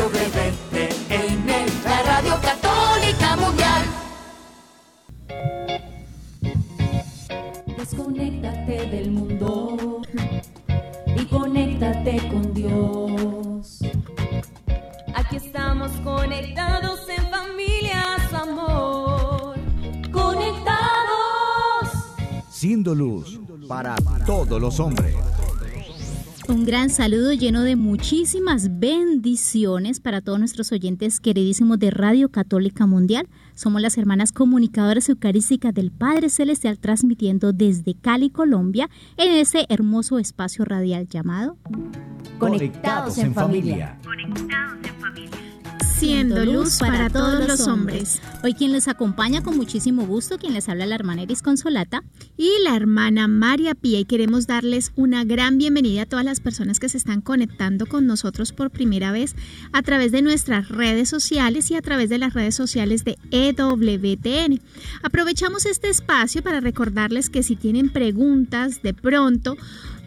EWTN, 0.00 1.46
la 1.84 2.02
radio 2.02 2.34
católica 2.40 3.36
mundial. 3.36 3.82
Desconéctate 7.76 8.86
del 8.86 9.10
mundo 9.10 10.00
y 11.14 11.24
conéctate 11.26 12.16
con 12.28 12.54
Dios. 12.54 13.80
Aquí 15.14 15.36
estamos 15.36 15.90
conectados 16.02 17.00
en 17.10 17.30
familia, 17.30 18.02
su 18.30 18.36
amor. 18.36 19.54
Conectados. 20.10 21.88
Siendo 22.50 22.94
luz 22.94 23.38
para 23.68 23.96
todos 24.24 24.58
los 24.58 24.80
hombres. 24.80 25.29
Un 26.50 26.64
gran 26.64 26.90
saludo 26.90 27.32
lleno 27.32 27.62
de 27.62 27.76
muchísimas 27.76 28.80
bendiciones 28.80 30.00
para 30.00 30.20
todos 30.20 30.40
nuestros 30.40 30.72
oyentes 30.72 31.20
queridísimos 31.20 31.78
de 31.78 31.92
Radio 31.92 32.28
Católica 32.28 32.86
Mundial. 32.86 33.28
Somos 33.54 33.80
las 33.80 33.96
hermanas 33.96 34.32
comunicadoras 34.32 35.08
eucarísticas 35.08 35.72
del 35.72 35.92
Padre 35.92 36.28
Celestial 36.28 36.80
transmitiendo 36.80 37.52
desde 37.52 37.94
Cali, 37.94 38.30
Colombia, 38.30 38.90
en 39.16 39.30
ese 39.30 39.64
hermoso 39.68 40.18
espacio 40.18 40.64
radial 40.64 41.06
llamado 41.06 41.56
Conectados 42.40 43.16
en 43.18 43.32
familia. 43.32 43.96
Siendo 46.00 46.46
luz 46.46 46.78
para 46.78 47.10
todos 47.10 47.46
los 47.46 47.68
hombres. 47.68 48.22
Hoy 48.42 48.54
quien 48.54 48.72
les 48.72 48.88
acompaña 48.88 49.42
con 49.42 49.58
muchísimo 49.58 50.06
gusto, 50.06 50.38
quien 50.38 50.54
les 50.54 50.66
habla 50.70 50.86
la 50.86 50.94
hermana 50.94 51.24
Eris 51.24 51.42
Consolata 51.42 52.02
y 52.38 52.48
la 52.64 52.74
hermana 52.74 53.28
María 53.28 53.74
Pía 53.74 54.00
y 54.00 54.06
queremos 54.06 54.46
darles 54.46 54.92
una 54.96 55.24
gran 55.24 55.58
bienvenida 55.58 56.02
a 56.02 56.06
todas 56.06 56.24
las 56.24 56.40
personas 56.40 56.80
que 56.80 56.88
se 56.88 56.96
están 56.96 57.20
conectando 57.20 57.84
con 57.84 58.06
nosotros 58.06 58.52
por 58.52 58.70
primera 58.70 59.12
vez 59.12 59.36
a 59.72 59.82
través 59.82 60.10
de 60.10 60.22
nuestras 60.22 60.70
redes 60.70 61.10
sociales 61.10 61.70
y 61.70 61.74
a 61.74 61.82
través 61.82 62.08
de 62.08 62.16
las 62.16 62.32
redes 62.32 62.54
sociales 62.54 63.04
de 63.04 63.18
EWTN. 63.30 64.58
Aprovechamos 65.02 65.66
este 65.66 65.90
espacio 65.90 66.42
para 66.42 66.60
recordarles 66.60 67.28
que 67.28 67.42
si 67.42 67.56
tienen 67.56 67.90
preguntas 67.90 68.82
de 68.82 68.94
pronto 68.94 69.58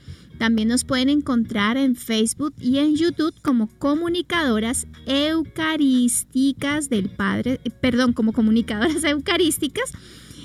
También 0.41 0.69
nos 0.69 0.85
pueden 0.85 1.11
encontrar 1.11 1.77
en 1.77 1.97
Facebook 1.97 2.55
y 2.59 2.79
en 2.79 2.97
YouTube 2.97 3.35
como 3.43 3.69
comunicadoras 3.79 4.87
eucarísticas 5.05 6.89
del 6.89 7.11
Padre, 7.11 7.61
perdón, 7.83 8.15
como 8.15 8.33
comunicadoras 8.33 9.05
eucarísticas. 9.09 9.93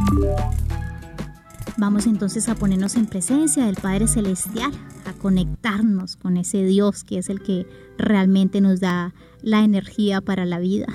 Vamos 1.80 2.08
entonces 2.08 2.49
a 2.49 2.55
ponernos 2.55 2.97
en 2.97 3.05
presencia 3.05 3.66
del 3.66 3.77
Padre 3.77 4.05
Celestial, 4.08 4.69
a 5.05 5.13
conectarnos 5.13 6.17
con 6.17 6.36
ese 6.36 6.66
Dios 6.66 7.05
que 7.05 7.19
es 7.19 7.30
el 7.30 7.41
que 7.41 7.65
realmente 7.98 8.59
nos 8.59 8.81
da 8.81 9.14
la 9.42 9.64
energía 9.64 10.20
para 10.20 10.45
la 10.45 10.59
vida, 10.59 10.87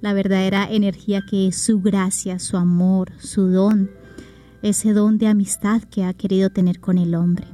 la 0.00 0.14
verdadera 0.14 0.66
energía 0.70 1.20
que 1.28 1.48
es 1.48 1.58
su 1.58 1.82
gracia, 1.82 2.38
su 2.38 2.56
amor, 2.56 3.12
su 3.18 3.48
don, 3.48 3.90
ese 4.62 4.94
don 4.94 5.18
de 5.18 5.26
amistad 5.26 5.82
que 5.82 6.02
ha 6.02 6.14
querido 6.14 6.48
tener 6.48 6.80
con 6.80 6.96
el 6.96 7.14
hombre. 7.14 7.46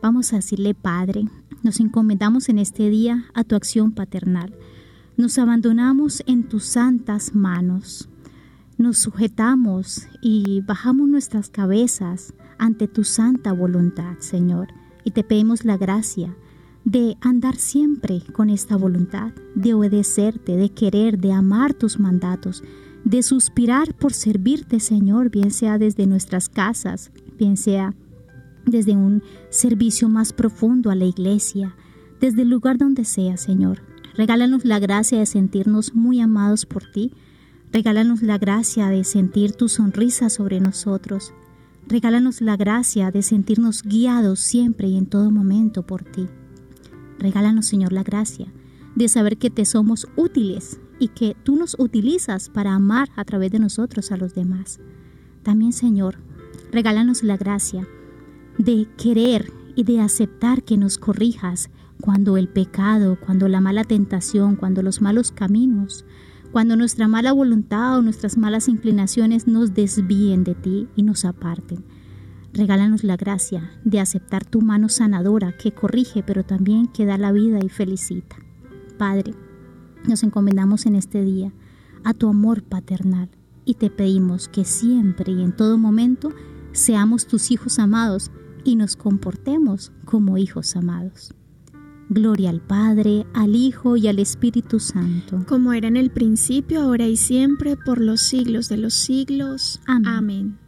Vamos 0.00 0.32
a 0.32 0.36
decirle, 0.36 0.72
Padre, 0.72 1.28
nos 1.62 1.80
encomendamos 1.80 2.48
en 2.48 2.60
este 2.60 2.88
día 2.88 3.26
a 3.34 3.44
tu 3.44 3.56
acción 3.56 3.92
paternal. 3.92 4.54
Nos 5.18 5.36
abandonamos 5.36 6.22
en 6.26 6.48
tus 6.48 6.64
santas 6.64 7.34
manos 7.34 8.08
nos 8.78 8.98
sujetamos 8.98 10.08
y 10.20 10.62
bajamos 10.62 11.08
nuestras 11.08 11.48
cabezas 11.48 12.34
ante 12.58 12.88
tu 12.88 13.04
santa 13.04 13.52
voluntad, 13.52 14.16
Señor, 14.18 14.68
y 15.04 15.10
te 15.12 15.22
pedimos 15.24 15.64
la 15.64 15.76
gracia 15.76 16.36
de 16.84 17.16
andar 17.20 17.56
siempre 17.56 18.22
con 18.32 18.50
esta 18.50 18.76
voluntad, 18.76 19.32
de 19.54 19.74
obedecerte, 19.74 20.56
de 20.56 20.70
querer, 20.70 21.18
de 21.18 21.32
amar 21.32 21.74
tus 21.74 21.98
mandatos, 21.98 22.62
de 23.04 23.22
suspirar 23.22 23.94
por 23.94 24.12
servirte, 24.12 24.80
Señor, 24.80 25.30
bien 25.30 25.50
sea 25.50 25.78
desde 25.78 26.06
nuestras 26.06 26.48
casas, 26.48 27.10
bien 27.38 27.56
sea 27.56 27.94
desde 28.66 28.92
un 28.92 29.22
servicio 29.50 30.08
más 30.08 30.32
profundo 30.32 30.90
a 30.90 30.94
la 30.94 31.04
iglesia, 31.04 31.74
desde 32.20 32.42
el 32.42 32.50
lugar 32.50 32.78
donde 32.78 33.04
sea, 33.04 33.36
Señor. 33.36 33.82
Regálanos 34.16 34.64
la 34.64 34.78
gracia 34.78 35.18
de 35.18 35.26
sentirnos 35.26 35.94
muy 35.94 36.20
amados 36.20 36.66
por 36.66 36.84
ti, 36.90 37.12
Regálanos 37.74 38.22
la 38.22 38.38
gracia 38.38 38.88
de 38.88 39.02
sentir 39.02 39.50
tu 39.50 39.68
sonrisa 39.68 40.30
sobre 40.30 40.60
nosotros. 40.60 41.34
Regálanos 41.88 42.40
la 42.40 42.56
gracia 42.56 43.10
de 43.10 43.20
sentirnos 43.20 43.82
guiados 43.82 44.38
siempre 44.38 44.86
y 44.86 44.96
en 44.96 45.06
todo 45.06 45.32
momento 45.32 45.82
por 45.82 46.04
ti. 46.04 46.28
Regálanos, 47.18 47.66
Señor, 47.66 47.92
la 47.92 48.04
gracia 48.04 48.46
de 48.94 49.08
saber 49.08 49.38
que 49.38 49.50
te 49.50 49.64
somos 49.64 50.06
útiles 50.14 50.78
y 51.00 51.08
que 51.08 51.36
tú 51.42 51.56
nos 51.56 51.74
utilizas 51.76 52.48
para 52.48 52.74
amar 52.74 53.08
a 53.16 53.24
través 53.24 53.50
de 53.50 53.58
nosotros 53.58 54.12
a 54.12 54.18
los 54.18 54.36
demás. 54.36 54.78
También, 55.42 55.72
Señor, 55.72 56.18
regálanos 56.70 57.24
la 57.24 57.36
gracia 57.36 57.88
de 58.56 58.86
querer 58.96 59.52
y 59.74 59.82
de 59.82 60.00
aceptar 60.00 60.62
que 60.62 60.76
nos 60.76 60.96
corrijas 60.96 61.70
cuando 62.00 62.36
el 62.36 62.46
pecado, 62.46 63.18
cuando 63.18 63.48
la 63.48 63.60
mala 63.60 63.82
tentación, 63.82 64.54
cuando 64.54 64.80
los 64.80 65.00
malos 65.00 65.32
caminos 65.32 66.04
cuando 66.54 66.76
nuestra 66.76 67.08
mala 67.08 67.32
voluntad 67.32 67.98
o 67.98 68.02
nuestras 68.02 68.38
malas 68.38 68.68
inclinaciones 68.68 69.48
nos 69.48 69.74
desvíen 69.74 70.44
de 70.44 70.54
ti 70.54 70.86
y 70.94 71.02
nos 71.02 71.24
aparten. 71.24 71.84
Regálanos 72.52 73.02
la 73.02 73.16
gracia 73.16 73.72
de 73.82 73.98
aceptar 73.98 74.44
tu 74.44 74.60
mano 74.60 74.88
sanadora 74.88 75.56
que 75.56 75.72
corrige 75.72 76.22
pero 76.22 76.44
también 76.44 76.86
que 76.86 77.06
da 77.06 77.18
la 77.18 77.32
vida 77.32 77.58
y 77.58 77.68
felicita. 77.68 78.36
Padre, 78.96 79.34
nos 80.08 80.22
encomendamos 80.22 80.86
en 80.86 80.94
este 80.94 81.24
día 81.24 81.52
a 82.04 82.14
tu 82.14 82.28
amor 82.28 82.62
paternal 82.62 83.28
y 83.64 83.74
te 83.74 83.90
pedimos 83.90 84.46
que 84.46 84.64
siempre 84.64 85.32
y 85.32 85.42
en 85.42 85.56
todo 85.56 85.76
momento 85.76 86.32
seamos 86.70 87.26
tus 87.26 87.50
hijos 87.50 87.80
amados 87.80 88.30
y 88.62 88.76
nos 88.76 88.94
comportemos 88.94 89.90
como 90.04 90.38
hijos 90.38 90.76
amados. 90.76 91.34
Gloria 92.08 92.50
al 92.50 92.60
Padre, 92.60 93.26
al 93.34 93.54
Hijo 93.54 93.96
y 93.96 94.08
al 94.08 94.18
Espíritu 94.18 94.80
Santo. 94.80 95.44
Como 95.48 95.72
era 95.72 95.88
en 95.88 95.96
el 95.96 96.10
principio, 96.10 96.82
ahora 96.82 97.06
y 97.06 97.16
siempre, 97.16 97.76
por 97.76 98.00
los 98.00 98.20
siglos 98.20 98.68
de 98.68 98.76
los 98.76 98.94
siglos. 98.94 99.80
Amén. 99.86 100.08
Amén. 100.08 100.58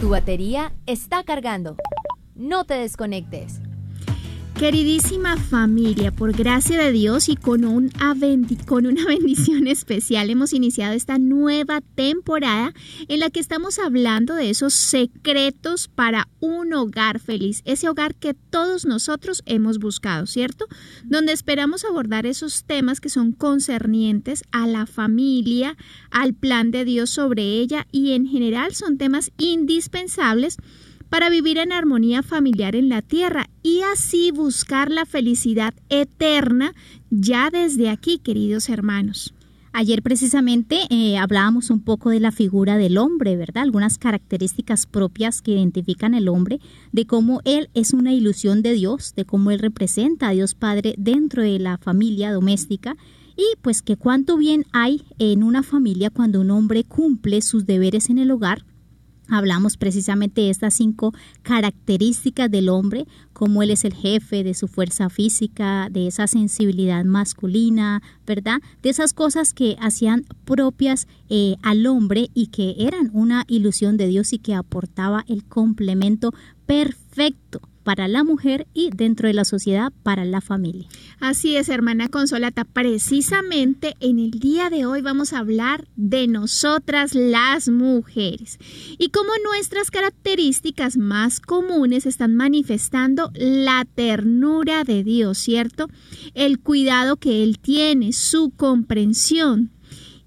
Tu 0.00 0.08
batería 0.08 0.72
está 0.86 1.22
cargando. 1.22 1.76
No 2.34 2.64
te 2.64 2.74
desconectes. 2.74 3.60
Queridísima 4.54 5.36
familia, 5.38 6.12
por 6.12 6.32
gracia 6.32 6.78
de 6.78 6.92
Dios 6.92 7.28
y 7.28 7.34
con, 7.36 7.64
un 7.64 7.90
con 8.64 8.86
una 8.86 9.04
bendición 9.06 9.66
especial 9.66 10.30
hemos 10.30 10.52
iniciado 10.52 10.94
esta 10.94 11.18
nueva 11.18 11.80
temporada 11.80 12.72
en 13.08 13.20
la 13.20 13.30
que 13.30 13.40
estamos 13.40 13.80
hablando 13.80 14.34
de 14.34 14.50
esos 14.50 14.74
secretos 14.74 15.88
para 15.88 16.28
un 16.38 16.72
hogar 16.74 17.18
feliz, 17.18 17.62
ese 17.64 17.88
hogar 17.88 18.14
que 18.14 18.34
todos 18.34 18.84
nosotros 18.84 19.42
hemos 19.46 19.78
buscado, 19.78 20.26
¿cierto? 20.26 20.66
Donde 21.02 21.32
esperamos 21.32 21.84
abordar 21.84 22.26
esos 22.26 22.64
temas 22.64 23.00
que 23.00 23.08
son 23.08 23.32
concernientes 23.32 24.44
a 24.52 24.68
la 24.68 24.86
familia, 24.86 25.76
al 26.10 26.34
plan 26.34 26.70
de 26.70 26.84
Dios 26.84 27.10
sobre 27.10 27.42
ella 27.42 27.88
y 27.90 28.12
en 28.12 28.26
general 28.26 28.74
son 28.74 28.96
temas 28.96 29.32
indispensables 29.38 30.58
para 31.12 31.28
vivir 31.28 31.58
en 31.58 31.72
armonía 31.72 32.22
familiar 32.22 32.74
en 32.74 32.88
la 32.88 33.02
tierra 33.02 33.50
y 33.62 33.82
así 33.82 34.30
buscar 34.30 34.90
la 34.90 35.04
felicidad 35.04 35.74
eterna 35.90 36.74
ya 37.10 37.50
desde 37.50 37.90
aquí, 37.90 38.16
queridos 38.16 38.70
hermanos. 38.70 39.34
Ayer 39.74 40.02
precisamente 40.02 40.78
eh, 40.88 41.18
hablábamos 41.18 41.68
un 41.68 41.80
poco 41.80 42.08
de 42.08 42.18
la 42.18 42.32
figura 42.32 42.78
del 42.78 42.96
hombre, 42.96 43.36
¿verdad? 43.36 43.64
Algunas 43.64 43.98
características 43.98 44.86
propias 44.86 45.42
que 45.42 45.50
identifican 45.50 46.14
al 46.14 46.28
hombre, 46.28 46.60
de 46.92 47.04
cómo 47.06 47.42
él 47.44 47.68
es 47.74 47.92
una 47.92 48.14
ilusión 48.14 48.62
de 48.62 48.72
Dios, 48.72 49.14
de 49.14 49.26
cómo 49.26 49.50
él 49.50 49.58
representa 49.58 50.28
a 50.28 50.32
Dios 50.32 50.54
Padre 50.54 50.94
dentro 50.96 51.42
de 51.42 51.58
la 51.58 51.76
familia 51.76 52.32
doméstica 52.32 52.96
y 53.36 53.44
pues 53.60 53.82
que 53.82 53.98
cuánto 53.98 54.38
bien 54.38 54.64
hay 54.72 55.02
en 55.18 55.42
una 55.42 55.62
familia 55.62 56.08
cuando 56.08 56.40
un 56.40 56.50
hombre 56.50 56.84
cumple 56.84 57.42
sus 57.42 57.66
deberes 57.66 58.08
en 58.08 58.16
el 58.16 58.30
hogar 58.30 58.64
Hablamos 59.32 59.78
precisamente 59.78 60.42
de 60.42 60.50
estas 60.50 60.74
cinco 60.74 61.14
características 61.40 62.50
del 62.50 62.68
hombre, 62.68 63.06
como 63.32 63.62
él 63.62 63.70
es 63.70 63.86
el 63.86 63.94
jefe, 63.94 64.44
de 64.44 64.52
su 64.52 64.68
fuerza 64.68 65.08
física, 65.08 65.88
de 65.90 66.06
esa 66.06 66.26
sensibilidad 66.26 67.02
masculina, 67.06 68.02
¿verdad? 68.26 68.60
De 68.82 68.90
esas 68.90 69.14
cosas 69.14 69.54
que 69.54 69.78
hacían 69.80 70.26
propias 70.44 71.08
eh, 71.30 71.56
al 71.62 71.86
hombre 71.86 72.28
y 72.34 72.48
que 72.48 72.74
eran 72.78 73.08
una 73.14 73.44
ilusión 73.48 73.96
de 73.96 74.06
Dios 74.08 74.34
y 74.34 74.38
que 74.38 74.54
aportaba 74.54 75.24
el 75.26 75.44
complemento 75.44 76.34
perfecto 76.66 77.71
para 77.82 78.08
la 78.08 78.24
mujer 78.24 78.66
y 78.72 78.90
dentro 78.90 79.28
de 79.28 79.34
la 79.34 79.44
sociedad 79.44 79.92
para 80.02 80.24
la 80.24 80.40
familia. 80.40 80.88
Así 81.20 81.56
es, 81.56 81.68
hermana 81.68 82.08
Consolata. 82.08 82.64
Precisamente 82.64 83.94
en 84.00 84.18
el 84.18 84.30
día 84.32 84.70
de 84.70 84.86
hoy 84.86 85.02
vamos 85.02 85.32
a 85.32 85.38
hablar 85.38 85.86
de 85.96 86.26
nosotras 86.28 87.14
las 87.14 87.68
mujeres 87.68 88.58
y 88.98 89.10
cómo 89.10 89.30
nuestras 89.44 89.90
características 89.90 90.96
más 90.96 91.40
comunes 91.40 92.06
están 92.06 92.34
manifestando 92.34 93.30
la 93.34 93.84
ternura 93.84 94.84
de 94.84 95.04
Dios, 95.04 95.38
¿cierto? 95.38 95.88
El 96.34 96.60
cuidado 96.60 97.16
que 97.16 97.42
Él 97.42 97.58
tiene, 97.58 98.12
su 98.12 98.50
comprensión. 98.50 99.70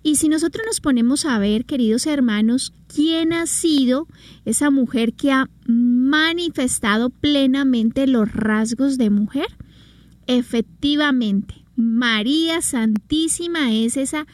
Y 0.05 0.17
si 0.17 0.29
nosotros 0.29 0.63
nos 0.67 0.81
ponemos 0.81 1.25
a 1.25 1.39
ver, 1.39 1.65
queridos 1.65 2.05
hermanos, 2.05 2.75
quién 2.87 3.33
ha 3.33 3.47
sido 3.47 4.07
esa 4.45 4.69
mujer 4.69 5.13
que 5.13 5.31
ha 5.31 5.49
manifestado 5.65 7.09
plenamente 7.09 8.05
los 8.05 8.31
rasgos 8.31 8.99
de 8.99 9.09
mujer? 9.09 9.47
Efectivamente, 10.27 11.55
María 11.75 12.61
Santísima 12.61 13.73
es 13.73 13.97
esa 13.97 14.27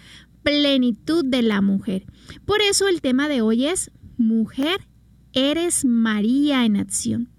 plenitud 0.44 1.24
de 1.24 1.42
la 1.42 1.62
mujer. 1.62 2.06
Por 2.44 2.62
eso 2.62 2.90
el 2.90 3.00
tema 3.00 3.30
de 3.30 3.40
hoy 3.40 3.68
es 3.68 3.92
Mujer, 4.18 4.90
eres 5.32 5.86
María 5.86 6.66
en 6.66 6.76
acción. 6.76 7.31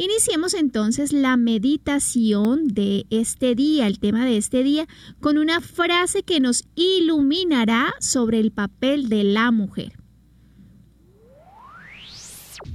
Iniciemos 0.00 0.54
entonces 0.54 1.12
la 1.12 1.36
meditación 1.36 2.68
de 2.68 3.04
este 3.10 3.54
día, 3.54 3.86
el 3.86 4.00
tema 4.00 4.24
de 4.24 4.38
este 4.38 4.62
día, 4.62 4.88
con 5.20 5.36
una 5.36 5.60
frase 5.60 6.22
que 6.22 6.40
nos 6.40 6.64
iluminará 6.74 7.92
sobre 8.00 8.40
el 8.40 8.50
papel 8.50 9.10
de 9.10 9.24
la 9.24 9.50
mujer. 9.50 9.92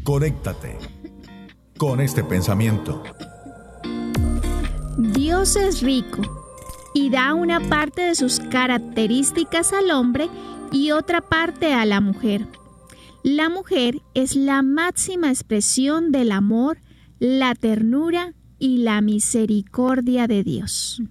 Conéctate 0.04 0.78
con 1.80 2.00
este 2.00 2.24
pensamiento. 2.24 3.02
Dios 5.00 5.56
es 5.56 5.82
rico 5.82 6.22
y 6.94 7.10
da 7.10 7.34
una 7.34 7.60
parte 7.60 8.04
de 8.04 8.14
sus 8.14 8.40
características 8.40 9.74
al 9.74 9.90
hombre 9.90 10.30
y 10.72 10.92
otra 10.92 11.22
parte 11.22 11.74
a 11.74 11.86
la 11.86 12.02
mujer. 12.02 12.46
La 13.24 13.50
mujer 13.50 14.04
es 14.14 14.36
la 14.36 14.62
máxima 14.62 15.30
expresión 15.30 16.12
del 16.12 16.32
amor, 16.32 16.78
la 17.20 17.56
ternura 17.56 18.34
y 18.60 18.78
la 18.78 19.02
misericordia 19.02 20.28
de 20.28 20.44
Dios. 20.44 21.02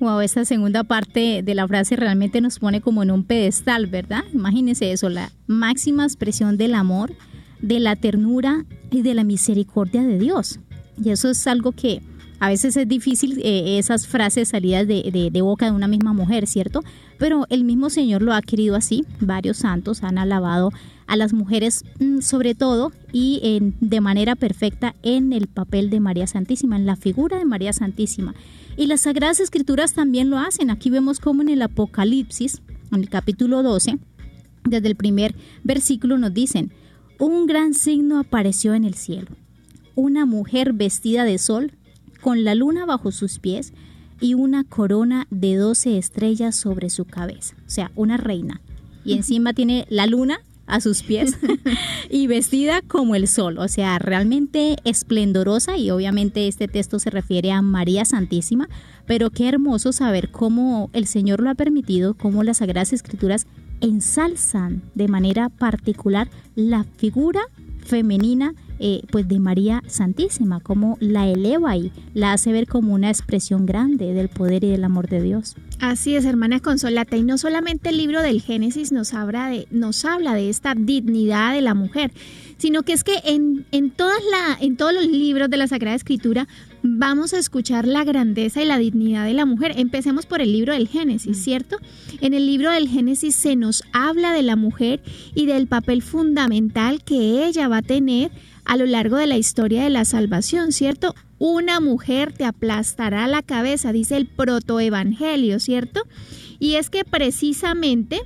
Wow, 0.00 0.20
esa 0.20 0.44
segunda 0.44 0.84
parte 0.84 1.42
de 1.42 1.54
la 1.54 1.66
frase 1.66 1.96
realmente 1.96 2.40
nos 2.40 2.60
pone 2.60 2.80
como 2.80 3.02
en 3.02 3.10
un 3.10 3.24
pedestal, 3.24 3.86
¿verdad? 3.88 4.22
Imagínense 4.32 4.92
eso, 4.92 5.08
la 5.08 5.32
máxima 5.48 6.04
expresión 6.04 6.56
del 6.56 6.74
amor, 6.74 7.12
de 7.60 7.80
la 7.80 7.96
ternura 7.96 8.64
y 8.92 9.02
de 9.02 9.14
la 9.14 9.24
misericordia 9.24 10.02
de 10.02 10.18
Dios. 10.18 10.60
Y 11.02 11.10
eso 11.10 11.30
es 11.30 11.46
algo 11.48 11.72
que 11.72 12.00
a 12.40 12.48
veces 12.48 12.76
es 12.76 12.88
difícil 12.88 13.40
eh, 13.42 13.78
esas 13.78 14.06
frases 14.06 14.48
salidas 14.48 14.86
de, 14.86 15.30
de, 15.32 15.42
boca 15.42 15.66
de 15.66 15.72
una 15.72 15.88
misma 15.88 16.12
mujer, 16.12 16.46
¿cierto? 16.46 16.82
Pero 17.18 17.46
el 17.50 17.64
mismo 17.64 17.90
Señor 17.90 18.22
lo 18.22 18.32
ha 18.32 18.42
querido 18.42 18.76
así. 18.76 19.04
Varios 19.20 19.58
santos 19.58 20.02
han 20.02 20.18
alabado 20.18 20.70
a 21.06 21.16
las 21.16 21.32
mujeres 21.32 21.84
mm, 21.98 22.20
sobre 22.20 22.54
todo 22.54 22.92
y 23.12 23.72
de 23.80 24.00
manera 24.00 24.36
perfecta 24.36 24.94
en 25.02 25.32
el 25.32 25.46
papel 25.48 25.90
de 25.90 26.00
María 26.00 26.26
Santísima, 26.26 26.76
en 26.76 26.86
la 26.86 26.96
figura 26.96 27.38
de 27.38 27.44
María 27.44 27.72
Santísima. 27.72 28.34
Y 28.76 28.86
las 28.86 29.00
Sagradas 29.00 29.40
Escrituras 29.40 29.94
también 29.94 30.30
lo 30.30 30.38
hacen. 30.38 30.70
Aquí 30.70 30.90
vemos 30.90 31.18
como 31.18 31.42
en 31.42 31.48
el 31.48 31.62
Apocalipsis, 31.62 32.62
en 32.92 33.00
el 33.00 33.08
capítulo 33.08 33.62
12, 33.62 33.98
desde 34.64 34.88
el 34.88 34.96
primer 34.96 35.34
versículo 35.64 36.18
nos 36.18 36.34
dicen, 36.34 36.72
un 37.18 37.46
gran 37.46 37.74
signo 37.74 38.18
apareció 38.18 38.74
en 38.74 38.84
el 38.84 38.94
cielo, 38.94 39.30
una 39.94 40.26
mujer 40.26 40.72
vestida 40.72 41.24
de 41.24 41.38
sol, 41.38 41.72
con 42.20 42.44
la 42.44 42.54
luna 42.54 42.86
bajo 42.86 43.12
sus 43.12 43.38
pies 43.38 43.72
y 44.20 44.34
una 44.34 44.64
corona 44.64 45.26
de 45.30 45.56
doce 45.56 45.98
estrellas 45.98 46.56
sobre 46.56 46.90
su 46.90 47.04
cabeza, 47.04 47.54
o 47.66 47.70
sea, 47.70 47.90
una 47.94 48.16
reina. 48.16 48.60
Y 49.04 49.14
encima 49.14 49.54
tiene 49.54 49.86
la 49.88 50.06
luna 50.06 50.40
a 50.66 50.80
sus 50.80 51.02
pies 51.02 51.36
y 52.10 52.26
vestida 52.26 52.82
como 52.82 53.14
el 53.14 53.26
sol, 53.26 53.58
o 53.58 53.68
sea, 53.68 53.98
realmente 53.98 54.76
esplendorosa 54.84 55.76
y 55.76 55.90
obviamente 55.90 56.46
este 56.46 56.68
texto 56.68 56.98
se 56.98 57.10
refiere 57.10 57.52
a 57.52 57.62
María 57.62 58.04
Santísima, 58.04 58.68
pero 59.06 59.30
qué 59.30 59.48
hermoso 59.48 59.92
saber 59.92 60.30
cómo 60.30 60.90
el 60.92 61.06
Señor 61.06 61.40
lo 61.40 61.50
ha 61.50 61.54
permitido, 61.54 62.14
cómo 62.14 62.44
las 62.44 62.58
Sagradas 62.58 62.92
Escrituras 62.92 63.46
ensalzan 63.80 64.82
de 64.94 65.08
manera 65.08 65.48
particular 65.48 66.28
la 66.54 66.84
figura 66.84 67.40
femenina 67.84 68.54
eh, 68.78 69.02
pues 69.10 69.28
de 69.28 69.40
María 69.40 69.82
Santísima, 69.86 70.60
como 70.60 70.96
la 71.00 71.28
eleva 71.28 71.76
y 71.76 71.92
la 72.14 72.32
hace 72.32 72.52
ver 72.52 72.66
como 72.66 72.94
una 72.94 73.08
expresión 73.08 73.66
grande 73.66 74.12
del 74.12 74.28
poder 74.28 74.64
y 74.64 74.70
del 74.70 74.84
amor 74.84 75.08
de 75.08 75.22
Dios. 75.22 75.56
Así 75.80 76.16
es, 76.16 76.24
hermana 76.24 76.60
Consolata, 76.60 77.16
y 77.16 77.22
no 77.22 77.38
solamente 77.38 77.90
el 77.90 77.98
libro 77.98 78.22
del 78.22 78.40
Génesis 78.42 78.92
nos 78.92 79.14
habla 79.14 79.48
de, 79.48 79.66
nos 79.70 80.04
habla 80.04 80.34
de 80.34 80.48
esta 80.48 80.74
dignidad 80.74 81.54
de 81.54 81.62
la 81.62 81.74
mujer, 81.74 82.12
sino 82.56 82.82
que 82.82 82.92
es 82.92 83.04
que 83.04 83.20
en, 83.24 83.64
en, 83.70 83.90
todas 83.90 84.18
la, 84.30 84.58
en 84.60 84.76
todos 84.76 84.92
los 84.92 85.06
libros 85.06 85.48
de 85.48 85.56
la 85.56 85.68
Sagrada 85.68 85.96
Escritura 85.96 86.48
vamos 86.82 87.34
a 87.34 87.38
escuchar 87.38 87.86
la 87.86 88.04
grandeza 88.04 88.62
y 88.62 88.66
la 88.66 88.78
dignidad 88.78 89.24
de 89.24 89.34
la 89.34 89.46
mujer. 89.46 89.74
Empecemos 89.76 90.26
por 90.26 90.40
el 90.40 90.52
libro 90.52 90.72
del 90.72 90.88
Génesis, 90.88 91.38
mm. 91.38 91.40
¿cierto? 91.40 91.76
En 92.20 92.34
el 92.34 92.46
libro 92.46 92.70
del 92.70 92.88
Génesis 92.88 93.36
se 93.36 93.56
nos 93.56 93.82
habla 93.92 94.32
de 94.32 94.42
la 94.42 94.56
mujer 94.56 95.00
y 95.34 95.46
del 95.46 95.66
papel 95.66 96.02
fundamental 96.02 97.02
que 97.04 97.46
ella 97.46 97.68
va 97.68 97.78
a 97.78 97.82
tener 97.82 98.30
a 98.68 98.76
lo 98.76 98.86
largo 98.86 99.16
de 99.16 99.26
la 99.26 99.38
historia 99.38 99.82
de 99.82 99.90
la 99.90 100.04
salvación, 100.04 100.72
¿cierto? 100.72 101.14
Una 101.38 101.80
mujer 101.80 102.32
te 102.32 102.44
aplastará 102.44 103.26
la 103.26 103.42
cabeza, 103.42 103.92
dice 103.92 104.16
el 104.16 104.26
protoevangelio, 104.26 105.58
¿cierto? 105.58 106.02
Y 106.60 106.74
es 106.74 106.90
que 106.90 107.04
precisamente 107.04 108.20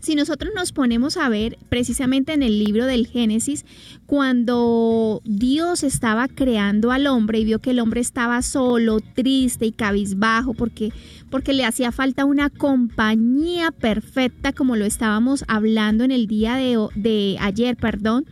si 0.00 0.16
nosotros 0.16 0.52
nos 0.54 0.72
ponemos 0.72 1.16
a 1.16 1.28
ver 1.28 1.58
precisamente 1.68 2.32
en 2.32 2.42
el 2.42 2.58
libro 2.58 2.86
del 2.86 3.06
Génesis, 3.06 3.64
cuando 4.06 5.22
Dios 5.24 5.84
estaba 5.84 6.26
creando 6.26 6.90
al 6.90 7.06
hombre 7.06 7.38
y 7.38 7.44
vio 7.44 7.60
que 7.60 7.70
el 7.70 7.78
hombre 7.78 8.00
estaba 8.00 8.42
solo, 8.42 8.98
triste 9.00 9.64
y 9.66 9.72
cabizbajo 9.72 10.54
porque, 10.54 10.92
porque 11.30 11.52
le 11.52 11.64
hacía 11.64 11.92
falta 11.92 12.24
una 12.24 12.50
compañía 12.50 13.70
perfecta 13.70 14.52
como 14.52 14.74
lo 14.74 14.84
estábamos 14.84 15.44
hablando 15.46 16.02
en 16.02 16.10
el 16.10 16.26
día 16.26 16.56
de, 16.56 16.76
de 16.96 17.36
ayer, 17.40 17.76
perdón, 17.76 18.26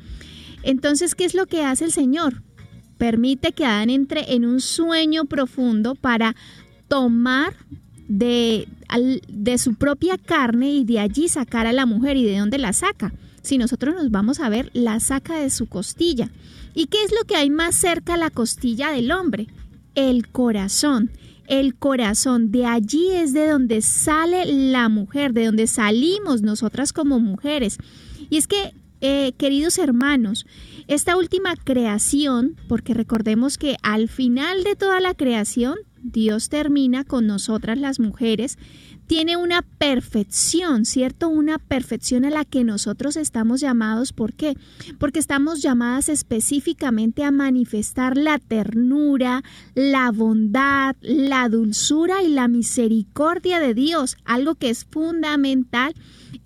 entonces, 0.63 1.15
¿qué 1.15 1.25
es 1.25 1.35
lo 1.35 1.47
que 1.47 1.65
hace 1.65 1.85
el 1.85 1.93
Señor? 1.93 2.43
Permite 2.99 3.53
que 3.53 3.65
Adán 3.65 3.91
entre 3.91 4.35
en 4.35 4.45
un 4.45 4.61
sueño 4.61 5.25
profundo 5.25 5.95
para 5.95 6.37
tomar 6.89 7.55
de, 8.09 8.67
su 9.57 9.75
propia 9.75 10.19
carne 10.19 10.73
y 10.73 10.85
de 10.85 10.99
allí 10.99 11.29
sacar 11.29 11.67
a 11.67 11.73
la 11.73 11.87
mujer. 11.87 12.17
¿Y 12.17 12.25
de 12.25 12.39
dónde 12.39 12.59
la 12.59 12.73
saca? 12.73 13.13
Si 13.43 13.57
nosotros 13.57 13.95
nos 13.95 14.11
vamos 14.11 14.41
a 14.41 14.49
ver, 14.49 14.71
la 14.75 15.01
saca 15.01 15.39
de 15.39 15.51
su 15.51 15.67
costilla. 15.67 16.31
¿Y 16.75 16.87
qué 16.87 17.03
es 17.05 17.13
lo 17.13 17.25
que 17.27 17.37
hay 17.37 17.51
más 17.51 17.75
cerca 17.75 18.15
a 18.15 18.19
la 18.19 18.31
costilla 18.31 18.91
del 18.91 19.13
hombre? 19.13 19.47
El 19.95 20.29
corazón. 20.29 21.11
El 21.47 21.75
corazón, 21.75 22.53
de 22.53 22.67
allí 22.67 23.11
es 23.11 23.33
de 23.33 23.49
donde 23.49 23.81
sale 23.83 24.45
la 24.47 24.89
mujer, 24.89 25.33
de 25.33 25.47
donde 25.47 25.67
salimos 25.67 26.43
nosotras 26.43 26.93
como 26.93 27.19
mujeres. 27.19 27.79
Y 28.29 28.37
es 28.37 28.47
que 28.47 28.73
eh, 29.01 29.33
queridos 29.39 29.79
hermanos, 29.79 30.47
esta 30.89 31.17
última 31.17 31.55
creación, 31.57 32.57
porque 32.69 32.95
recordemos 32.95 33.59
que 33.59 33.77
al 33.83 34.09
final 34.09 34.65
de 34.65 34.77
toda 34.77 35.01
la 35.01 35.15
creación, 35.15 35.77
Dios 36.03 36.49
termina 36.49 37.05
con 37.05 37.27
nosotras 37.27 37.79
las 37.79 38.01
mujeres, 38.01 38.59
tiene 39.11 39.37
una 39.37 39.63
perfección, 39.63 40.85
¿cierto? 40.85 41.29
Una 41.29 41.59
perfección 41.59 42.25
a 42.25 42.31
la 42.31 42.45
que 42.45 42.63
nosotros 42.63 43.17
estamos 43.17 43.61
llamados. 43.61 44.13
¿Por 44.13 44.35
qué? 44.35 44.57
Porque 45.01 45.19
estamos 45.19 45.63
llamadas 45.63 46.09
específicamente 46.09 47.25
a 47.25 47.33
manifestar 47.33 48.17
la 48.17 48.39
ternura, 48.39 49.43
la 49.75 50.13
bondad, 50.13 50.95
la 51.01 51.49
dulzura 51.49 52.23
y 52.23 52.29
la 52.29 52.47
misericordia 52.47 53.59
de 53.59 53.75
Dios, 53.75 54.17
algo 54.25 54.55
que 54.55 54.71
es 54.71 54.85
fundamental 54.85 55.93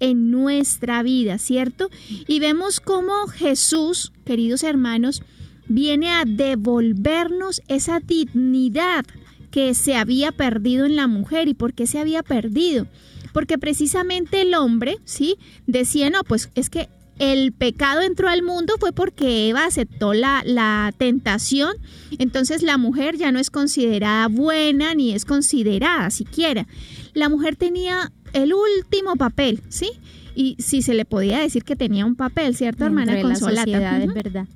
en 0.04 0.30
nuestra 0.30 1.02
vida, 1.02 1.38
¿cierto? 1.38 1.88
Y 2.26 2.38
vemos 2.38 2.80
cómo 2.80 3.26
Jesús, 3.26 4.12
queridos 4.24 4.62
hermanos, 4.62 5.22
viene 5.66 6.10
a 6.10 6.24
devolvernos 6.26 7.62
esa 7.68 8.00
dignidad 8.00 9.06
que 9.50 9.72
se 9.72 9.96
había 9.96 10.30
perdido 10.32 10.84
en 10.84 10.96
la 10.96 11.06
mujer. 11.06 11.48
¿Y 11.48 11.54
por 11.54 11.72
qué 11.72 11.86
se 11.86 11.98
había 11.98 12.22
perdido? 12.22 12.86
Porque 13.32 13.56
precisamente 13.56 14.42
el 14.42 14.54
hombre, 14.54 14.98
¿sí? 15.04 15.38
Decía, 15.66 16.10
no, 16.10 16.22
pues 16.22 16.50
es 16.54 16.68
que 16.68 16.90
el 17.18 17.52
pecado 17.52 18.02
entró 18.02 18.28
al 18.28 18.42
mundo 18.42 18.74
fue 18.78 18.92
porque 18.92 19.48
Eva 19.48 19.64
aceptó 19.64 20.12
la, 20.12 20.42
la, 20.44 20.92
tentación, 20.98 21.76
entonces 22.18 22.62
la 22.62 22.76
mujer 22.76 23.16
ya 23.16 23.30
no 23.30 23.38
es 23.38 23.50
considerada 23.50 24.26
buena 24.26 24.94
ni 24.94 25.14
es 25.14 25.24
considerada 25.24 26.10
siquiera. 26.10 26.66
La 27.12 27.28
mujer 27.28 27.54
tenía 27.54 28.12
el 28.34 28.52
último 28.52 29.16
papel, 29.16 29.62
¿sí? 29.68 29.90
Y 30.34 30.56
si 30.58 30.82
se 30.82 30.94
le 30.94 31.04
podía 31.04 31.38
decir 31.38 31.64
que 31.64 31.76
tenía 31.76 32.04
un 32.04 32.16
papel, 32.16 32.54
¿cierto, 32.56 32.84
hermana 32.84 33.20
Consolata? 33.22 34.02
es 34.02 34.12
verdad. 34.12 34.46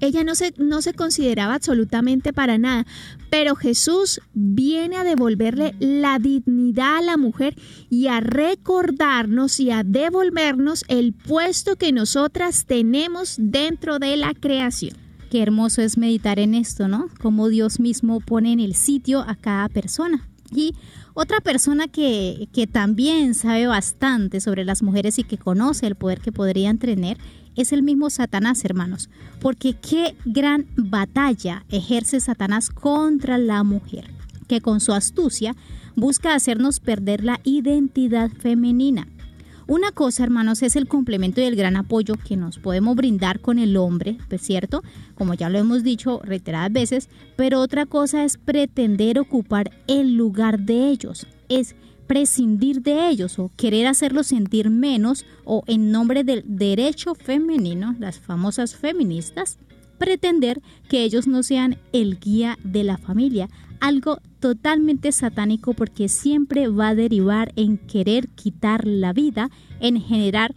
Ella 0.00 0.22
no 0.22 0.34
se, 0.36 0.54
no 0.58 0.80
se 0.80 0.94
consideraba 0.94 1.54
absolutamente 1.54 2.32
para 2.32 2.56
nada, 2.56 2.86
pero 3.30 3.56
Jesús 3.56 4.20
viene 4.32 4.96
a 4.96 5.04
devolverle 5.04 5.74
la 5.80 6.20
dignidad 6.20 6.98
a 6.98 7.02
la 7.02 7.16
mujer 7.16 7.56
y 7.90 8.06
a 8.06 8.20
recordarnos 8.20 9.58
y 9.58 9.72
a 9.72 9.82
devolvernos 9.82 10.84
el 10.86 11.14
puesto 11.14 11.76
que 11.76 11.90
nosotras 11.90 12.64
tenemos 12.66 13.34
dentro 13.38 13.98
de 13.98 14.16
la 14.16 14.34
creación. 14.34 14.96
Qué 15.30 15.42
hermoso 15.42 15.82
es 15.82 15.98
meditar 15.98 16.38
en 16.38 16.54
esto, 16.54 16.88
¿no? 16.88 17.08
Como 17.20 17.48
Dios 17.48 17.80
mismo 17.80 18.20
pone 18.20 18.52
en 18.52 18.60
el 18.60 18.74
sitio 18.74 19.20
a 19.20 19.34
cada 19.34 19.68
persona. 19.68 20.28
Y 20.54 20.74
otra 21.20 21.40
persona 21.40 21.88
que, 21.88 22.48
que, 22.52 22.68
también 22.68 23.34
sabe 23.34 23.66
bastante 23.66 24.40
sobre 24.40 24.64
las 24.64 24.84
mujeres 24.84 25.18
y 25.18 25.24
que 25.24 25.36
conoce 25.36 25.88
el 25.88 25.96
poder 25.96 26.20
que 26.20 26.30
podrían 26.30 26.78
tener 26.78 27.18
es 27.56 27.72
el 27.72 27.82
mismo 27.82 28.08
Satanás, 28.08 28.64
hermanos, 28.64 29.10
porque 29.40 29.74
qué 29.74 30.14
gran 30.24 30.66
batalla 30.76 31.64
ejerce 31.70 32.20
Satanás 32.20 32.70
contra 32.70 33.36
la 33.36 33.64
mujer, 33.64 34.08
que 34.46 34.60
con 34.60 34.78
su 34.78 34.92
astucia 34.92 35.56
busca 35.96 36.36
hacernos 36.36 36.78
perder 36.78 37.24
la 37.24 37.40
identidad 37.42 38.30
femenina. 38.30 39.08
Una 39.68 39.92
cosa, 39.92 40.24
hermanos, 40.24 40.62
es 40.62 40.76
el 40.76 40.88
complemento 40.88 41.42
y 41.42 41.44
el 41.44 41.54
gran 41.54 41.76
apoyo 41.76 42.14
que 42.14 42.38
nos 42.38 42.58
podemos 42.58 42.96
brindar 42.96 43.38
con 43.40 43.58
el 43.58 43.76
hombre, 43.76 44.12
¿es 44.12 44.26
pues, 44.26 44.40
cierto? 44.40 44.82
Como 45.14 45.34
ya 45.34 45.50
lo 45.50 45.58
hemos 45.58 45.82
dicho 45.82 46.22
reiteradas 46.24 46.72
veces, 46.72 47.10
pero 47.36 47.60
otra 47.60 47.84
cosa 47.84 48.24
es 48.24 48.38
pretender 48.38 49.18
ocupar 49.18 49.70
el 49.86 50.16
lugar 50.16 50.60
de 50.60 50.88
ellos. 50.88 51.26
Es 51.50 51.76
prescindir 52.06 52.80
de 52.80 53.10
ellos 53.10 53.38
o 53.38 53.50
querer 53.56 53.88
hacerlos 53.88 54.28
sentir 54.28 54.70
menos 54.70 55.26
o 55.44 55.64
en 55.66 55.90
nombre 55.90 56.24
del 56.24 56.44
derecho 56.46 57.14
femenino, 57.14 57.94
las 57.98 58.18
famosas 58.18 58.74
feministas, 58.74 59.58
pretender 59.98 60.62
que 60.88 61.04
ellos 61.04 61.26
no 61.26 61.42
sean 61.42 61.76
el 61.92 62.18
guía 62.18 62.58
de 62.64 62.84
la 62.84 62.96
familia, 62.96 63.50
algo 63.80 64.20
totalmente 64.40 65.12
satánico 65.12 65.74
porque 65.74 66.08
siempre 66.08 66.68
va 66.68 66.90
a 66.90 66.94
derivar 66.94 67.52
en 67.56 67.78
querer 67.78 68.28
quitar 68.28 68.86
la 68.86 69.12
vida, 69.12 69.50
en 69.80 70.00
generar 70.00 70.54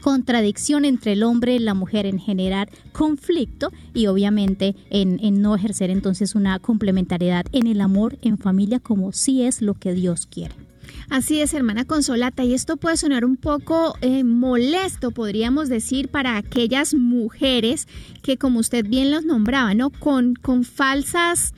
contradicción 0.00 0.84
entre 0.84 1.12
el 1.12 1.22
hombre 1.22 1.54
y 1.54 1.58
la 1.58 1.72
mujer, 1.72 2.04
en 2.04 2.18
generar 2.18 2.68
conflicto 2.92 3.72
y 3.94 4.06
obviamente 4.06 4.76
en, 4.90 5.18
en, 5.22 5.40
no 5.40 5.54
ejercer 5.54 5.88
entonces 5.88 6.34
una 6.34 6.58
complementariedad 6.58 7.46
en 7.52 7.66
el 7.66 7.80
amor 7.80 8.18
en 8.20 8.36
familia 8.36 8.80
como 8.80 9.12
sí 9.12 9.42
es 9.42 9.62
lo 9.62 9.72
que 9.74 9.94
Dios 9.94 10.26
quiere. 10.26 10.54
Así 11.10 11.40
es, 11.40 11.54
hermana 11.54 11.84
Consolata, 11.84 12.44
y 12.44 12.54
esto 12.54 12.76
puede 12.76 12.96
sonar 12.96 13.24
un 13.24 13.36
poco 13.36 13.96
eh, 14.00 14.24
molesto, 14.24 15.10
podríamos 15.10 15.68
decir, 15.68 16.08
para 16.08 16.36
aquellas 16.36 16.94
mujeres 16.94 17.88
que, 18.22 18.36
como 18.36 18.60
usted 18.60 18.86
bien 18.86 19.10
los 19.10 19.24
nombraba, 19.24 19.74
¿no? 19.74 19.90
Con, 19.90 20.34
con 20.34 20.64
falsas 20.64 21.54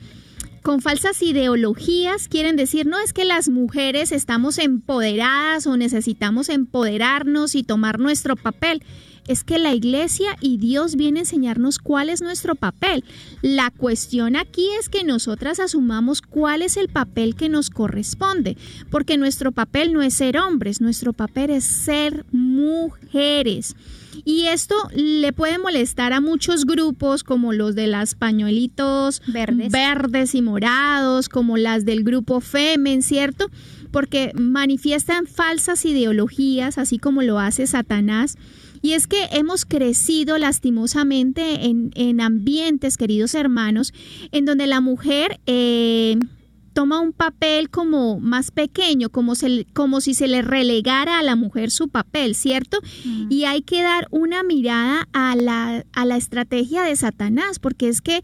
con 0.67 0.81
falsas 0.81 1.21
ideologías 1.21 2.27
quieren 2.27 2.57
decir, 2.57 2.87
no 2.87 2.99
es 2.99 3.13
que 3.13 3.23
las 3.23 3.47
mujeres 3.47 4.11
estamos 4.11 4.57
empoderadas 4.57 5.65
o 5.65 5.77
necesitamos 5.77 6.49
empoderarnos 6.49 7.55
y 7.55 7.63
tomar 7.63 7.99
nuestro 7.99 8.35
papel 8.35 8.83
es 9.27 9.43
que 9.43 9.59
la 9.59 9.73
iglesia 9.73 10.35
y 10.41 10.57
Dios 10.57 10.95
viene 10.95 11.19
a 11.19 11.23
enseñarnos 11.23 11.79
cuál 11.79 12.09
es 12.09 12.21
nuestro 12.21 12.55
papel. 12.55 13.03
La 13.41 13.71
cuestión 13.71 14.35
aquí 14.35 14.67
es 14.79 14.89
que 14.89 15.03
nosotras 15.03 15.59
asumamos 15.59 16.21
cuál 16.21 16.61
es 16.61 16.77
el 16.77 16.87
papel 16.87 17.35
que 17.35 17.49
nos 17.49 17.69
corresponde, 17.69 18.57
porque 18.89 19.17
nuestro 19.17 19.51
papel 19.51 19.93
no 19.93 20.01
es 20.01 20.13
ser 20.13 20.37
hombres, 20.37 20.81
nuestro 20.81 21.13
papel 21.13 21.51
es 21.51 21.65
ser 21.65 22.25
mujeres. 22.31 23.75
Y 24.25 24.47
esto 24.47 24.75
le 24.93 25.31
puede 25.31 25.59
molestar 25.59 26.11
a 26.13 26.21
muchos 26.21 26.65
grupos 26.65 27.23
como 27.23 27.53
los 27.53 27.75
de 27.75 27.87
las 27.87 28.15
pañuelitos 28.15 29.21
verdes, 29.27 29.71
verdes 29.71 30.35
y 30.35 30.41
morados, 30.41 31.29
como 31.29 31.57
las 31.57 31.85
del 31.85 32.03
grupo 32.03 32.41
Femen, 32.41 33.03
¿cierto? 33.03 33.49
Porque 33.91 34.31
manifiestan 34.35 35.27
falsas 35.27 35.85
ideologías, 35.85 36.77
así 36.77 36.97
como 36.97 37.21
lo 37.21 37.39
hace 37.39 37.67
Satanás 37.67 38.37
y 38.81 38.93
es 38.93 39.07
que 39.07 39.25
hemos 39.31 39.65
crecido 39.65 40.37
lastimosamente 40.37 41.65
en, 41.65 42.21
ambientes, 42.21 42.97
queridos 42.97 43.35
hermanos, 43.35 43.93
en 44.31 44.45
donde 44.45 44.67
la 44.67 44.81
mujer... 44.81 45.39
Eh, 45.45 46.17
toma 46.73 46.99
un 46.99 47.11
papel 47.11 47.71
como 47.71 48.19
más 48.19 48.51
pequeño, 48.51 49.09
como, 49.09 49.33
como 49.73 49.99
si 49.99 50.13
se 50.13 50.27
le 50.27 50.43
relegara 50.43 51.17
a 51.17 51.23
la 51.23 51.35
mujer 51.35 51.71
su 51.71 51.89
papel, 51.89 52.35
¿cierto? 52.35 52.77
Mm. 53.03 53.31
Y 53.31 53.45
hay 53.45 53.63
que 53.63 53.81
dar 53.81 54.07
una 54.11 54.43
mirada 54.43 55.07
a 55.11 55.35
la, 55.35 55.83
a 55.91 56.05
la 56.05 56.17
estrategia 56.17 56.83
de 56.83 56.95
Satanás, 56.95 57.57
porque 57.57 57.89
es 57.89 58.01
que 58.01 58.21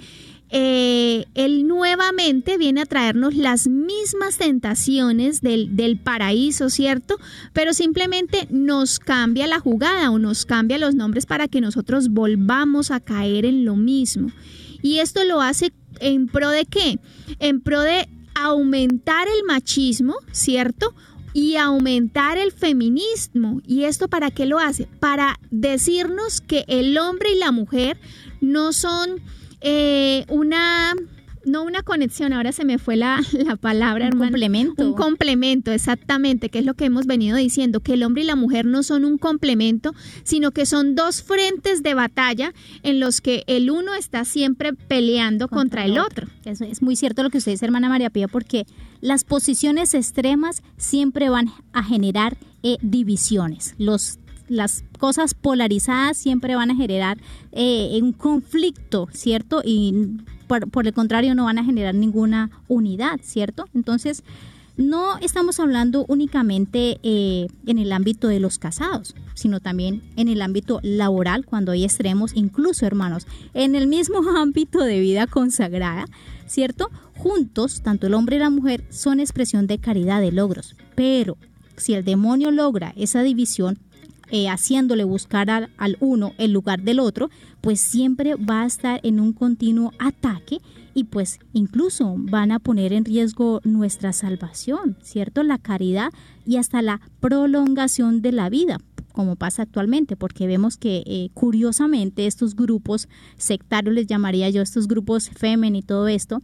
eh, 0.56 1.26
él 1.34 1.66
nuevamente 1.66 2.60
viene 2.60 2.82
a 2.82 2.86
traernos 2.86 3.34
las 3.34 3.68
mismas 3.68 4.38
tentaciones 4.38 5.42
del, 5.42 5.76
del, 5.76 5.98
paraíso, 5.98 6.70
¿cierto? 6.70 7.18
Pero 7.54 7.74
simplemente 7.74 8.48
nos 8.52 9.00
cambia 9.00 9.48
la 9.48 9.60
jugada 9.60 10.12
o 10.12 10.20
nos 10.20 10.46
cambia 10.46 10.78
los 10.78 10.94
nombres 10.94 11.26
para 11.26 11.48
que 11.48 11.60
nosotros 11.60 12.10
volvamos 12.10 12.92
a 12.92 13.00
caer 13.00 13.46
en 13.46 13.66
lo 13.66 13.76
mismo. 13.76 14.32
Y 14.84 15.00
esto 15.00 15.24
lo 15.24 15.42
hace 15.42 15.74
en 16.00 16.28
pro 16.28 16.50
de 16.50 16.66
qué? 16.66 17.00
En 17.40 17.60
pro 17.60 17.82
de 17.82 18.08
aumentar 18.36 19.28
el 19.28 19.46
machismo, 19.48 20.18
¿cierto? 20.32 20.94
y 21.34 21.56
aumentar 21.56 22.38
el 22.38 22.52
feminismo. 22.52 23.60
¿Y 23.66 23.86
esto 23.86 24.08
para 24.08 24.30
qué 24.30 24.46
lo 24.46 24.60
hace? 24.60 24.88
Para 25.00 25.40
decirnos 25.50 26.42
que 26.42 26.64
el 26.68 26.96
hombre 27.00 27.32
y 27.32 27.40
la 27.40 27.52
mujer 27.52 27.98
no 28.40 28.72
son 28.72 29.20
eh, 29.64 30.26
una 30.30 30.94
no 31.46 31.64
una 31.64 31.84
conexión, 31.84 32.34
ahora 32.34 32.52
se 32.52 32.66
me 32.66 32.78
fue 32.78 32.96
la, 32.96 33.22
la 33.34 33.56
palabra, 33.56 34.10
un 34.12 34.20
complemento. 34.20 34.88
Un 34.88 34.94
complemento, 34.94 35.72
exactamente, 35.72 36.50
que 36.50 36.60
es 36.60 36.66
lo 36.66 36.74
que 36.74 36.86
hemos 36.86 37.06
venido 37.06 37.38
diciendo, 37.38 37.80
que 37.80 37.94
el 37.94 38.04
hombre 38.04 38.24
y 38.24 38.26
la 38.26 38.36
mujer 38.36 38.66
no 38.66 38.84
son 38.84 39.06
un 39.06 39.18
complemento, 39.18 39.94
sino 40.24 40.52
que 40.52 40.66
son 40.66 40.96
dos 40.96 41.22
frentes 41.22 41.84
de 41.84 41.94
batalla 41.94 42.54
en 42.84 43.00
los 43.00 43.22
que 43.22 43.44
el 43.48 43.70
uno 43.70 43.94
está 43.96 44.26
siempre 44.26 44.74
peleando 44.74 45.48
contra, 45.48 45.86
el 45.86 46.00
otro. 46.00 46.28
Eso 46.46 46.66
es 46.66 46.82
muy 46.82 46.96
cierto 46.96 47.24
lo 47.24 47.30
que 47.30 47.40
usted 47.40 47.52
dice, 47.52 47.66
hermana 47.66 47.90
María 47.90 48.10
Pía, 48.10 48.28
porque 48.28 48.66
las 49.02 49.24
posiciones 49.24 49.94
extremas 49.94 50.64
siempre 50.78 51.30
van 51.30 51.52
a 51.74 51.84
generar 51.84 52.38
eh, 52.64 52.78
divisiones. 52.82 53.76
Los 53.78 54.20
las 54.50 54.84
cosas 55.04 55.34
polarizadas 55.34 56.16
siempre 56.16 56.56
van 56.56 56.72
a 56.72 56.76
generar 56.76 57.18
eh, 57.52 58.00
un 58.02 58.14
conflicto, 58.14 59.10
¿cierto? 59.12 59.62
Y 59.62 59.94
por, 60.48 60.88
el 60.88 60.94
contrario 60.94 61.36
no 61.36 61.44
van 61.44 61.58
a 61.58 61.66
generar 61.66 61.94
ninguna 61.94 62.52
unidad, 62.70 63.20
¿cierto? 63.22 63.66
Entonces, 63.74 64.24
no 64.78 65.18
estamos 65.18 65.60
hablando 65.60 66.06
únicamente 66.08 67.02
eh, 67.04 67.48
en 67.68 67.80
el 67.80 67.92
ámbito 67.92 68.30
de 68.30 68.40
los 68.40 68.60
casados, 68.60 69.14
sino 69.34 69.60
también 69.60 70.04
en 70.16 70.30
el 70.30 70.42
ámbito 70.42 70.80
laboral, 70.84 71.46
cuando 71.46 71.74
hay 71.74 71.84
extremos, 71.84 72.32
incluso 72.34 72.86
hermanos, 72.86 73.28
en 73.54 73.76
el 73.76 73.88
mismo 73.88 74.22
ámbito 74.38 74.80
de 74.86 75.02
vida 75.02 75.28
consagrada, 75.28 76.06
¿cierto? 76.48 76.90
Juntos, 77.18 77.82
tanto 77.82 78.08
el 78.08 78.14
hombre 78.14 78.38
y 78.38 78.40
la 78.40 78.50
mujer 78.50 78.86
son 78.90 79.20
expresión 79.20 79.68
de 79.68 79.80
caridad, 79.80 80.22
de 80.22 80.32
logros, 80.32 80.78
pero 80.96 81.36
si 81.76 81.94
el 81.94 82.06
demonio 82.06 82.52
logra 82.52 82.94
esa 82.96 83.22
división, 83.22 83.80
eh, 84.34 84.50
haciéndole 84.50 85.04
buscar 85.04 85.52
al, 85.52 85.98
uno 86.00 86.34
el 86.40 86.52
lugar 86.52 86.82
del 86.82 87.00
otro, 87.00 87.30
pues 87.62 87.80
siempre 87.80 88.34
va 88.34 88.64
a 88.64 88.66
estar 88.66 89.00
en 89.04 89.20
un 89.20 89.32
continuo 89.32 89.92
ataque 90.00 90.58
y 90.96 91.04
pues 91.04 91.40
incluso 91.54 92.16
van 92.18 92.52
a 92.52 92.58
poner 92.58 92.94
en 92.94 93.06
riesgo 93.06 93.62
nuestra 93.64 94.12
salvación, 94.12 94.98
¿cierto? 95.04 95.44
La 95.44 95.60
caridad 95.60 96.12
y 96.48 96.58
hasta 96.58 96.82
la 96.82 97.00
prolongación 97.20 98.24
de 98.24 98.32
la 98.32 98.50
vida 98.50 98.80
como 99.12 99.36
pasa 99.36 99.62
actualmente, 99.62 100.16
porque 100.16 100.48
vemos 100.48 100.76
que 100.78 101.04
eh, 101.06 101.30
curiosamente 101.36 102.26
estos 102.26 102.56
grupos 102.56 103.08
sectarios, 103.38 103.94
les 103.94 104.08
llamaría 104.08 104.50
yo, 104.50 104.64
estos 104.64 104.88
grupos 104.88 105.30
femen 105.30 105.76
y 105.76 105.84
todo 105.84 106.08
esto, 106.08 106.42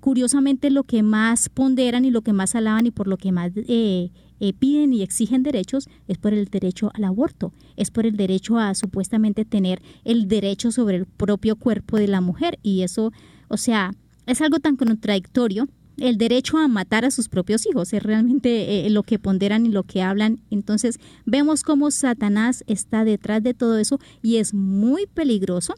curiosamente 0.00 0.70
lo 0.70 0.82
que 0.82 1.04
más 1.04 1.48
ponderan 1.48 2.04
y 2.04 2.10
lo 2.10 2.22
que 2.22 2.32
más 2.32 2.56
alaban 2.56 2.86
y 2.86 2.90
por 2.90 3.06
lo 3.06 3.18
que 3.18 3.30
más 3.30 3.52
eh, 3.54 4.10
eh, 4.40 4.52
piden 4.52 4.92
y 4.92 5.02
exigen 5.02 5.42
derechos 5.42 5.88
es 6.06 6.18
por 6.18 6.32
el 6.32 6.46
derecho 6.46 6.90
al 6.94 7.04
aborto, 7.04 7.52
es 7.76 7.90
por 7.90 8.06
el 8.06 8.16
derecho 8.16 8.58
a 8.58 8.74
supuestamente 8.74 9.44
tener 9.44 9.82
el 10.04 10.28
derecho 10.28 10.72
sobre 10.72 10.96
el 10.96 11.06
propio 11.06 11.56
cuerpo 11.56 11.96
de 11.96 12.08
la 12.08 12.20
mujer 12.20 12.58
y 12.62 12.82
eso, 12.82 13.12
o 13.48 13.56
sea, 13.56 13.92
es 14.26 14.40
algo 14.40 14.58
tan 14.58 14.76
contradictorio 14.76 15.68
el 15.98 16.16
derecho 16.16 16.58
a 16.58 16.68
matar 16.68 17.04
a 17.04 17.10
sus 17.10 17.28
propios 17.28 17.66
hijos, 17.66 17.92
es 17.92 18.02
realmente 18.02 18.86
eh, 18.86 18.90
lo 18.90 19.02
que 19.02 19.18
ponderan 19.18 19.66
y 19.66 19.70
lo 19.70 19.82
que 19.82 20.02
hablan. 20.02 20.40
Entonces 20.50 20.98
vemos 21.26 21.62
cómo 21.62 21.90
Satanás 21.90 22.64
está 22.66 23.04
detrás 23.04 23.42
de 23.42 23.54
todo 23.54 23.78
eso 23.78 23.98
y 24.22 24.36
es 24.36 24.54
muy 24.54 25.06
peligroso 25.06 25.74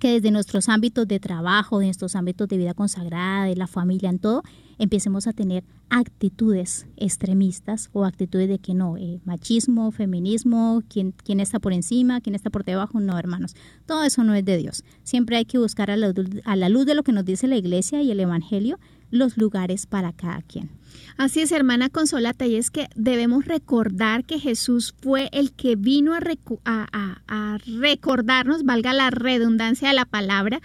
que 0.00 0.12
desde 0.12 0.30
nuestros 0.30 0.68
ámbitos 0.68 1.08
de 1.08 1.18
trabajo, 1.18 1.80
de 1.80 1.86
nuestros 1.86 2.14
ámbitos 2.14 2.48
de 2.48 2.56
vida 2.56 2.74
consagrada, 2.74 3.46
de 3.46 3.56
la 3.56 3.66
familia, 3.66 4.10
en 4.10 4.20
todo, 4.20 4.42
empecemos 4.78 5.26
a 5.26 5.32
tener 5.32 5.64
actitudes 5.90 6.86
extremistas 6.96 7.90
o 7.92 8.04
actitudes 8.04 8.48
de 8.48 8.58
que 8.58 8.74
no, 8.74 8.96
eh, 8.96 9.20
machismo, 9.24 9.90
feminismo, 9.90 10.82
¿quién, 10.88 11.12
quién 11.24 11.40
está 11.40 11.58
por 11.58 11.72
encima, 11.72 12.20
quién 12.20 12.34
está 12.34 12.50
por 12.50 12.64
debajo, 12.64 13.00
no, 13.00 13.18
hermanos. 13.18 13.54
Todo 13.86 14.04
eso 14.04 14.24
no 14.24 14.34
es 14.34 14.44
de 14.44 14.56
Dios. 14.56 14.84
Siempre 15.02 15.36
hay 15.36 15.44
que 15.44 15.58
buscar 15.58 15.90
a 15.90 15.96
la, 15.96 16.12
a 16.44 16.56
la 16.56 16.68
luz 16.68 16.86
de 16.86 16.94
lo 16.94 17.02
que 17.02 17.12
nos 17.12 17.24
dice 17.24 17.46
la 17.46 17.56
iglesia 17.56 18.02
y 18.02 18.10
el 18.10 18.20
Evangelio 18.20 18.78
los 19.10 19.36
lugares 19.36 19.86
para 19.86 20.12
cada 20.12 20.42
quien. 20.42 20.70
Así 21.16 21.40
es, 21.40 21.52
hermana 21.52 21.88
Consolata, 21.88 22.46
y 22.46 22.56
es 22.56 22.70
que 22.70 22.88
debemos 22.94 23.44
recordar 23.46 24.24
que 24.24 24.38
Jesús 24.38 24.94
fue 25.00 25.28
el 25.32 25.52
que 25.52 25.76
vino 25.76 26.12
a, 26.14 26.20
a, 26.64 27.58
recordarnos, 27.80 28.64
valga 28.64 28.92
la 28.92 29.10
redundancia 29.10 29.88
de 29.88 29.94
la 29.94 30.04
palabra, 30.04 30.60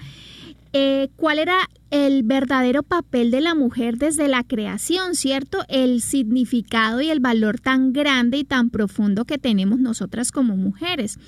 eh, 0.74 1.10
cuál 1.15 1.39
era 1.39 1.70
el 1.92 2.24
verdadero 2.24 2.82
papel 2.82 3.30
de 3.30 3.42
la 3.42 3.53
mujer 3.53 3.98
desde 3.98 4.27
la 4.27 4.44
creación, 4.44 5.13
¿cierto? 5.13 5.60
El 5.70 6.01
significado 6.01 7.01
y 7.01 7.12
el 7.12 7.20
valor 7.20 7.60
tan 7.60 7.94
grande 7.94 8.39
y 8.39 8.44
tan 8.44 8.72
profundo 8.72 9.25
que 9.25 9.38
tenemos 9.38 9.80
nosotras 9.80 10.32
como 10.32 10.58
mujeres. 10.58 11.20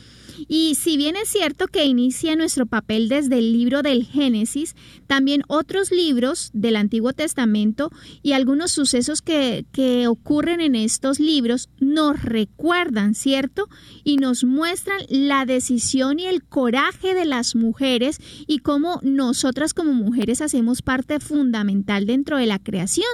Y 0.48 0.76
si 0.76 0.98
bien 0.98 1.16
es 1.16 1.30
cierto 1.30 1.68
que 1.68 1.86
inicia 1.86 2.36
nuestro 2.36 2.66
papel 2.66 3.10
desde 3.10 3.40
el 3.40 3.54
libro 3.54 3.82
del 3.82 4.06
Génesis, 4.06 4.76
también 5.08 5.44
otros 5.48 5.92
libros 5.92 6.50
del 6.54 6.76
Antiguo 6.76 7.14
Testamento 7.14 7.92
y 8.22 8.34
algunos 8.34 8.72
sucesos 8.72 9.22
que, 9.22 9.66
que 9.72 10.08
ocurren 10.08 10.62
en 10.62 10.76
estos 10.76 11.20
libros 11.20 11.70
nos 11.80 12.22
recuerdan, 12.22 13.16
¿cierto? 13.16 13.68
Y 14.04 14.18
nos 14.18 14.44
muestran 14.44 15.00
la 15.10 15.46
decisión 15.46 16.20
y 16.20 16.26
el 16.26 16.44
coraje 16.44 17.14
de 17.14 17.26
las 17.26 17.56
mujeres 17.56 18.20
y 18.48 18.60
cómo 18.60 19.00
nosotras 19.04 19.74
como 19.74 19.94
mujeres 19.94 20.42
hacemos 20.42 20.82
parte 20.82 21.20
fundamental 21.20 22.06
dentro 22.06 22.38
de 22.38 22.46
la 22.46 22.60
creación. 22.60 23.06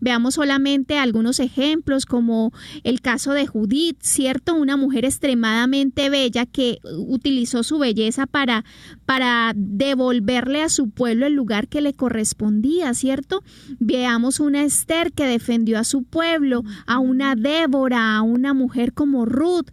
Veamos 0.00 0.34
solamente 0.34 0.98
algunos 0.98 1.40
ejemplos 1.40 2.06
como 2.06 2.52
el 2.82 3.00
caso 3.00 3.32
de 3.32 3.46
Judith, 3.46 3.98
¿cierto? 4.00 4.54
Una 4.54 4.76
mujer 4.76 5.04
extremadamente 5.04 6.10
bella 6.10 6.46
que 6.46 6.78
utilizó 6.84 7.62
su 7.62 7.78
belleza 7.78 8.26
para, 8.26 8.64
para 9.06 9.52
devolverle 9.54 10.62
a 10.62 10.68
su 10.68 10.90
pueblo 10.90 11.26
el 11.26 11.34
lugar 11.34 11.68
que 11.68 11.80
le 11.80 11.94
correspondía, 11.94 12.94
¿cierto? 12.94 13.42
Veamos 13.78 14.40
una 14.40 14.62
Esther 14.62 15.12
que 15.12 15.26
defendió 15.26 15.78
a 15.78 15.84
su 15.84 16.02
pueblo, 16.02 16.64
a 16.86 16.98
una 16.98 17.34
Débora, 17.34 18.16
a 18.16 18.22
una 18.22 18.54
mujer 18.54 18.92
como 18.92 19.24
Ruth. 19.24 19.68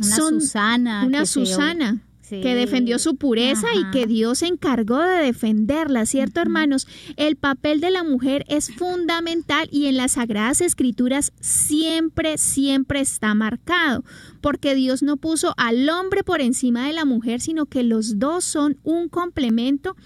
Una 0.00 0.16
Susana. 0.16 1.04
Una 1.04 1.26
Susana 1.26 2.02
que 2.28 2.54
defendió 2.54 2.98
su 2.98 3.16
pureza 3.16 3.66
y 3.74 3.90
que 3.90 4.06
Dios 4.06 4.38
se 4.38 4.46
encargó 4.46 4.98
de 4.98 5.18
defenderla, 5.24 6.06
¿cierto, 6.06 6.40
hermanos? 6.40 6.86
El 7.16 7.36
papel 7.36 7.80
de 7.80 7.90
la 7.90 8.04
mujer 8.04 8.44
es 8.48 8.70
fundamental 8.74 9.68
y 9.70 9.86
en 9.86 9.96
las 9.96 10.12
Sagradas 10.12 10.60
Escrituras 10.60 11.32
siempre, 11.40 12.38
siempre 12.38 13.00
está 13.00 13.34
marcado, 13.34 14.04
porque 14.40 14.74
Dios 14.74 15.02
no 15.02 15.16
puso 15.16 15.54
al 15.56 15.88
hombre 15.88 16.22
por 16.24 16.40
encima 16.40 16.86
de 16.86 16.92
la 16.92 17.04
mujer, 17.04 17.40
sino 17.40 17.66
que 17.66 17.82
los 17.82 18.18
dos 18.18 18.44
son 18.44 18.78
un 18.82 19.08
complemento 19.08 19.96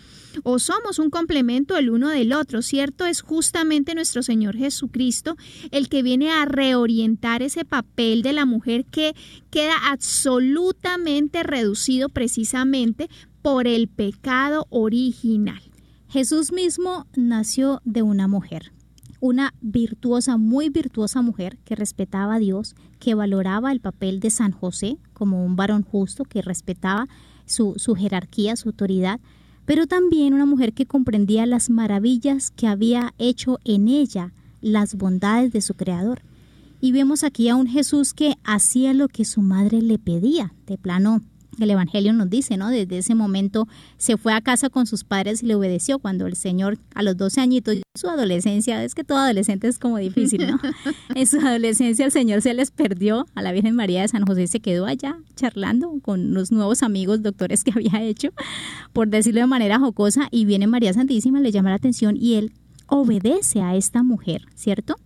o 0.43 0.59
somos 0.59 0.99
un 0.99 1.11
complemento 1.11 1.77
el 1.77 1.91
uno 1.91 2.09
del 2.09 2.33
otro, 2.33 2.63
¿cierto? 2.63 3.07
Es 3.07 3.23
justamente 3.23 3.95
nuestro 3.95 4.23
Señor 4.23 4.57
Jesucristo 4.57 5.37
el 5.71 5.89
que 5.89 6.03
viene 6.03 6.31
a 6.31 6.45
reorientar 6.45 7.43
ese 7.43 7.65
papel 7.65 8.23
de 8.23 8.33
la 8.33 8.47
mujer 8.47 8.85
que 8.85 9.15
queda 9.51 9.75
absolutamente 9.91 11.43
reducido 11.43 12.09
precisamente 12.09 13.09
por 13.43 13.67
el 13.67 13.89
pecado 13.89 14.67
original. 14.71 15.61
Jesús 16.09 16.53
mismo 16.53 17.07
nació 17.17 17.81
de 17.85 18.03
una 18.03 18.29
mujer, 18.29 18.73
una 19.19 19.55
virtuosa, 19.61 20.37
muy 20.37 20.69
virtuosa 20.69 21.23
mujer 21.23 21.57
que 21.65 21.75
respetaba 21.75 22.35
a 22.35 22.39
Dios, 22.39 22.75
que 22.99 23.15
valoraba 23.15 23.73
el 23.73 23.81
papel 23.81 24.21
de 24.21 24.31
San 24.31 24.53
José 24.53 24.99
como 25.13 25.45
un 25.45 25.57
varón 25.57 25.83
justo, 25.83 26.25
que 26.25 26.43
respetaba 26.43 27.09
su, 27.47 27.77
jerarquía, 27.97 28.57
su 28.57 28.71
autoridad, 28.71 29.21
pero 29.65 29.87
también 29.87 30.35
una 30.35 30.47
mujer 30.47 30.73
que 30.73 30.87
comprendía 30.87 31.47
las 31.47 31.71
maravillas 31.71 32.51
que 32.51 32.67
había 32.67 33.15
hecho 33.19 33.59
en 33.65 33.89
ella, 33.89 34.33
las 34.61 34.95
bondades 34.95 35.53
de 35.53 35.61
su 35.61 35.75
Creador. 35.75 36.23
Y 36.81 36.93
vemos 36.93 37.23
aquí 37.23 37.49
a 37.49 37.57
un 37.57 37.67
Jesús 37.67 38.13
que 38.13 38.37
hacía 38.45 38.93
lo 38.93 39.09
que 39.09 39.25
su 39.25 39.41
madre 39.41 39.83
le 39.83 39.99
pedía, 39.99 40.53
de 40.67 40.79
plano 40.79 41.23
el 41.61 41.71
Evangelio 41.71 42.13
nos 42.13 42.31
dice, 42.31 42.57
¿no? 42.57 42.71
Desde 42.71 42.99
ese 42.99 43.15
momento 43.15 43.69
se 43.99 44.17
fue 44.17 44.33
a 44.33 44.41
casa 44.41 44.71
con 44.71 44.87
sus 44.87 45.05
padres 45.05 45.43
y 45.43 45.47
le 45.47 45.55
obedeció 45.55 45.99
cuando 45.99 46.27
el 46.27 46.37
Señor 46.37 46.79
a 46.95 47.03
los 47.03 47.17
12 47.17 47.41
añitos, 47.41 47.77
su 47.95 48.09
adolescencia, 48.09 48.83
es 48.83 48.95
que 48.95 49.05
todo 49.05 49.19
adolescente 49.19 49.69
es 49.69 49.79
como 49.79 49.99
difícil, 49.99 50.47
¿no? 50.47 50.59
en 51.15 51.27
su 51.27 51.39
adolescencia 51.39 52.05
el 52.05 52.13
Señor 52.13 52.43
se 52.43 52.55
les 52.55 52.71
perdió 52.71 53.27
a 53.35 53.43
la 53.43 53.53
Virgen 53.53 53.75
María 53.75 54.03
de 54.03 54.09
San 54.09 54.25
José 54.25 54.45
y 54.45 54.47
se 54.47 54.61
quedó 54.61 54.87
allá 54.87 55.19
charlando 55.37 55.93
con 56.03 56.33
los 56.35 56.53
nuevos 56.53 56.83
amigos 56.83 57.23
doctores 57.23 57.65
que 57.65 57.71
había 57.75 58.03
hecho, 58.03 58.31
por 58.93 59.09
decirlo 59.09 59.41
de 59.41 59.47
manera 59.47 59.79
jocosa, 59.79 60.29
y 60.31 60.45
viene 60.45 60.67
María 60.67 60.93
Santísima, 60.93 61.41
le 61.41 61.53
llama 61.53 61.71
la 61.71 61.77
atención 61.77 62.17
y 62.17 62.35
él 62.35 62.53
obedece 62.87 63.61
a 63.63 63.75
esta 63.75 64.03
mujer, 64.03 64.43
¿cierto? 64.55 64.97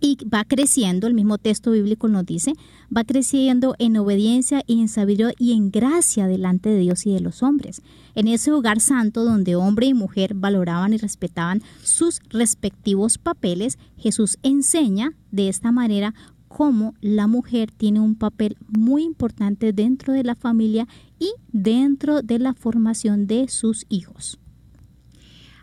Y 0.00 0.18
va 0.24 0.44
creciendo, 0.44 1.06
el 1.06 1.14
mismo 1.14 1.38
texto 1.38 1.70
bíblico 1.72 2.08
nos 2.08 2.24
dice, 2.24 2.54
va 2.94 3.04
creciendo 3.04 3.74
en 3.78 3.96
obediencia 3.96 4.62
y 4.66 4.80
en 4.80 4.88
sabiduría 4.88 5.34
y 5.38 5.52
en 5.52 5.70
gracia 5.70 6.26
delante 6.26 6.70
de 6.70 6.78
Dios 6.78 7.06
y 7.06 7.12
de 7.12 7.20
los 7.20 7.42
hombres. 7.42 7.82
En 8.14 8.26
ese 8.26 8.50
hogar 8.50 8.80
santo 8.80 9.24
donde 9.24 9.56
hombre 9.56 9.86
y 9.86 9.94
mujer 9.94 10.34
valoraban 10.34 10.92
y 10.92 10.96
respetaban 10.96 11.62
sus 11.82 12.20
respectivos 12.30 13.18
papeles, 13.18 13.78
Jesús 13.96 14.38
enseña 14.42 15.12
de 15.30 15.48
esta 15.48 15.70
manera 15.70 16.14
cómo 16.48 16.94
la 17.00 17.28
mujer 17.28 17.70
tiene 17.70 18.00
un 18.00 18.16
papel 18.16 18.56
muy 18.66 19.04
importante 19.04 19.72
dentro 19.72 20.12
de 20.12 20.24
la 20.24 20.34
familia 20.34 20.88
y 21.20 21.32
dentro 21.52 22.22
de 22.22 22.40
la 22.40 22.54
formación 22.54 23.28
de 23.28 23.48
sus 23.48 23.86
hijos. 23.88 24.39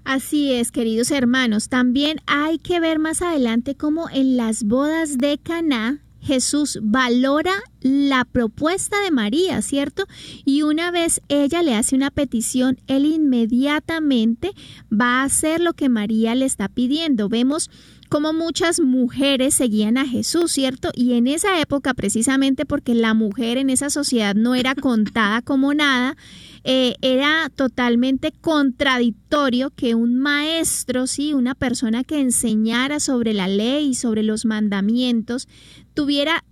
Así 0.08 0.54
es, 0.54 0.72
queridos 0.72 1.12
hermanos. 1.12 1.68
También 1.68 2.22
hay 2.28 2.60
que 2.60 2.80
ver 2.80 2.98
más 2.98 3.22
adelante 3.22 3.76
cómo 3.76 4.10
en 4.10 4.38
las 4.38 4.64
bodas 4.64 5.18
de 5.18 5.38
Caná 5.38 6.02
Jesús 6.22 6.80
valora 6.82 7.52
la 7.82 8.24
propuesta 8.24 9.02
de 9.02 9.12
María, 9.12 9.62
¿cierto? 9.62 10.06
Y 10.46 10.62
una 10.62 10.92
vez 10.92 11.20
ella 11.28 11.62
le 11.62 11.76
hace 11.76 11.94
una 11.94 12.10
petición, 12.10 12.78
él 12.88 13.06
inmediatamente 13.06 14.52
va 14.90 15.20
a 15.20 15.24
hacer 15.24 15.60
lo 15.60 15.74
que 15.74 15.90
María 15.90 16.36
le 16.36 16.46
está 16.46 16.70
pidiendo. 16.70 17.28
Vemos 17.28 17.70
cómo 18.08 18.32
muchas 18.32 18.80
mujeres 18.80 19.56
seguían 19.56 19.98
a 19.98 20.08
Jesús, 20.08 20.54
¿cierto? 20.54 20.92
Y 20.96 21.14
en 21.14 21.28
esa 21.28 21.60
época, 21.60 21.94
precisamente 21.94 22.66
porque 22.66 22.96
la 22.96 23.14
mujer 23.14 23.58
en 23.58 23.70
esa 23.70 23.90
sociedad 23.90 24.36
no 24.36 24.56
era 24.56 24.74
contada 24.74 25.42
como 25.42 25.74
nada, 25.74 26.16
eh, 26.64 26.96
era 27.02 27.50
totalmente 27.56 28.32
contradictorio 28.32 29.70
que 29.72 29.96
un 29.96 30.18
maestro, 30.18 31.08
sí, 31.08 31.34
una 31.34 31.56
persona 31.56 32.04
que 32.04 32.20
enseñara 32.20 33.00
sobre 33.00 33.34
la 33.34 33.48
ley 33.48 33.90
y 33.90 33.96
sobre 33.96 34.24
los 34.24 34.46
mandamientos, 34.46 35.48
tuviera 35.94 36.44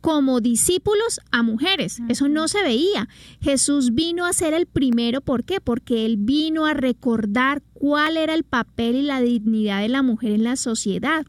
como 0.00 0.40
discípulos 0.40 1.20
a 1.32 1.42
mujeres. 1.42 2.00
Eso 2.08 2.28
no 2.28 2.48
se 2.48 2.62
veía. 2.62 3.08
Jesús 3.40 3.94
vino 3.94 4.26
a 4.26 4.32
ser 4.32 4.54
el 4.54 4.66
primero. 4.66 5.20
¿Por 5.20 5.44
qué? 5.44 5.60
Porque 5.60 6.06
él 6.06 6.16
vino 6.18 6.66
a 6.66 6.74
recordar 6.74 7.62
cuál 7.74 8.16
era 8.16 8.34
el 8.34 8.44
papel 8.44 8.96
y 8.96 9.02
la 9.02 9.20
dignidad 9.20 9.80
de 9.80 9.88
la 9.88 10.02
mujer 10.02 10.32
en 10.32 10.44
la 10.44 10.56
sociedad 10.56 11.26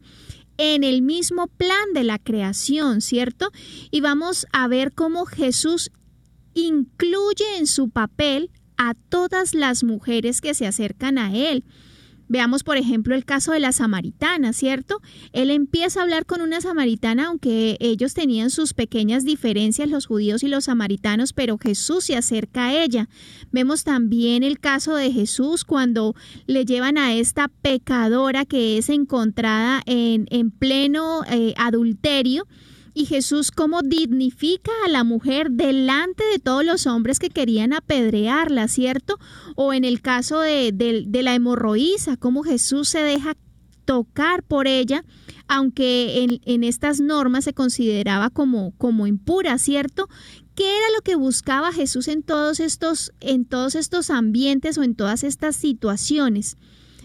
en 0.62 0.84
el 0.84 1.00
mismo 1.00 1.46
plan 1.46 1.94
de 1.94 2.04
la 2.04 2.18
creación, 2.18 3.00
¿cierto? 3.00 3.50
Y 3.90 4.02
vamos 4.02 4.46
a 4.52 4.68
ver 4.68 4.92
cómo 4.92 5.24
Jesús 5.24 5.90
incluye 6.54 7.58
en 7.58 7.66
su 7.66 7.90
papel 7.90 8.50
a 8.76 8.94
todas 8.94 9.54
las 9.54 9.84
mujeres 9.84 10.40
que 10.40 10.54
se 10.54 10.66
acercan 10.66 11.18
a 11.18 11.34
él. 11.34 11.64
Veamos, 12.32 12.62
por 12.62 12.76
ejemplo, 12.76 13.16
el 13.16 13.24
caso 13.24 13.50
de 13.50 13.58
la 13.58 13.72
samaritana, 13.72 14.52
¿cierto? 14.52 15.02
Él 15.32 15.50
empieza 15.50 15.98
a 15.98 16.04
hablar 16.04 16.26
con 16.26 16.40
una 16.40 16.60
samaritana, 16.60 17.26
aunque 17.26 17.76
ellos 17.80 18.14
tenían 18.14 18.50
sus 18.50 18.72
pequeñas 18.72 19.24
diferencias, 19.24 19.90
los 19.90 20.06
judíos 20.06 20.44
y 20.44 20.48
los 20.48 20.66
samaritanos, 20.66 21.32
pero 21.32 21.58
Jesús 21.58 22.04
se 22.04 22.14
acerca 22.14 22.66
a 22.66 22.84
ella. 22.84 23.08
Vemos 23.50 23.82
también 23.82 24.44
el 24.44 24.60
caso 24.60 24.94
de 24.94 25.10
Jesús 25.10 25.64
cuando 25.64 26.14
le 26.46 26.64
llevan 26.64 26.98
a 26.98 27.14
esta 27.14 27.48
pecadora 27.48 28.44
que 28.44 28.78
es 28.78 28.90
encontrada 28.90 29.82
en, 29.86 30.28
en 30.30 30.52
pleno 30.52 31.24
eh, 31.28 31.52
adulterio 31.56 32.46
y 32.94 33.06
Jesús 33.06 33.50
cómo 33.50 33.82
dignifica 33.82 34.72
a 34.84 34.88
la 34.88 35.04
mujer 35.04 35.50
delante 35.50 36.24
de 36.32 36.38
todos 36.38 36.64
los 36.64 36.86
hombres 36.86 37.18
que 37.18 37.30
querían 37.30 37.72
apedrearla, 37.72 38.68
¿cierto? 38.68 39.18
O 39.56 39.72
en 39.72 39.84
el 39.84 40.00
caso 40.00 40.40
de, 40.40 41.06
la 41.10 41.34
hemorroísa, 41.34 42.16
cómo 42.16 42.42
Jesús 42.42 42.88
se 42.88 43.02
deja 43.02 43.36
tocar 43.84 44.42
por 44.42 44.68
ella, 44.68 45.04
aunque 45.48 46.22
en, 46.22 46.40
en 46.44 46.64
estas 46.64 47.00
normas 47.00 47.44
se 47.44 47.54
consideraba 47.54 48.30
como, 48.30 48.72
como 48.78 49.06
impura, 49.06 49.58
¿cierto? 49.58 50.08
¿Qué 50.54 50.76
era 50.76 50.90
lo 50.94 51.02
que 51.02 51.14
buscaba 51.14 51.72
Jesús 51.72 52.06
en 52.08 52.22
todos 52.22 52.60
estos, 52.60 53.12
en 53.20 53.46
todos 53.46 53.74
estos 53.74 54.10
ambientes 54.10 54.76
o 54.76 54.82
en 54.82 54.94
todas 54.94 55.24
estas 55.24 55.56
situaciones? 55.56 56.58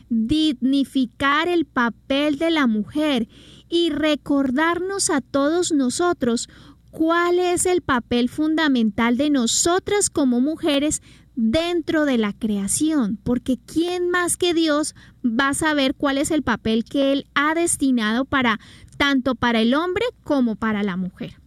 Dignificar 0.10 1.48
el 1.48 1.66
papel 1.66 2.38
de 2.38 2.52
la 2.52 2.68
mujer 2.68 3.30
y 3.70 3.90
recordarnos 3.90 5.10
a 5.10 5.22
todos 5.22 5.72
nosotros 5.72 6.50
cuál 6.92 7.40
es 7.40 7.66
el 7.66 7.82
papel 7.82 8.30
fundamental 8.30 9.18
de 9.18 9.30
nosotras 9.30 10.10
como 10.10 10.40
mujeres 10.40 11.02
dentro 11.36 12.06
de 12.06 12.18
la 12.18 12.34
creación, 12.34 13.20
porque 13.24 13.58
¿quién 13.58 14.10
más 14.10 14.38
que 14.38 14.54
Dios 14.54 14.96
va 15.24 15.50
a 15.50 15.54
saber 15.54 15.96
cuál 15.96 16.18
es 16.18 16.32
el 16.32 16.44
papel 16.44 16.86
que 16.86 17.12
Él 17.12 17.28
ha 17.36 17.54
destinado 17.54 18.26
para 18.26 18.60
tanto 18.98 19.36
para 19.36 19.60
el 19.60 19.74
hombre 19.74 20.06
como 20.24 20.56
para 20.56 20.84
la 20.84 20.96
mujer? 20.96 21.42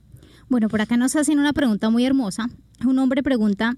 Bueno, 0.48 0.68
por 0.68 0.80
acá 0.80 0.96
nos 0.96 1.16
hacen 1.16 1.38
una 1.38 1.52
pregunta 1.52 1.90
muy 1.90 2.04
hermosa. 2.04 2.48
Un 2.86 2.98
hombre 2.98 3.22
pregunta, 3.22 3.74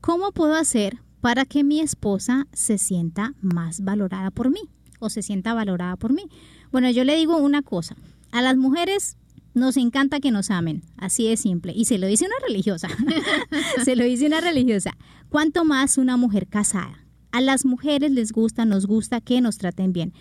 ¿cómo 0.00 0.32
puedo 0.32 0.54
hacer 0.54 0.98
para 1.20 1.44
que 1.44 1.64
mi 1.64 1.80
esposa 1.80 2.46
se 2.52 2.78
sienta 2.78 3.34
más 3.40 3.82
valorada 3.82 4.30
por 4.30 4.50
mí 4.50 4.60
o 4.98 5.10
se 5.10 5.22
sienta 5.22 5.54
valorada 5.54 5.96
por 5.96 6.12
mí? 6.12 6.24
Bueno, 6.72 6.90
yo 6.90 7.04
le 7.04 7.14
digo 7.16 7.36
una 7.36 7.62
cosa, 7.62 7.96
a 8.32 8.40
las 8.42 8.56
mujeres 8.56 9.16
nos 9.54 9.76
encanta 9.76 10.20
que 10.20 10.30
nos 10.30 10.50
amen, 10.50 10.82
así 10.96 11.28
de 11.28 11.36
simple. 11.36 11.74
Y 11.76 11.84
se 11.84 11.98
lo 11.98 12.06
dice 12.06 12.24
una 12.24 12.34
religiosa, 12.46 12.88
se 13.84 13.94
lo 13.94 14.04
dice 14.04 14.26
una 14.26 14.40
religiosa. 14.40 14.96
¿Cuánto 15.28 15.64
más 15.64 15.98
una 15.98 16.16
mujer 16.16 16.46
casada? 16.46 17.04
A 17.30 17.40
las 17.40 17.64
mujeres 17.64 18.10
les 18.10 18.32
gusta, 18.32 18.64
nos 18.64 18.86
gusta 18.86 19.20
que 19.20 19.40
nos 19.40 19.58
traten 19.58 19.92
bien. 19.92 20.12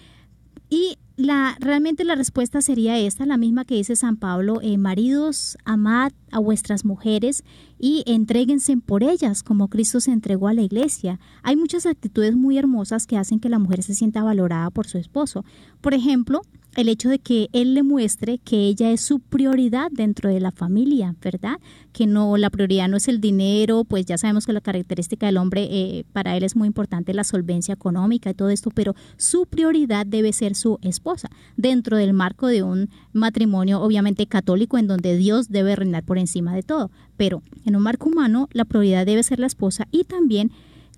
Y 0.69 0.97
la, 1.21 1.55
realmente 1.59 2.03
la 2.03 2.15
respuesta 2.15 2.61
sería 2.61 2.97
esta, 2.97 3.25
la 3.25 3.37
misma 3.37 3.65
que 3.65 3.75
dice 3.75 3.95
San 3.95 4.17
Pablo, 4.17 4.59
eh, 4.61 4.77
maridos, 4.77 5.57
amad 5.65 6.11
a 6.31 6.39
vuestras 6.39 6.85
mujeres 6.85 7.43
y 7.79 8.03
entréguense 8.05 8.77
por 8.77 9.03
ellas 9.03 9.43
como 9.43 9.67
Cristo 9.67 9.99
se 9.99 10.11
entregó 10.11 10.47
a 10.47 10.53
la 10.53 10.61
iglesia. 10.61 11.19
Hay 11.43 11.55
muchas 11.55 11.85
actitudes 11.85 12.35
muy 12.35 12.57
hermosas 12.57 13.07
que 13.07 13.17
hacen 13.17 13.39
que 13.39 13.49
la 13.49 13.59
mujer 13.59 13.83
se 13.83 13.95
sienta 13.95 14.23
valorada 14.23 14.69
por 14.69 14.87
su 14.87 14.97
esposo. 14.97 15.45
Por 15.81 15.93
ejemplo, 15.93 16.41
el 16.75 16.87
hecho 16.87 17.09
de 17.09 17.19
que 17.19 17.49
él 17.51 17.73
le 17.73 17.83
muestre 17.83 18.37
que 18.37 18.67
ella 18.67 18.91
es 18.91 19.01
su 19.01 19.19
prioridad 19.19 19.91
dentro 19.91 20.29
de 20.29 20.39
la 20.39 20.51
familia, 20.51 21.15
¿verdad? 21.21 21.59
Que 21.91 22.07
no, 22.07 22.37
la 22.37 22.49
prioridad 22.49 22.87
no 22.87 22.97
es 22.97 23.09
el 23.09 23.19
dinero, 23.19 23.83
pues 23.83 24.05
ya 24.05 24.17
sabemos 24.17 24.45
que 24.45 24.53
la 24.53 24.61
característica 24.61 25.25
del 25.25 25.37
hombre, 25.37 25.67
eh, 25.69 26.05
para 26.13 26.37
él 26.37 26.43
es 26.43 26.55
muy 26.55 26.67
importante 26.67 27.13
la 27.13 27.25
solvencia 27.25 27.73
económica 27.73 28.29
y 28.29 28.33
todo 28.33 28.49
esto, 28.49 28.69
pero 28.73 28.95
su 29.17 29.45
prioridad 29.45 30.05
debe 30.05 30.31
ser 30.31 30.55
su 30.55 30.79
esposa, 30.81 31.29
dentro 31.57 31.97
del 31.97 32.13
marco 32.13 32.47
de 32.47 32.63
un 32.63 32.89
matrimonio 33.11 33.81
obviamente 33.81 34.25
católico 34.27 34.77
en 34.77 34.87
donde 34.87 35.17
Dios 35.17 35.49
debe 35.49 35.75
reinar 35.75 36.03
por 36.03 36.17
encima 36.17 36.55
de 36.55 36.63
todo, 36.63 36.89
pero 37.17 37.43
en 37.65 37.75
un 37.75 37.83
marco 37.83 38.09
humano 38.09 38.47
la 38.53 38.65
prioridad 38.65 39.05
debe 39.05 39.23
ser 39.23 39.39
la 39.39 39.47
esposa 39.47 39.87
y 39.91 40.05
también 40.05 40.51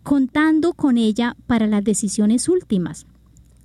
contando 0.03 0.73
con 0.73 0.97
ella 0.97 1.35
para 1.47 1.65
las 1.65 1.83
decisiones 1.83 2.47
últimas. 2.47 3.07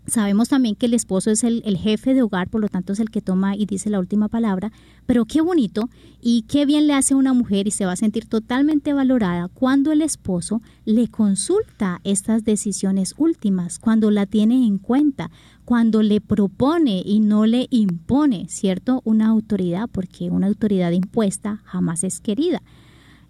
Sabemos 0.09 0.49
también 0.49 0.75
que 0.75 0.87
el 0.87 0.95
esposo 0.95 1.31
es 1.31 1.45
el, 1.45 1.63
jefe 1.77 2.15
de 2.15 2.23
hogar, 2.23 2.49
por 2.49 2.63
lo 2.63 2.69
tanto 2.69 2.95
es 2.95 3.01
el 3.01 3.11
que 3.11 3.21
toma 3.21 3.55
y 3.55 3.67
dice 3.67 3.91
la 3.91 3.99
última 3.99 4.29
palabra, 4.29 4.73
pero 5.05 5.27
qué 5.27 5.43
bonito 5.43 5.91
y 6.21 6.43
qué 6.49 6.65
bien 6.65 6.87
le 6.87 6.95
hace 6.95 7.13
a 7.13 7.19
una 7.19 7.35
mujer 7.35 7.69
y 7.69 7.73
se 7.73 7.85
va 7.85 7.93
a 7.93 7.97
sentir 7.97 8.27
totalmente 8.27 8.95
valorada 8.95 9.49
cuando 9.49 9.93
el 9.93 10.01
esposo 10.01 10.63
le 10.87 11.09
consulta 11.09 12.01
estas 12.05 12.45
decisiones 12.45 13.15
últimas, 13.19 13.79
cuando 13.79 14.11
la 14.11 14.25
tiene 14.25 14.67
en 14.67 14.79
cuenta, 14.79 15.31
cuando 15.67 16.03
le 16.03 16.23
propone 16.23 17.03
y 17.05 17.21
no 17.21 17.45
le 17.45 17.67
impone, 17.69 18.47
¿cierto? 18.49 19.03
Una 19.05 19.29
autoridad, 19.29 19.91
porque 19.93 20.31
una 20.31 20.47
autoridad 20.47 20.91
impuesta 20.93 21.61
jamás 21.65 22.03
es 22.03 22.21
querida 22.21 22.63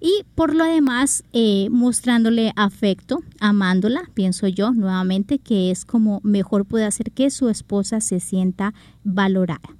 y 0.01 0.25
por 0.35 0.55
lo 0.55 0.65
demás 0.65 1.25
eh, 1.33 1.69
mostrándole 1.71 2.53
afecto, 2.57 3.23
amándola, 3.41 4.03
pienso 4.15 4.47
yo 4.47 4.73
nuevamente 4.73 5.39
que 5.39 5.71
es 5.71 5.85
como 5.85 6.21
mejor 6.23 6.65
puede 6.65 6.85
hacer 6.85 7.11
que 7.11 7.31
su 7.31 7.49
esposa 7.49 8.01
se 8.01 8.21
sienta 8.21 8.75
valorada. 9.03 9.77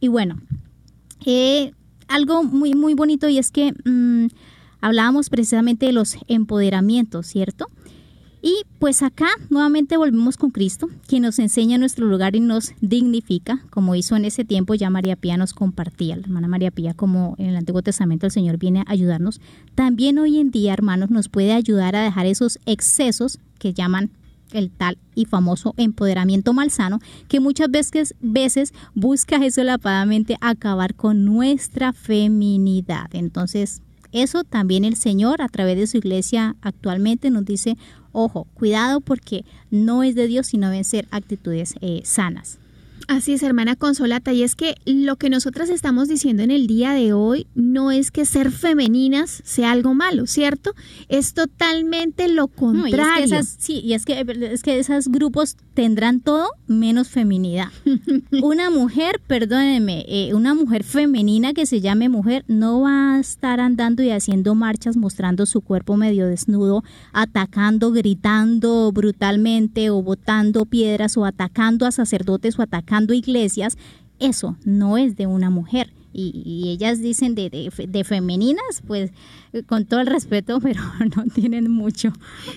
Y 0.00 0.08
bueno, 0.08 0.40
eh, 1.26 1.72
algo 2.08 2.44
muy 2.44 2.74
muy 2.74 2.94
bonito 2.94 3.28
y 3.28 3.38
es 3.38 3.50
que 3.50 3.74
mm, 3.84 4.28
hablábamos 4.80 5.30
precisamente 5.30 5.86
de 5.86 5.92
los 5.92 6.16
empoderamientos, 6.28 7.26
¿cierto? 7.26 7.66
Y 8.44 8.64
pues 8.80 9.04
acá 9.04 9.28
nuevamente 9.50 9.96
volvemos 9.96 10.36
con 10.36 10.50
Cristo, 10.50 10.88
quien 11.06 11.22
nos 11.22 11.38
enseña 11.38 11.78
nuestro 11.78 12.06
lugar 12.06 12.34
y 12.34 12.40
nos 12.40 12.72
dignifica, 12.80 13.64
como 13.70 13.94
hizo 13.94 14.16
en 14.16 14.24
ese 14.24 14.44
tiempo 14.44 14.74
ya 14.74 14.90
María 14.90 15.14
Pía 15.14 15.36
nos 15.36 15.54
compartía, 15.54 16.16
la 16.16 16.22
hermana 16.22 16.48
María 16.48 16.72
Pía, 16.72 16.92
como 16.92 17.36
en 17.38 17.46
el 17.46 17.56
Antiguo 17.56 17.82
Testamento 17.82 18.26
el 18.26 18.32
Señor 18.32 18.58
viene 18.58 18.80
a 18.80 18.90
ayudarnos. 18.90 19.40
También 19.76 20.18
hoy 20.18 20.40
en 20.40 20.50
día, 20.50 20.72
hermanos, 20.72 21.10
nos 21.10 21.28
puede 21.28 21.52
ayudar 21.52 21.94
a 21.94 22.02
dejar 22.02 22.26
esos 22.26 22.58
excesos 22.66 23.38
que 23.60 23.74
llaman 23.74 24.10
el 24.50 24.70
tal 24.70 24.98
y 25.14 25.26
famoso 25.26 25.72
empoderamiento 25.76 26.52
malsano, 26.52 26.98
que 27.28 27.38
muchas 27.38 27.70
veces, 27.70 28.14
veces 28.20 28.74
busca 28.94 29.36
eso 29.36 29.62
lapadamente 29.62 30.36
acabar 30.40 30.94
con 30.94 31.24
nuestra 31.24 31.92
feminidad. 31.92 33.08
Entonces, 33.12 33.82
eso 34.12 34.44
también 34.44 34.84
el 34.84 34.96
Señor 34.96 35.42
a 35.42 35.48
través 35.48 35.76
de 35.76 35.86
su 35.86 35.96
iglesia 35.96 36.56
actualmente 36.60 37.30
nos 37.30 37.44
dice, 37.44 37.76
ojo, 38.12 38.46
cuidado 38.54 39.00
porque 39.00 39.44
no 39.70 40.02
es 40.02 40.14
de 40.14 40.26
Dios, 40.26 40.48
sino 40.48 40.68
deben 40.68 40.84
ser 40.84 41.08
actitudes 41.10 41.74
eh, 41.80 42.02
sanas. 42.04 42.58
Así 43.08 43.32
es, 43.32 43.42
hermana 43.42 43.76
Consolata, 43.76 44.32
y 44.32 44.42
es 44.42 44.54
que 44.54 44.76
lo 44.84 45.16
que 45.16 45.30
nosotras 45.30 45.68
estamos 45.70 46.08
diciendo 46.08 46.42
en 46.42 46.50
el 46.50 46.66
día 46.66 46.92
de 46.92 47.12
hoy 47.12 47.46
no 47.54 47.90
es 47.90 48.10
que 48.10 48.24
ser 48.24 48.50
femeninas 48.50 49.42
sea 49.44 49.72
algo 49.72 49.94
malo, 49.94 50.26
¿cierto? 50.26 50.74
Es 51.08 51.34
totalmente 51.34 52.28
lo 52.28 52.48
contrario. 52.48 53.26
y 53.26 53.34
es 53.34 53.56
que 53.56 53.62
sí, 53.62 53.80
y 53.80 53.94
es 53.94 54.04
que, 54.04 54.24
es 54.52 54.62
que 54.62 54.78
esos 54.78 55.08
grupos 55.08 55.56
tendrán 55.74 56.20
todo 56.20 56.48
menos 56.66 57.08
feminidad. 57.08 57.68
una 58.42 58.70
mujer, 58.70 59.20
perdónenme, 59.26 60.04
eh, 60.08 60.34
una 60.34 60.54
mujer 60.54 60.84
femenina 60.84 61.52
que 61.52 61.66
se 61.66 61.80
llame 61.80 62.08
mujer 62.08 62.44
no 62.48 62.82
va 62.82 63.14
a 63.14 63.20
estar 63.20 63.60
andando 63.60 64.02
y 64.02 64.10
haciendo 64.10 64.54
marchas 64.54 64.96
mostrando 64.96 65.46
su 65.46 65.60
cuerpo 65.60 65.96
medio 65.96 66.26
desnudo, 66.26 66.84
atacando, 67.12 67.92
gritando 67.92 68.92
brutalmente 68.92 69.90
o 69.90 70.02
botando 70.02 70.66
piedras 70.66 71.16
o 71.16 71.24
atacando 71.24 71.86
a 71.86 71.92
sacerdotes 71.92 72.58
o 72.58 72.62
atacando 72.62 73.14
iglesias, 73.14 73.76
eso 74.18 74.56
no 74.64 74.98
es 74.98 75.16
de 75.16 75.26
una 75.26 75.50
mujer. 75.50 75.92
Y, 76.14 76.68
ellas 76.68 77.00
dicen 77.00 77.34
de, 77.34 77.48
de, 77.50 78.04
femeninas, 78.04 78.82
pues 78.86 79.12
con 79.66 79.84
todo 79.84 80.00
el 80.00 80.06
respeto, 80.06 80.60
pero 80.62 80.80
no 81.16 81.24
tienen 81.32 81.70
mucho. 81.70 82.12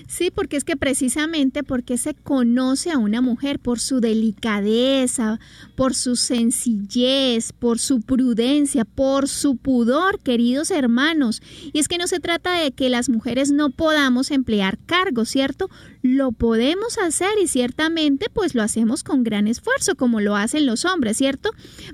Sí, 0.07 0.31
porque 0.31 0.57
es 0.57 0.63
que 0.63 0.77
precisamente 0.77 1.63
porque 1.63 1.97
se 1.97 2.13
conoce 2.13 2.91
a 2.91 2.97
una 2.97 3.21
mujer 3.21 3.59
por 3.59 3.79
su 3.79 3.99
delicadeza, 3.99 5.39
por 5.75 5.93
su 5.93 6.15
sencillez, 6.15 7.51
por 7.53 7.79
su 7.79 8.01
prudencia, 8.01 8.85
por 8.85 9.27
su 9.27 9.57
pudor, 9.57 10.19
queridos 10.19 10.71
hermanos. 10.71 11.41
Y 11.73 11.79
es 11.79 11.87
que 11.87 11.97
no 11.97 12.07
se 12.07 12.19
trata 12.19 12.53
de 12.53 12.71
que 12.71 12.89
las 12.89 13.09
mujeres 13.09 13.51
no 13.51 13.69
podamos 13.69 14.31
emplear 14.31 14.77
cargos, 14.85 15.29
¿cierto? 15.29 15.69
lo 16.05 16.31
podemos 16.31 16.99
hacer 16.99 17.31
y 17.41 17.47
ciertamente 17.47 18.29
pues 18.31 18.53
lo 18.53 18.61
hacemos 18.61 19.03
con 19.03 19.23
gran 19.23 19.47
esfuerzo 19.47 19.95
como 19.95 20.21
lo 20.21 20.35
hacen 20.35 20.67
los 20.67 20.85
hombres, 20.85 21.17
¿cierto? 21.17 21.49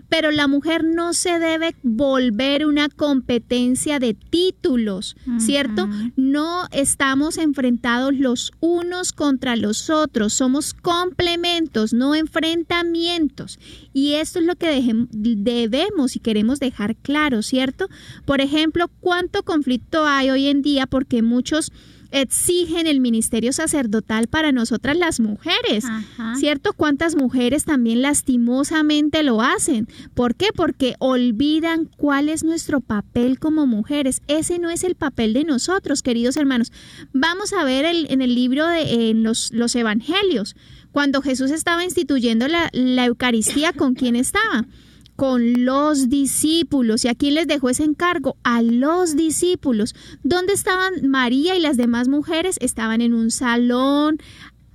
Pero 0.10 0.32
la 0.32 0.48
mujer 0.48 0.84
no 0.84 1.14
se 1.14 1.40
debe 1.40 1.76
volver 1.82 2.66
una 2.66 2.90
competencia 2.90 4.00
de 4.00 4.14
¿cierto? 5.38 5.88
No 6.16 6.68
estamos 6.72 7.38
enfrentados 7.38 8.14
los 8.14 8.52
unos 8.60 9.14
contra 9.14 9.56
los 9.56 9.90
otros, 9.90 10.34
somos 10.34 10.74
complementos, 10.74 11.94
no 11.94 12.16
enfrentamientos. 12.16 13.60
Y 13.94 14.14
esto 14.14 14.40
es 14.40 14.46
lo 14.46 14.56
que 14.56 14.94
debemos 15.14 16.16
y 16.16 16.20
queremos 16.20 16.60
dejar 16.60 16.96
claro, 16.96 17.42
¿cierto? 17.42 17.88
Por 18.26 18.42
ejemplo, 18.42 18.90
¿cuánto 19.00 19.44
conflicto 19.44 20.06
hay 20.06 20.30
hoy 20.30 20.48
en 20.48 20.62
día 20.62 20.88
porque 20.88 21.22
muchos 21.22 21.72
exigen 22.12 22.88
el 22.88 23.00
ministerio 23.00 23.54
sacerdotal 23.54 24.28
para 24.28 24.52
nosotras 24.52 24.98
las 24.98 25.20
mujeres, 25.20 25.86
¿cierto? 26.38 26.74
¿Cuántas 26.74 27.16
mujeres 27.16 27.66
también 27.66 28.02
lastimosamente 28.02 29.24
lo 29.24 29.42
hacen? 29.42 29.88
¿Por 30.14 30.36
qué? 30.36 30.48
Porque 30.56 30.96
olvidan 31.00 31.86
cuál 31.98 32.30
es 32.30 32.44
nuestro 32.44 32.82
papel 32.82 33.40
como 33.40 33.66
mujeres. 33.66 34.22
Ese 34.28 34.60
no 34.60 34.70
es 34.70 34.84
el 34.84 34.96
papel 34.96 35.34
de 35.34 35.44
nosotros, 35.44 36.02
queridos 36.02 36.38
hermanos. 36.38 36.72
Vamos 37.14 37.54
a 37.54 37.64
ver 37.64 37.86
en 37.86 38.22
el 38.22 38.36
libro 38.36 38.68
de 38.68 39.10
en 39.10 39.24
los, 39.24 39.52
los 39.52 39.76
evangelios, 39.76 40.56
cuando 40.92 41.22
Jesús 41.22 41.52
estaba 41.52 41.84
instituyendo 41.84 42.48
la, 42.48 42.70
la 42.74 43.06
Eucaristía, 43.06 43.74
¿con 43.74 43.96
quién 43.96 44.16
estaba? 44.16 44.66
Con 45.16 45.66
los 45.66 46.10
discípulos. 46.10 47.06
¿Y 47.06 47.08
a 47.08 47.16
quién 47.16 47.36
les 47.36 47.48
dejó 47.48 47.70
ese 47.70 47.84
encargo? 47.84 48.38
A 48.44 48.62
los 48.62 49.16
discípulos. 49.16 49.96
¿Dónde 50.24 50.54
estaban 50.54 51.08
María 51.08 51.56
y 51.56 51.60
las 51.60 51.78
demás 51.78 52.08
mujeres? 52.08 52.58
Estaban 52.60 53.02
en 53.02 53.14
un 53.14 53.32
salón 53.32 54.18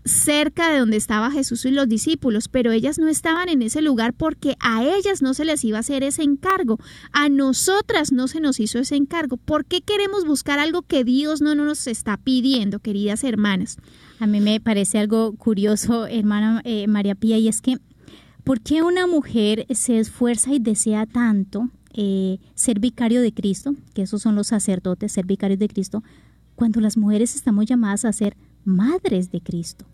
cerca 0.06 0.70
de 0.70 0.78
donde 0.78 0.96
estaba 0.96 1.30
Jesús 1.30 1.64
y 1.64 1.70
los 1.70 1.88
discípulos, 1.88 2.48
pero 2.48 2.72
ellas 2.72 2.98
no 2.98 3.08
estaban 3.08 3.48
en 3.48 3.60
ese 3.62 3.82
lugar 3.82 4.14
porque 4.14 4.56
a 4.60 4.84
ellas 4.84 5.20
no 5.20 5.34
se 5.34 5.44
les 5.44 5.64
iba 5.64 5.78
a 5.78 5.80
hacer 5.80 6.02
ese 6.02 6.22
encargo, 6.22 6.78
a 7.12 7.28
nosotras 7.28 8.12
no 8.12 8.28
se 8.28 8.40
nos 8.40 8.60
hizo 8.60 8.78
ese 8.78 8.96
encargo. 8.96 9.36
¿Por 9.36 9.64
qué 9.64 9.82
queremos 9.82 10.24
buscar 10.24 10.58
algo 10.58 10.82
que 10.82 11.04
Dios 11.04 11.40
no 11.40 11.54
nos 11.54 11.86
está 11.86 12.16
pidiendo, 12.16 12.78
queridas 12.78 13.24
hermanas? 13.24 13.78
A 14.18 14.26
mí 14.26 14.40
me 14.40 14.60
parece 14.60 14.98
algo 14.98 15.34
curioso, 15.34 16.06
hermana 16.06 16.62
eh, 16.64 16.86
María 16.86 17.14
Pía, 17.14 17.38
y 17.38 17.48
es 17.48 17.60
que, 17.60 17.78
¿por 18.46 18.60
qué 18.60 18.80
una 18.80 19.08
mujer 19.08 19.66
se 19.74 19.98
esfuerza 19.98 20.54
y 20.54 20.60
desea 20.60 21.04
tanto 21.04 21.68
eh, 21.92 22.38
ser 22.54 22.78
vicario 22.78 23.20
de 23.20 23.34
Cristo, 23.34 23.74
que 23.92 24.02
esos 24.02 24.22
son 24.22 24.36
los 24.36 24.46
sacerdotes, 24.46 25.10
ser 25.10 25.26
vicarios 25.26 25.58
de 25.58 25.66
Cristo, 25.66 26.04
cuando 26.54 26.80
las 26.80 26.96
mujeres 26.96 27.34
estamos 27.34 27.66
llamadas 27.66 28.04
a 28.04 28.12
ser 28.12 28.36
madres 28.64 29.32
de 29.32 29.40
Cristo? 29.40 29.84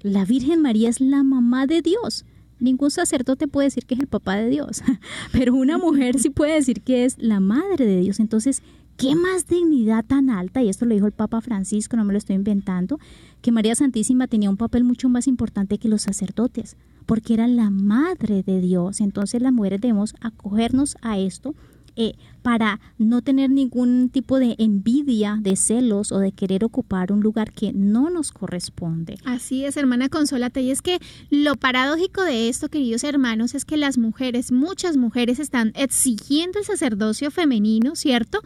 La 0.00 0.24
Virgen 0.24 0.60
María 0.60 0.88
es 0.88 1.00
la 1.00 1.22
mamá 1.22 1.68
de 1.68 1.82
Dios. 1.82 2.24
Ningún 2.58 2.90
sacerdote 2.90 3.46
puede 3.46 3.66
decir 3.66 3.86
que 3.86 3.94
es 3.94 4.00
el 4.00 4.08
papá 4.08 4.34
de 4.38 4.50
Dios, 4.50 4.82
pero 5.32 5.54
una 5.54 5.78
mujer 5.78 6.18
sí 6.18 6.30
puede 6.30 6.54
decir 6.54 6.82
que 6.82 7.04
es 7.04 7.16
la 7.18 7.38
madre 7.38 7.86
de 7.86 8.00
Dios. 8.00 8.18
Entonces, 8.18 8.64
¿qué 8.96 9.14
más 9.14 9.46
dignidad 9.46 10.04
tan 10.04 10.30
alta? 10.30 10.64
Y 10.64 10.68
esto 10.68 10.84
lo 10.84 10.94
dijo 10.94 11.06
el 11.06 11.12
Papa 11.12 11.40
Francisco, 11.40 11.96
no 11.96 12.04
me 12.04 12.12
lo 12.12 12.18
estoy 12.18 12.34
inventando, 12.34 12.98
que 13.40 13.52
María 13.52 13.76
Santísima 13.76 14.26
tenía 14.26 14.50
un 14.50 14.56
papel 14.56 14.82
mucho 14.82 15.08
más 15.08 15.28
importante 15.28 15.78
que 15.78 15.88
los 15.88 16.02
sacerdotes, 16.02 16.76
porque 17.06 17.34
era 17.34 17.46
la 17.46 17.70
madre 17.70 18.42
de 18.42 18.60
Dios. 18.60 19.00
Entonces 19.00 19.42
las 19.42 19.52
mujeres 19.52 19.80
debemos 19.80 20.14
acogernos 20.20 20.96
a 21.02 21.18
esto 21.18 21.54
eh, 21.96 22.14
para 22.44 22.78
no 22.98 23.22
tener 23.22 23.48
ningún 23.48 24.10
tipo 24.10 24.38
de 24.38 24.54
envidia, 24.58 25.38
de 25.40 25.56
celos 25.56 26.12
o 26.12 26.18
de 26.18 26.30
querer 26.30 26.62
ocupar 26.62 27.10
un 27.10 27.22
lugar 27.22 27.52
que 27.52 27.72
no 27.72 28.10
nos 28.10 28.32
corresponde. 28.32 29.16
Así 29.24 29.64
es, 29.64 29.78
hermana 29.78 30.10
Consolata. 30.10 30.60
Y 30.60 30.70
es 30.70 30.82
que 30.82 30.98
lo 31.30 31.56
paradójico 31.56 32.22
de 32.22 32.50
esto, 32.50 32.68
queridos 32.68 33.02
hermanos, 33.02 33.54
es 33.54 33.64
que 33.64 33.78
las 33.78 33.96
mujeres, 33.96 34.52
muchas 34.52 34.98
mujeres 34.98 35.38
están 35.38 35.72
exigiendo 35.74 36.58
el 36.58 36.66
sacerdocio 36.66 37.30
femenino, 37.30 37.96
¿cierto? 37.96 38.42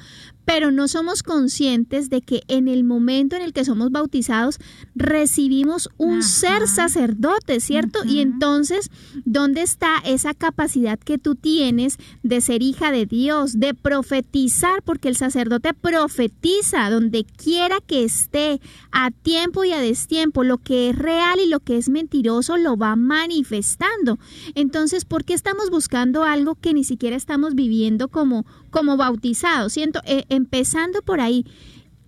pero 0.48 0.70
no 0.70 0.88
somos 0.88 1.22
conscientes 1.22 2.08
de 2.08 2.22
que 2.22 2.42
en 2.48 2.68
el 2.68 2.82
momento 2.82 3.36
en 3.36 3.42
el 3.42 3.52
que 3.52 3.66
somos 3.66 3.90
bautizados 3.90 4.58
recibimos 4.94 5.90
un 5.98 6.22
ser 6.22 6.66
sacerdote, 6.66 7.60
¿cierto? 7.60 7.98
Y 8.06 8.20
entonces, 8.20 8.90
¿dónde 9.26 9.60
está 9.60 9.98
esa 10.06 10.32
capacidad 10.32 10.98
que 10.98 11.18
tú 11.18 11.34
tienes 11.34 11.98
de 12.22 12.40
ser 12.40 12.62
hija 12.62 12.90
de 12.90 13.04
Dios, 13.04 13.60
de 13.60 13.74
profetizar? 13.88 14.82
Porque 14.82 15.08
el 15.08 15.16
sacerdote 15.16 15.72
profetiza 15.72 16.90
donde 16.90 17.24
quiera 17.24 17.78
que 17.80 18.04
esté, 18.04 18.60
a 18.92 19.10
tiempo 19.10 19.64
y 19.64 19.72
a 19.72 19.80
destiempo, 19.80 20.44
lo 20.44 20.58
que 20.58 20.90
es 20.90 20.96
real 20.96 21.40
y 21.40 21.48
lo 21.48 21.60
que 21.60 21.78
es 21.78 21.88
mentiroso 21.88 22.58
lo 22.58 22.76
va 22.76 22.96
manifestando. 22.96 24.18
Entonces, 24.54 25.06
¿por 25.06 25.24
qué 25.24 25.32
estamos 25.32 25.70
buscando 25.70 26.24
algo 26.24 26.54
que 26.54 26.74
ni 26.74 26.84
siquiera 26.84 27.16
estamos 27.16 27.54
viviendo 27.54 28.08
como 28.08 28.44
como 28.70 28.98
bautizados, 28.98 29.72
siento, 29.72 30.00
eh, 30.04 30.24
empezando 30.28 31.00
por 31.00 31.22
ahí, 31.22 31.46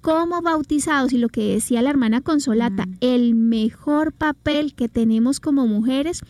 como 0.02 0.42
bautizados 0.42 1.14
y 1.14 1.18
lo 1.18 1.30
que 1.30 1.54
decía 1.54 1.80
la 1.80 1.88
hermana 1.88 2.20
Consolata, 2.20 2.86
el 3.00 3.34
mejor 3.34 4.12
papel 4.12 4.74
que 4.74 4.90
tenemos 4.90 5.40
como 5.40 5.66
mujeres 5.66 6.20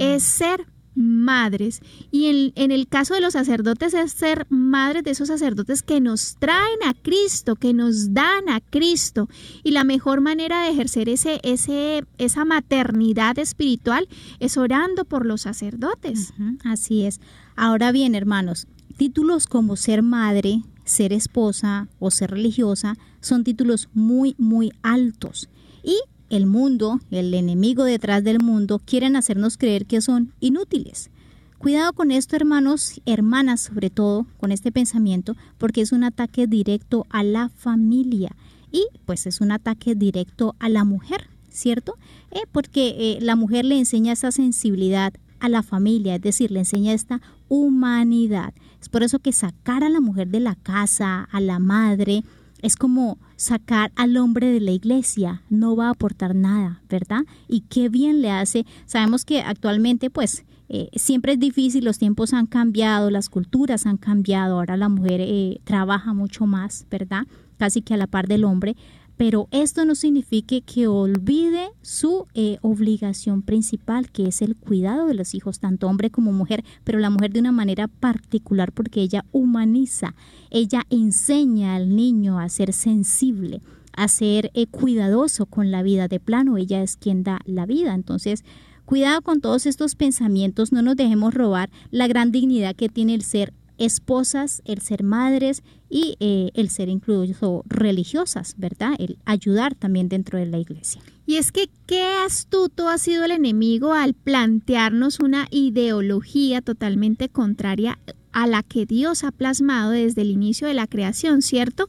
es 0.00 0.24
ser 0.24 0.66
madres. 0.96 1.80
Y 2.10 2.52
en, 2.54 2.70
el 2.72 2.88
caso 2.88 3.14
de 3.14 3.20
los 3.20 3.34
sacerdotes 3.34 3.94
es 3.94 4.12
ser 4.12 4.46
madres 4.48 5.04
de 5.04 5.12
esos 5.12 5.28
sacerdotes 5.28 5.82
que 5.82 6.00
nos 6.00 6.36
traen 6.38 6.82
a 6.84 6.94
Cristo, 6.94 7.54
que 7.56 7.74
nos 7.74 8.12
dan 8.12 8.48
a 8.48 8.60
Cristo. 8.60 9.28
Y 9.62 9.70
la 9.70 9.84
mejor 9.84 10.20
manera 10.20 10.62
de 10.62 10.70
ejercer 10.70 11.08
ese, 11.08 11.40
ese, 11.42 12.04
esa 12.18 12.44
maternidad 12.44 13.38
espiritual 13.38 14.08
es 14.40 14.56
orando 14.56 15.04
por 15.04 15.26
los 15.26 15.42
sacerdotes. 15.42 16.32
así 16.64 17.04
es. 17.04 17.20
Ahora 17.54 17.92
bien, 17.92 18.14
hermanos, 18.14 18.66
títulos 18.96 19.46
como 19.46 19.76
ser 19.76 20.02
madre, 20.02 20.62
ser 20.84 21.12
esposa 21.12 21.88
o 21.98 22.10
ser 22.10 22.30
religiosa 22.30 22.96
son 23.20 23.44
títulos 23.44 23.88
muy, 23.92 24.34
muy 24.38 24.72
altos. 24.82 25.48
Y 25.82 25.98
el 26.30 26.46
mundo, 26.46 27.00
el 27.10 27.32
enemigo 27.34 27.84
detrás 27.84 28.24
del 28.24 28.40
mundo, 28.40 28.80
quieren 28.84 29.16
hacernos 29.16 29.56
creer 29.56 29.86
que 29.86 30.00
son 30.00 30.32
inútiles. 30.40 31.10
Cuidado 31.58 31.92
con 31.94 32.10
esto, 32.10 32.36
hermanos, 32.36 33.00
hermanas 33.06 33.62
sobre 33.62 33.90
todo, 33.90 34.26
con 34.38 34.52
este 34.52 34.70
pensamiento, 34.72 35.36
porque 35.58 35.80
es 35.80 35.92
un 35.92 36.04
ataque 36.04 36.46
directo 36.46 37.06
a 37.10 37.22
la 37.22 37.48
familia 37.48 38.36
y 38.70 38.86
pues 39.06 39.26
es 39.26 39.40
un 39.40 39.52
ataque 39.52 39.94
directo 39.94 40.54
a 40.58 40.68
la 40.68 40.84
mujer, 40.84 41.28
¿cierto? 41.48 41.96
Eh, 42.30 42.42
porque 42.52 42.94
eh, 42.98 43.18
la 43.22 43.36
mujer 43.36 43.64
le 43.64 43.78
enseña 43.78 44.12
esa 44.12 44.32
sensibilidad 44.32 45.14
a 45.40 45.48
la 45.48 45.62
familia, 45.62 46.16
es 46.16 46.22
decir, 46.22 46.50
le 46.50 46.60
enseña 46.60 46.92
esta 46.92 47.20
humanidad. 47.48 48.52
Es 48.80 48.88
por 48.88 49.02
eso 49.02 49.18
que 49.18 49.32
sacar 49.32 49.82
a 49.82 49.88
la 49.88 50.00
mujer 50.00 50.28
de 50.28 50.40
la 50.40 50.56
casa, 50.56 51.28
a 51.30 51.40
la 51.40 51.58
madre, 51.58 52.22
es 52.62 52.76
como 52.76 53.18
sacar 53.36 53.92
al 53.96 54.16
hombre 54.16 54.50
de 54.50 54.60
la 54.60 54.72
iglesia, 54.72 55.42
no 55.50 55.76
va 55.76 55.88
a 55.88 55.90
aportar 55.90 56.34
nada, 56.34 56.82
¿verdad? 56.88 57.22
Y 57.48 57.60
qué 57.60 57.88
bien 57.88 58.22
le 58.22 58.30
hace. 58.30 58.66
Sabemos 58.86 59.24
que 59.24 59.40
actualmente 59.40 60.10
pues 60.10 60.44
eh, 60.68 60.88
siempre 60.96 61.34
es 61.34 61.38
difícil, 61.38 61.84
los 61.84 61.98
tiempos 61.98 62.32
han 62.32 62.46
cambiado, 62.46 63.10
las 63.10 63.28
culturas 63.28 63.86
han 63.86 63.98
cambiado, 63.98 64.56
ahora 64.56 64.76
la 64.76 64.88
mujer 64.88 65.20
eh, 65.20 65.60
trabaja 65.64 66.12
mucho 66.12 66.46
más, 66.46 66.86
¿verdad? 66.90 67.26
Casi 67.56 67.82
que 67.82 67.94
a 67.94 67.96
la 67.96 68.06
par 68.06 68.26
del 68.26 68.44
hombre, 68.44 68.76
pero 69.16 69.48
esto 69.50 69.84
no 69.84 69.94
significa 69.94 70.60
que 70.60 70.86
olvide 70.86 71.70
su 71.82 72.26
eh, 72.34 72.58
obligación 72.60 73.42
principal, 73.42 74.10
que 74.10 74.28
es 74.28 74.42
el 74.42 74.56
cuidado 74.56 75.06
de 75.06 75.14
los 75.14 75.34
hijos, 75.34 75.58
tanto 75.58 75.88
hombre 75.88 76.10
como 76.10 76.32
mujer, 76.32 76.64
pero 76.84 76.98
la 76.98 77.10
mujer 77.10 77.32
de 77.32 77.40
una 77.40 77.52
manera 77.52 77.88
particular 77.88 78.72
porque 78.72 79.00
ella 79.00 79.24
humaniza, 79.32 80.14
ella 80.50 80.82
enseña 80.90 81.76
al 81.76 81.96
niño 81.96 82.38
a 82.38 82.48
ser 82.48 82.72
sensible, 82.72 83.62
a 83.92 84.08
ser 84.08 84.50
eh, 84.54 84.66
cuidadoso 84.66 85.46
con 85.46 85.70
la 85.70 85.82
vida 85.82 86.08
de 86.08 86.20
plano, 86.20 86.58
ella 86.58 86.82
es 86.82 86.96
quien 86.96 87.22
da 87.22 87.40
la 87.46 87.64
vida. 87.64 87.94
Entonces, 87.94 88.44
cuidado 88.84 89.22
con 89.22 89.40
todos 89.40 89.64
estos 89.64 89.94
pensamientos, 89.94 90.72
no 90.72 90.82
nos 90.82 90.96
dejemos 90.96 91.32
robar 91.32 91.70
la 91.90 92.06
gran 92.06 92.30
dignidad 92.32 92.76
que 92.76 92.90
tiene 92.90 93.14
el 93.14 93.22
ser 93.22 93.54
esposas, 93.78 94.62
el 94.64 94.80
ser 94.80 95.02
madres 95.02 95.62
y 95.88 96.16
eh, 96.20 96.50
el 96.54 96.68
ser 96.70 96.88
incluso 96.88 97.62
religiosas, 97.66 98.54
¿verdad? 98.56 98.94
El 98.98 99.18
ayudar 99.24 99.74
también 99.74 100.08
dentro 100.08 100.38
de 100.38 100.46
la 100.46 100.58
iglesia. 100.58 101.00
Y 101.26 101.36
es 101.36 101.52
que 101.52 101.68
qué 101.86 102.04
astuto 102.24 102.88
ha 102.88 102.98
sido 102.98 103.24
el 103.24 103.32
enemigo 103.32 103.92
al 103.92 104.14
plantearnos 104.14 105.20
una 105.20 105.48
ideología 105.50 106.62
totalmente 106.62 107.28
contraria 107.28 107.98
a 108.32 108.46
la 108.46 108.62
que 108.62 108.86
Dios 108.86 109.24
ha 109.24 109.32
plasmado 109.32 109.92
desde 109.92 110.22
el 110.22 110.30
inicio 110.30 110.68
de 110.68 110.74
la 110.74 110.86
creación, 110.86 111.42
¿cierto? 111.42 111.86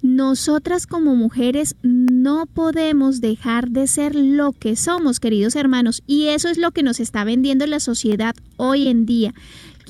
Nosotras 0.00 0.88
como 0.88 1.14
mujeres 1.14 1.76
no 1.82 2.46
podemos 2.46 3.20
dejar 3.20 3.70
de 3.70 3.86
ser 3.86 4.16
lo 4.16 4.52
que 4.52 4.74
somos, 4.74 5.20
queridos 5.20 5.54
hermanos, 5.54 6.02
y 6.06 6.26
eso 6.28 6.48
es 6.48 6.58
lo 6.58 6.72
que 6.72 6.82
nos 6.82 6.98
está 6.98 7.22
vendiendo 7.22 7.66
la 7.66 7.78
sociedad 7.78 8.34
hoy 8.56 8.88
en 8.88 9.06
día 9.06 9.32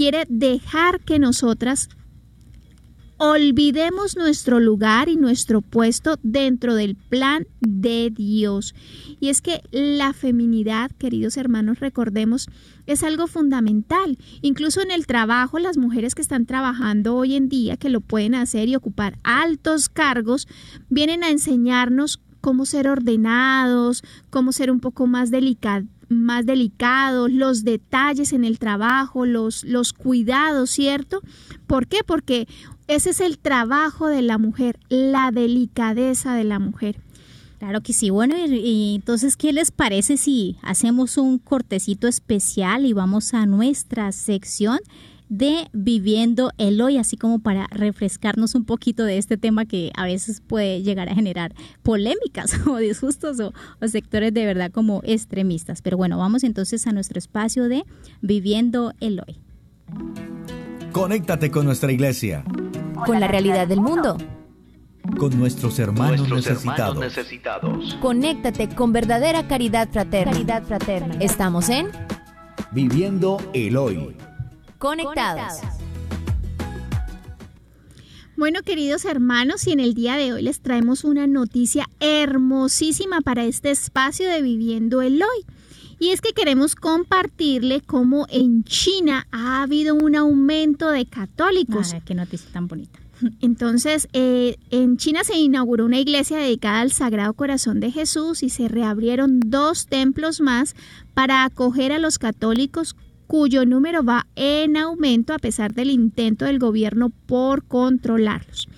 quiere 0.02 0.24
dejar 0.28 0.98
que 0.98 1.20
nosotras 1.20 1.88
olvidemos 3.18 4.16
nuestro 4.16 4.58
lugar 4.58 5.08
y 5.08 5.14
nuestro 5.14 5.60
puesto 5.60 6.18
dentro 6.24 6.74
del 6.74 6.96
plan 6.96 7.46
de 7.60 8.10
Dios. 8.12 8.74
Y 9.20 9.28
es 9.28 9.40
que 9.42 9.62
la 9.70 10.12
feminidad, 10.12 10.90
queridos 10.98 11.36
hermanos, 11.36 11.78
recordemos, 11.78 12.48
es 12.86 13.04
algo 13.04 13.28
fundamental. 13.28 14.18
Incluso 14.40 14.82
en 14.82 14.90
el 14.90 15.06
trabajo, 15.06 15.60
las 15.60 15.78
mujeres 15.78 16.16
que 16.16 16.22
están 16.22 16.46
trabajando 16.46 17.14
hoy 17.14 17.36
en 17.36 17.48
día, 17.48 17.76
que 17.76 17.88
lo 17.88 18.00
pueden 18.00 18.34
hacer 18.34 18.68
y 18.68 18.74
ocupar 18.74 19.20
altos 19.22 19.88
cargos, 19.88 20.48
vienen 20.88 21.22
a 21.22 21.30
enseñarnos 21.30 22.20
cómo 22.40 22.66
ser 22.66 22.88
ordenados, 22.88 24.02
cómo 24.30 24.50
ser 24.50 24.72
un 24.72 24.80
poco 24.80 25.06
más 25.06 25.30
delicados 25.30 25.86
más 26.12 26.46
delicados, 26.46 27.32
los 27.32 27.64
detalles 27.64 28.32
en 28.32 28.44
el 28.44 28.58
trabajo, 28.58 29.26
los, 29.26 29.64
los 29.64 29.92
cuidados, 29.92 30.70
¿cierto? 30.70 31.20
¿Por 31.66 31.86
qué? 31.86 31.98
Porque 32.06 32.46
ese 32.88 33.10
es 33.10 33.20
el 33.20 33.38
trabajo 33.38 34.06
de 34.06 34.22
la 34.22 34.38
mujer, 34.38 34.78
la 34.88 35.30
delicadeza 35.30 36.34
de 36.34 36.44
la 36.44 36.58
mujer. 36.58 36.96
Claro 37.58 37.80
que 37.80 37.92
sí. 37.92 38.10
Bueno, 38.10 38.34
y, 38.36 38.96
entonces, 38.96 39.36
¿qué 39.36 39.52
les 39.52 39.70
parece 39.70 40.16
si 40.16 40.56
hacemos 40.62 41.16
un 41.16 41.38
cortecito 41.38 42.08
especial 42.08 42.84
y 42.84 42.92
vamos 42.92 43.34
a 43.34 43.46
nuestra 43.46 44.10
sección 44.10 44.80
de 45.32 45.70
viviendo 45.72 46.52
el 46.58 46.78
hoy, 46.82 46.98
así 46.98 47.16
como 47.16 47.38
para 47.38 47.66
refrescarnos 47.70 48.54
un 48.54 48.66
poquito 48.66 49.02
de 49.04 49.16
este 49.16 49.38
tema 49.38 49.64
que 49.64 49.90
a 49.96 50.04
veces 50.04 50.42
puede 50.46 50.82
llegar 50.82 51.08
a 51.08 51.14
generar 51.14 51.54
polémicas 51.82 52.52
o 52.66 52.76
disgustos 52.76 53.40
o, 53.40 53.54
o 53.80 53.88
sectores 53.88 54.34
de 54.34 54.44
verdad 54.44 54.70
como 54.70 55.00
extremistas. 55.04 55.80
Pero 55.80 55.96
bueno, 55.96 56.18
vamos 56.18 56.44
entonces 56.44 56.86
a 56.86 56.92
nuestro 56.92 57.18
espacio 57.18 57.70
de 57.70 57.84
viviendo 58.20 58.92
el 59.00 59.20
hoy. 59.26 59.38
Conéctate 60.92 61.50
con 61.50 61.64
nuestra 61.64 61.90
iglesia. 61.90 62.44
Con 63.06 63.18
la 63.18 63.26
realidad 63.26 63.66
del 63.66 63.80
mundo 63.80 64.18
con 65.18 65.36
nuestros 65.36 65.78
hermanos, 65.80 66.28
necesitados. 66.28 66.98
necesitados. 66.98 67.94
Conéctate 68.00 68.68
con 68.68 68.92
verdadera 68.92 69.48
caridad 69.48 69.88
fraterna. 69.90 70.32
Caridad 70.32 70.62
fraterna. 70.62 71.16
Estamos 71.20 71.68
en 71.68 71.88
Viviendo 72.70 73.38
el 73.52 73.76
hoy. 73.76 74.16
Conectados. 74.82 75.60
Bueno, 78.36 78.62
queridos 78.62 79.04
hermanos, 79.04 79.64
y 79.68 79.70
en 79.70 79.78
el 79.78 79.94
día 79.94 80.16
de 80.16 80.32
hoy 80.32 80.42
les 80.42 80.60
traemos 80.60 81.04
una 81.04 81.28
noticia 81.28 81.88
hermosísima 82.00 83.20
para 83.20 83.44
este 83.44 83.70
espacio 83.70 84.28
de 84.28 84.42
Viviendo 84.42 85.00
el 85.00 85.22
Hoy. 85.22 85.46
Y 86.00 86.08
es 86.08 86.20
que 86.20 86.32
queremos 86.32 86.74
compartirle 86.74 87.80
cómo 87.80 88.26
en 88.28 88.64
China 88.64 89.28
ha 89.30 89.62
habido 89.62 89.94
un 89.94 90.16
aumento 90.16 90.90
de 90.90 91.06
católicos. 91.06 91.92
Ay, 91.94 92.02
qué 92.04 92.16
noticia 92.16 92.50
tan 92.50 92.66
bonita. 92.66 92.98
Entonces, 93.40 94.08
eh, 94.12 94.56
en 94.70 94.96
China 94.96 95.22
se 95.22 95.36
inauguró 95.36 95.84
una 95.84 96.00
iglesia 96.00 96.38
dedicada 96.38 96.80
al 96.80 96.90
Sagrado 96.90 97.34
Corazón 97.34 97.78
de 97.78 97.92
Jesús 97.92 98.42
y 98.42 98.50
se 98.50 98.66
reabrieron 98.66 99.38
dos 99.46 99.86
templos 99.86 100.40
más 100.40 100.74
para 101.14 101.44
acoger 101.44 101.92
a 101.92 102.00
los 102.00 102.18
católicos 102.18 102.96
cuyo 103.32 103.64
número 103.64 104.04
va 104.04 104.26
en 104.36 104.76
aumento 104.76 105.32
a 105.32 105.38
pesar 105.38 105.72
del 105.72 105.88
intento 105.88 106.44
del 106.44 106.58
gobierno 106.58 107.08
por 107.08 107.64
controlarlos. 107.64 108.68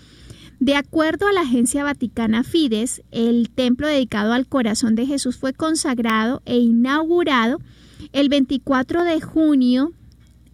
De 0.61 0.77
acuerdo 0.77 1.27
a 1.27 1.33
la 1.33 1.41
agencia 1.41 1.83
vaticana 1.83 2.45
Fides, 2.45 3.03
el 3.11 3.51
templo 3.51 3.89
dedicado 3.89 4.33
al 4.33 4.47
corazón 4.47 4.95
de 4.95 5.07
Jesús 5.07 5.39
fue 5.39 5.55
consagrado 5.55 6.41
e 6.45 6.59
inaugurado 6.59 7.59
el 8.13 8.29
24 8.29 9.03
de 9.03 9.21
junio 9.21 9.93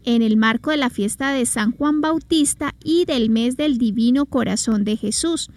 en 0.05 0.23
el 0.23 0.39
marco 0.39 0.71
de 0.71 0.79
la 0.79 0.89
fiesta 0.89 1.33
de 1.33 1.45
San 1.45 1.71
Juan 1.71 2.01
Bautista 2.01 2.75
y 2.83 3.05
del 3.05 3.29
mes 3.29 3.59
del 3.59 3.77
Divino 3.77 4.25
Corazón 4.25 4.85
de 4.85 4.97
Jesús. 4.97 5.51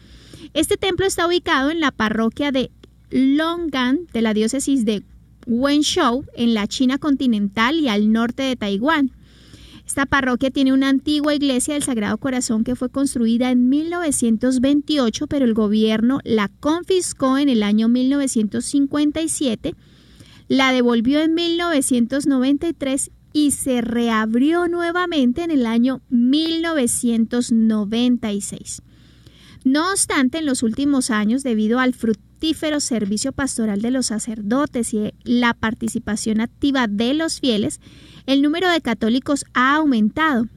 Este 0.53 0.75
templo 0.75 1.06
está 1.06 1.27
ubicado 1.27 1.71
en 1.71 1.79
la 1.79 1.91
parroquia 1.91 2.51
de 2.51 2.71
Longan 3.10 4.06
de 4.12 4.21
la 4.21 4.34
diócesis 4.34 4.84
de 4.84 5.01
Wenzhou, 5.45 6.25
en 6.36 6.53
la 6.53 6.67
China 6.67 6.97
continental 6.97 7.79
y 7.79 7.88
al 7.88 8.12
norte 8.12 8.43
de 8.43 8.56
Taiwán. 8.56 9.12
Esta 9.86 10.06
parroquia 10.06 10.49
tiene 10.49 10.71
una 10.71 10.88
antigua 10.89 11.36
iglesia 11.36 11.73
del 11.73 11.84
Sagrado 11.84 12.17
Corazón 12.17 12.63
que 12.63 12.75
fue 12.75 12.89
construida 12.89 13.51
en 13.51 13.69
1928, 13.69 15.27
pero 15.27 15.45
el 15.45 15.53
gobierno 15.53 16.19
la 16.23 16.49
confiscó 16.60 17.38
en 17.38 17.49
el 17.49 17.63
año 17.63 17.89
1957, 17.89 19.75
la 20.47 20.71
devolvió 20.71 21.21
en 21.21 21.34
1993 21.34 23.12
y 23.34 23.51
se 23.51 23.82
reabrió 23.82 24.67
nuevamente 24.67 25.43
en 25.43 25.51
el 25.51 25.65
año 25.65 26.01
1996. 26.10 28.82
No 29.65 29.91
obstante, 29.91 30.39
en 30.39 30.45
los 30.45 30.63
últimos 30.63 31.10
años, 31.10 31.43
debido 31.43 31.79
al 31.79 31.93
fructífero 31.93 32.32
servicio 32.79 33.32
pastoral 33.32 33.82
de 33.82 33.91
los 33.91 34.08
sacerdotes 34.08 34.93
y 34.93 35.13
la 35.23 35.53
participación 35.53 36.41
activa 36.41 36.88
de 36.88 37.13
los 37.13 37.39
fieles, 37.39 37.79
el 38.25 38.41
número 38.41 38.69
de 38.69 38.82
católicos 38.82 39.45
ha 39.53 39.75
aumentado. 39.75 40.47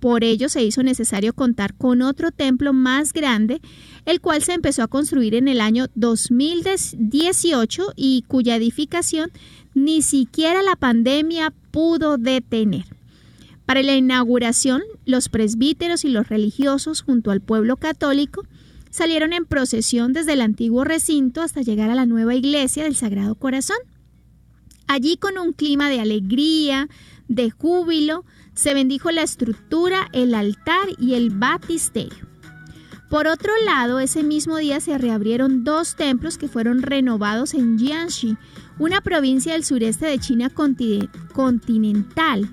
Por 0.00 0.24
ello 0.24 0.48
se 0.48 0.62
hizo 0.62 0.82
necesario 0.82 1.34
contar 1.34 1.74
con 1.74 2.02
otro 2.02 2.30
templo 2.30 2.72
más 2.72 3.12
grande, 3.12 3.60
el 4.04 4.20
cual 4.20 4.42
se 4.42 4.52
empezó 4.52 4.82
a 4.82 4.88
construir 4.88 5.34
en 5.34 5.48
el 5.48 5.60
año 5.60 5.86
2018 5.94 7.92
y 7.96 8.24
cuya 8.26 8.56
edificación 8.56 9.30
ni 9.74 10.02
siquiera 10.02 10.62
la 10.62 10.76
pandemia 10.76 11.52
pudo 11.70 12.18
detener. 12.18 12.84
Para 13.66 13.82
la 13.82 13.96
inauguración, 13.96 14.82
los 15.06 15.30
presbíteros 15.30 16.04
y 16.04 16.10
los 16.10 16.28
religiosos, 16.28 17.00
junto 17.00 17.30
al 17.30 17.40
pueblo 17.40 17.78
católico, 17.78 18.44
salieron 18.94 19.32
en 19.32 19.44
procesión 19.44 20.12
desde 20.12 20.34
el 20.34 20.40
antiguo 20.40 20.84
recinto 20.84 21.42
hasta 21.42 21.62
llegar 21.62 21.90
a 21.90 21.96
la 21.96 22.06
nueva 22.06 22.36
iglesia 22.36 22.84
del 22.84 22.94
Sagrado 22.94 23.34
Corazón. 23.34 23.78
Allí, 24.86 25.16
con 25.16 25.36
un 25.36 25.52
clima 25.52 25.90
de 25.90 25.98
alegría, 25.98 26.88
de 27.26 27.50
júbilo, 27.50 28.24
se 28.54 28.72
bendijo 28.72 29.10
la 29.10 29.22
estructura, 29.22 30.06
el 30.12 30.32
altar 30.32 30.86
y 30.96 31.14
el 31.14 31.30
batisterio. 31.30 32.28
Por 33.10 33.26
otro 33.26 33.52
lado, 33.66 33.98
ese 33.98 34.22
mismo 34.22 34.58
día 34.58 34.78
se 34.78 34.96
reabrieron 34.96 35.64
dos 35.64 35.96
templos 35.96 36.38
que 36.38 36.46
fueron 36.46 36.80
renovados 36.80 37.54
en 37.54 37.76
Jiangxi, 37.76 38.36
una 38.78 39.00
provincia 39.00 39.54
del 39.54 39.64
sureste 39.64 40.06
de 40.06 40.20
China 40.20 40.50
continental. 41.32 42.48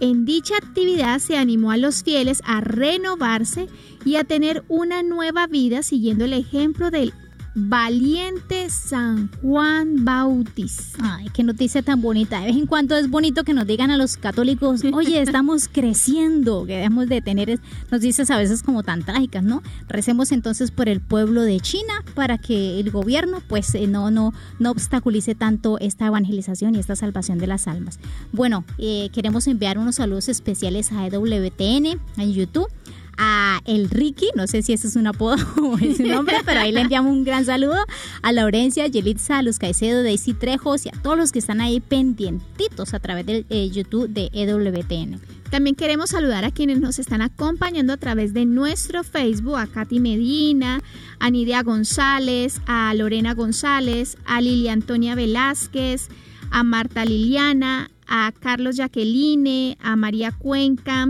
En 0.00 0.24
dicha 0.24 0.56
actividad 0.56 1.18
se 1.18 1.36
animó 1.36 1.70
a 1.70 1.76
los 1.76 2.02
fieles 2.02 2.42
a 2.44 2.60
renovarse 2.60 3.68
y 4.04 4.16
a 4.16 4.24
tener 4.24 4.64
una 4.68 5.02
nueva 5.02 5.46
vida 5.46 5.82
siguiendo 5.82 6.24
el 6.24 6.32
ejemplo 6.32 6.90
del 6.90 7.12
valiente 7.54 8.68
San 8.68 9.30
Juan 9.40 10.04
Bautista. 10.04 10.98
Ay, 11.00 11.28
qué 11.32 11.44
noticia 11.44 11.82
tan 11.82 12.00
bonita. 12.00 12.40
De 12.40 12.46
vez 12.46 12.56
en 12.56 12.66
cuando 12.66 12.96
es 12.96 13.08
bonito 13.08 13.44
que 13.44 13.54
nos 13.54 13.66
digan 13.66 13.90
a 13.90 13.96
los 13.96 14.16
católicos, 14.16 14.82
oye, 14.92 15.22
estamos 15.22 15.68
creciendo, 15.68 16.66
que 16.66 16.76
debemos 16.76 17.08
de 17.08 17.20
tener 17.20 17.60
noticias 17.90 18.30
a 18.30 18.38
veces 18.38 18.62
como 18.62 18.82
tan 18.82 19.02
trágicas, 19.02 19.44
¿no? 19.44 19.62
Recemos 19.88 20.32
entonces 20.32 20.70
por 20.70 20.88
el 20.88 21.00
pueblo 21.00 21.42
de 21.42 21.60
China 21.60 21.94
para 22.14 22.38
que 22.38 22.80
el 22.80 22.90
gobierno 22.90 23.40
pues 23.46 23.74
eh, 23.74 23.86
no, 23.86 24.10
no, 24.10 24.32
no 24.58 24.70
obstaculice 24.70 25.34
tanto 25.34 25.78
esta 25.78 26.06
evangelización 26.06 26.74
y 26.74 26.80
esta 26.80 26.96
salvación 26.96 27.38
de 27.38 27.46
las 27.46 27.68
almas. 27.68 28.00
Bueno, 28.32 28.64
eh, 28.78 29.10
queremos 29.12 29.46
enviar 29.46 29.78
unos 29.78 29.96
saludos 29.96 30.28
especiales 30.28 30.90
a 30.92 31.06
EWTN 31.06 32.00
en 32.16 32.32
YouTube 32.32 32.68
a 33.18 33.60
El 33.64 33.90
Ricky, 33.90 34.28
no 34.34 34.46
sé 34.46 34.62
si 34.62 34.72
ese 34.72 34.88
es 34.88 34.96
un 34.96 35.06
apodo 35.06 35.36
o 35.62 35.78
es 35.78 36.00
un 36.00 36.08
nombre, 36.08 36.36
pero 36.44 36.60
ahí 36.60 36.72
le 36.72 36.80
enviamos 36.80 37.12
un 37.12 37.24
gran 37.24 37.44
saludo 37.44 37.76
a 38.22 38.32
Laurencia, 38.32 38.86
Yelitza, 38.86 39.38
a 39.38 39.42
Luz 39.42 39.58
Caicedo, 39.58 40.02
Daisy 40.02 40.34
Trejos 40.34 40.86
y 40.86 40.88
a 40.88 40.92
todos 41.02 41.16
los 41.16 41.32
que 41.32 41.38
están 41.38 41.60
ahí 41.60 41.80
pendientitos 41.80 42.94
a 42.94 43.00
través 43.00 43.26
del 43.26 43.46
eh, 43.50 43.68
YouTube 43.70 44.08
de 44.08 44.30
EWTN. 44.32 45.20
También 45.50 45.76
queremos 45.76 46.10
saludar 46.10 46.44
a 46.44 46.50
quienes 46.50 46.80
nos 46.80 46.98
están 46.98 47.22
acompañando 47.22 47.92
a 47.92 47.96
través 47.96 48.34
de 48.34 48.44
nuestro 48.44 49.04
Facebook, 49.04 49.56
a 49.56 49.68
Katy 49.68 50.00
Medina, 50.00 50.80
a 51.20 51.30
Nidia 51.30 51.62
González, 51.62 52.60
a 52.66 52.92
Lorena 52.94 53.34
González, 53.34 54.16
a 54.24 54.40
Lilia 54.40 54.72
Antonia 54.72 55.14
Velázquez, 55.14 56.08
a 56.50 56.64
Marta 56.64 57.04
Liliana, 57.04 57.90
a 58.08 58.32
Carlos 58.38 58.76
Jacqueline, 58.76 59.76
a 59.80 59.96
María 59.96 60.32
Cuenca, 60.32 61.08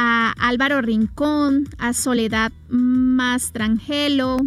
a 0.00 0.32
Álvaro 0.38 0.80
Rincón, 0.80 1.68
a 1.76 1.92
Soledad 1.92 2.52
Mastrangelo, 2.68 4.38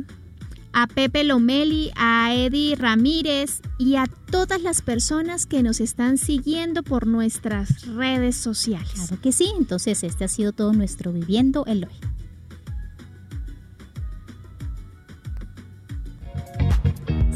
a 0.71 0.87
Pepe 0.87 1.25
Lomeli, 1.25 1.91
a 1.97 2.33
Eddie 2.33 2.77
Ramírez 2.77 3.59
y 3.77 3.97
a 3.97 4.05
todas 4.31 4.61
las 4.61 4.81
personas 4.81 5.45
que 5.45 5.61
nos 5.61 5.81
están 5.81 6.17
siguiendo 6.17 6.83
por 6.83 7.05
nuestras 7.05 7.85
redes 7.85 8.37
sociales. 8.37 8.93
Claro 8.93 9.21
que 9.21 9.33
sí, 9.33 9.51
entonces 9.57 10.03
este 10.03 10.23
ha 10.23 10.29
sido 10.29 10.53
todo 10.53 10.71
nuestro 10.71 11.11
Viviendo 11.11 11.65
el 11.65 11.83
Hoy. 11.83 11.91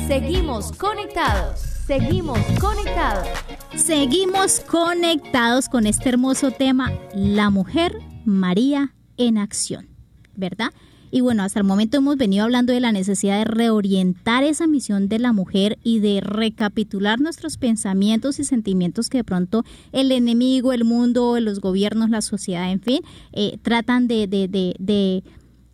Seguimos 0.08 0.72
conectados. 0.72 1.75
Seguimos 1.86 2.40
conectados. 2.60 3.28
Seguimos 3.76 4.60
conectados 4.62 5.70
con 5.70 5.86
este 5.86 6.10
hermoso 6.10 6.50
tema, 6.50 6.92
la 7.14 7.52
mujer 7.52 8.00
María 8.26 8.96
en 9.18 9.38
acción, 9.38 9.88
¿verdad? 10.36 10.70
Y 11.12 11.22
bueno, 11.22 11.44
hasta 11.44 11.60
el 11.60 11.66
momento 11.66 11.98
hemos 11.98 12.18
venido 12.18 12.44
hablando 12.44 12.74
de 12.74 12.80
la 12.80 12.92
necesidad 12.92 13.38
de 13.38 13.46
reorientar 13.46 14.44
esa 14.44 14.66
misión 14.66 15.10
de 15.10 15.20
la 15.20 15.32
mujer 15.32 15.78
y 15.84 16.00
de 16.00 16.22
recapitular 16.22 17.22
nuestros 17.22 17.58
pensamientos 17.58 18.40
y 18.40 18.46
sentimientos 18.46 19.08
que 19.08 19.20
de 19.20 19.24
pronto 19.24 19.64
el 19.92 20.12
enemigo, 20.12 20.74
el 20.74 20.86
mundo, 20.86 21.40
los 21.40 21.60
gobiernos, 21.60 22.10
la 22.10 22.22
sociedad, 22.22 22.72
en 22.72 22.82
fin, 22.82 23.02
eh, 23.32 23.60
tratan 23.62 24.08
de, 24.08 25.24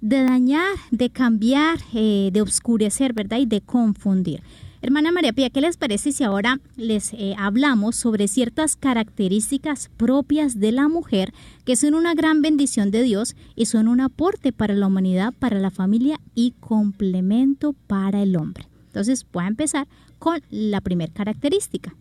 dañar, 0.01 0.75
de 0.91 1.09
cambiar, 1.09 1.79
eh, 1.93 2.31
de 2.33 2.41
oscurecer, 2.41 3.13
¿verdad? 3.13 3.37
Y 3.37 3.45
de 3.45 3.61
confundir. 3.61 4.43
Hermana 4.83 5.11
María 5.11 5.31
Pía, 5.31 5.51
¿qué 5.51 5.61
les 5.61 5.77
parece 5.77 6.11
si 6.11 6.23
ahora 6.23 6.59
les 6.75 7.13
eh, 7.13 7.35
hablamos 7.37 7.95
sobre 7.95 8.27
ciertas 8.27 8.75
características 8.75 9.91
propias 9.95 10.59
de 10.59 10.71
la 10.71 10.87
mujer 10.87 11.35
que 11.65 11.75
son 11.75 11.93
una 11.93 12.15
gran 12.15 12.41
bendición 12.41 12.89
de 12.89 13.03
Dios 13.03 13.35
y 13.55 13.67
son 13.67 13.87
un 13.87 14.01
aporte 14.01 14.51
para 14.51 14.73
la 14.73 14.87
humanidad, 14.87 15.35
para 15.37 15.59
la 15.59 15.69
familia 15.69 16.19
y 16.33 16.55
complemento 16.59 17.73
para 17.85 18.23
el 18.23 18.35
hombre? 18.35 18.65
Entonces, 18.87 19.23
voy 19.31 19.43
a 19.43 19.49
empezar 19.49 19.87
con 20.17 20.41
la 20.49 20.81
primera 20.81 21.13
característica. 21.13 21.95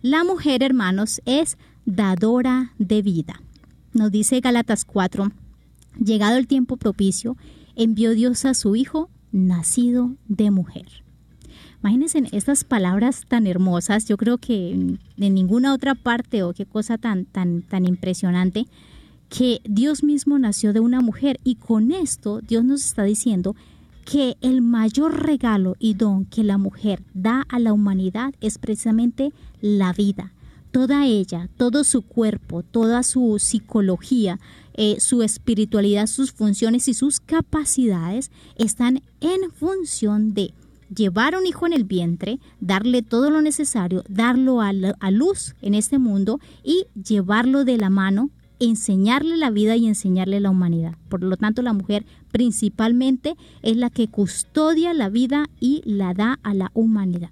La 0.00 0.24
mujer, 0.24 0.62
hermanos, 0.62 1.20
es 1.26 1.58
dadora 1.84 2.72
de 2.78 3.02
vida. 3.02 3.42
Nos 3.92 4.10
dice 4.10 4.40
Galatas 4.40 4.86
4, 4.86 5.30
llegado 6.02 6.38
el 6.38 6.46
tiempo 6.46 6.78
propicio, 6.78 7.36
envió 7.76 8.12
Dios 8.12 8.46
a 8.46 8.54
su 8.54 8.74
Hijo, 8.74 9.10
nacido 9.32 10.16
de 10.28 10.50
mujer. 10.50 11.01
Imagínense 11.82 12.22
estas 12.30 12.62
palabras 12.62 13.24
tan 13.26 13.48
hermosas, 13.48 14.06
yo 14.06 14.16
creo 14.16 14.38
que 14.38 14.96
de 15.16 15.30
ninguna 15.30 15.74
otra 15.74 15.96
parte 15.96 16.44
o 16.44 16.52
qué 16.52 16.64
cosa 16.64 16.96
tan, 16.96 17.24
tan, 17.24 17.62
tan 17.62 17.84
impresionante, 17.86 18.66
que 19.28 19.60
Dios 19.64 20.04
mismo 20.04 20.38
nació 20.38 20.72
de 20.72 20.78
una 20.78 21.00
mujer 21.00 21.40
y 21.42 21.56
con 21.56 21.90
esto 21.90 22.40
Dios 22.40 22.64
nos 22.64 22.84
está 22.84 23.02
diciendo 23.02 23.56
que 24.04 24.36
el 24.42 24.62
mayor 24.62 25.26
regalo 25.26 25.74
y 25.80 25.94
don 25.94 26.24
que 26.24 26.44
la 26.44 26.56
mujer 26.56 27.02
da 27.14 27.44
a 27.48 27.58
la 27.58 27.72
humanidad 27.72 28.32
es 28.40 28.58
precisamente 28.58 29.32
la 29.60 29.92
vida. 29.92 30.32
Toda 30.70 31.06
ella, 31.06 31.48
todo 31.56 31.82
su 31.82 32.02
cuerpo, 32.02 32.62
toda 32.62 33.02
su 33.02 33.38
psicología, 33.40 34.38
eh, 34.74 35.00
su 35.00 35.22
espiritualidad, 35.22 36.06
sus 36.06 36.30
funciones 36.32 36.86
y 36.86 36.94
sus 36.94 37.18
capacidades 37.18 38.30
están 38.56 39.02
en 39.20 39.50
función 39.50 40.32
de 40.32 40.54
llevar 40.94 41.36
un 41.36 41.46
hijo 41.46 41.66
en 41.66 41.72
el 41.72 41.84
vientre, 41.84 42.38
darle 42.60 43.02
todo 43.02 43.30
lo 43.30 43.42
necesario, 43.42 44.04
darlo 44.08 44.60
a, 44.60 44.72
a 45.00 45.10
luz 45.10 45.54
en 45.62 45.74
este 45.74 45.98
mundo 45.98 46.40
y 46.62 46.86
llevarlo 46.94 47.64
de 47.64 47.78
la 47.78 47.90
mano 47.90 48.30
enseñarle 48.64 49.36
la 49.36 49.50
vida 49.50 49.76
y 49.76 49.86
enseñarle 49.86 50.38
la 50.38 50.50
humanidad. 50.50 50.94
Por 51.08 51.22
lo 51.24 51.36
tanto, 51.36 51.62
la 51.62 51.72
mujer 51.72 52.06
principalmente 52.30 53.34
es 53.62 53.76
la 53.76 53.90
que 53.90 54.08
custodia 54.08 54.94
la 54.94 55.08
vida 55.08 55.50
y 55.58 55.82
la 55.84 56.14
da 56.14 56.38
a 56.42 56.54
la 56.54 56.70
humanidad. 56.74 57.30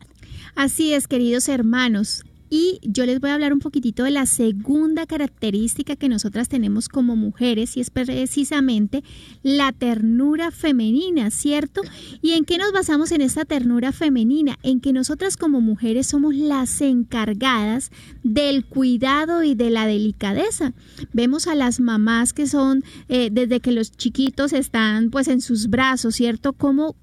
Así 0.57 0.93
es, 0.93 1.07
queridos 1.07 1.49
hermanos. 1.49 2.25
Y 2.53 2.81
yo 2.83 3.07
les 3.07 3.21
voy 3.21 3.31
a 3.31 3.35
hablar 3.35 3.53
un 3.53 3.61
poquitito 3.61 4.03
de 4.03 4.11
la 4.11 4.27
segunda 4.27 5.07
característica 5.07 5.95
que 5.95 6.09
nosotras 6.09 6.49
tenemos 6.49 6.89
como 6.89 7.15
mujeres 7.15 7.77
y 7.77 7.81
es 7.81 7.91
precisamente 7.91 9.05
la 9.45 9.71
ternura 9.71 10.51
femenina, 10.51 11.31
¿cierto? 11.31 11.81
¿Y 12.21 12.33
en 12.33 12.45
qué 12.45 12.59
nos 12.59 12.73
basamos 12.73 13.13
en 13.13 13.21
esta 13.21 13.45
ternura 13.45 13.93
femenina? 13.93 14.59
En 14.65 14.81
que 14.81 14.93
nosotras 14.93 15.37
como 15.37 15.61
mujeres 15.61 16.09
somos 16.09 16.35
las 16.35 16.81
encargadas 16.81 17.93
del 18.25 18.65
cuidado 18.65 19.45
y 19.45 19.55
de 19.55 19.71
la 19.71 19.87
delicadeza. 19.87 20.73
Vemos 21.13 21.47
a 21.47 21.55
las 21.55 21.79
mamás 21.79 22.33
que 22.33 22.49
son 22.49 22.83
eh, 23.09 23.29
desde 23.31 23.61
que 23.61 23.71
los 23.71 23.93
chiquitos 23.93 24.53
están 24.53 25.11
pues 25.11 25.29
en 25.29 25.41
sus 25.41 25.69
brazos, 25.69 26.17
¿cierto? 26.17 26.53
Cómo 26.53 26.97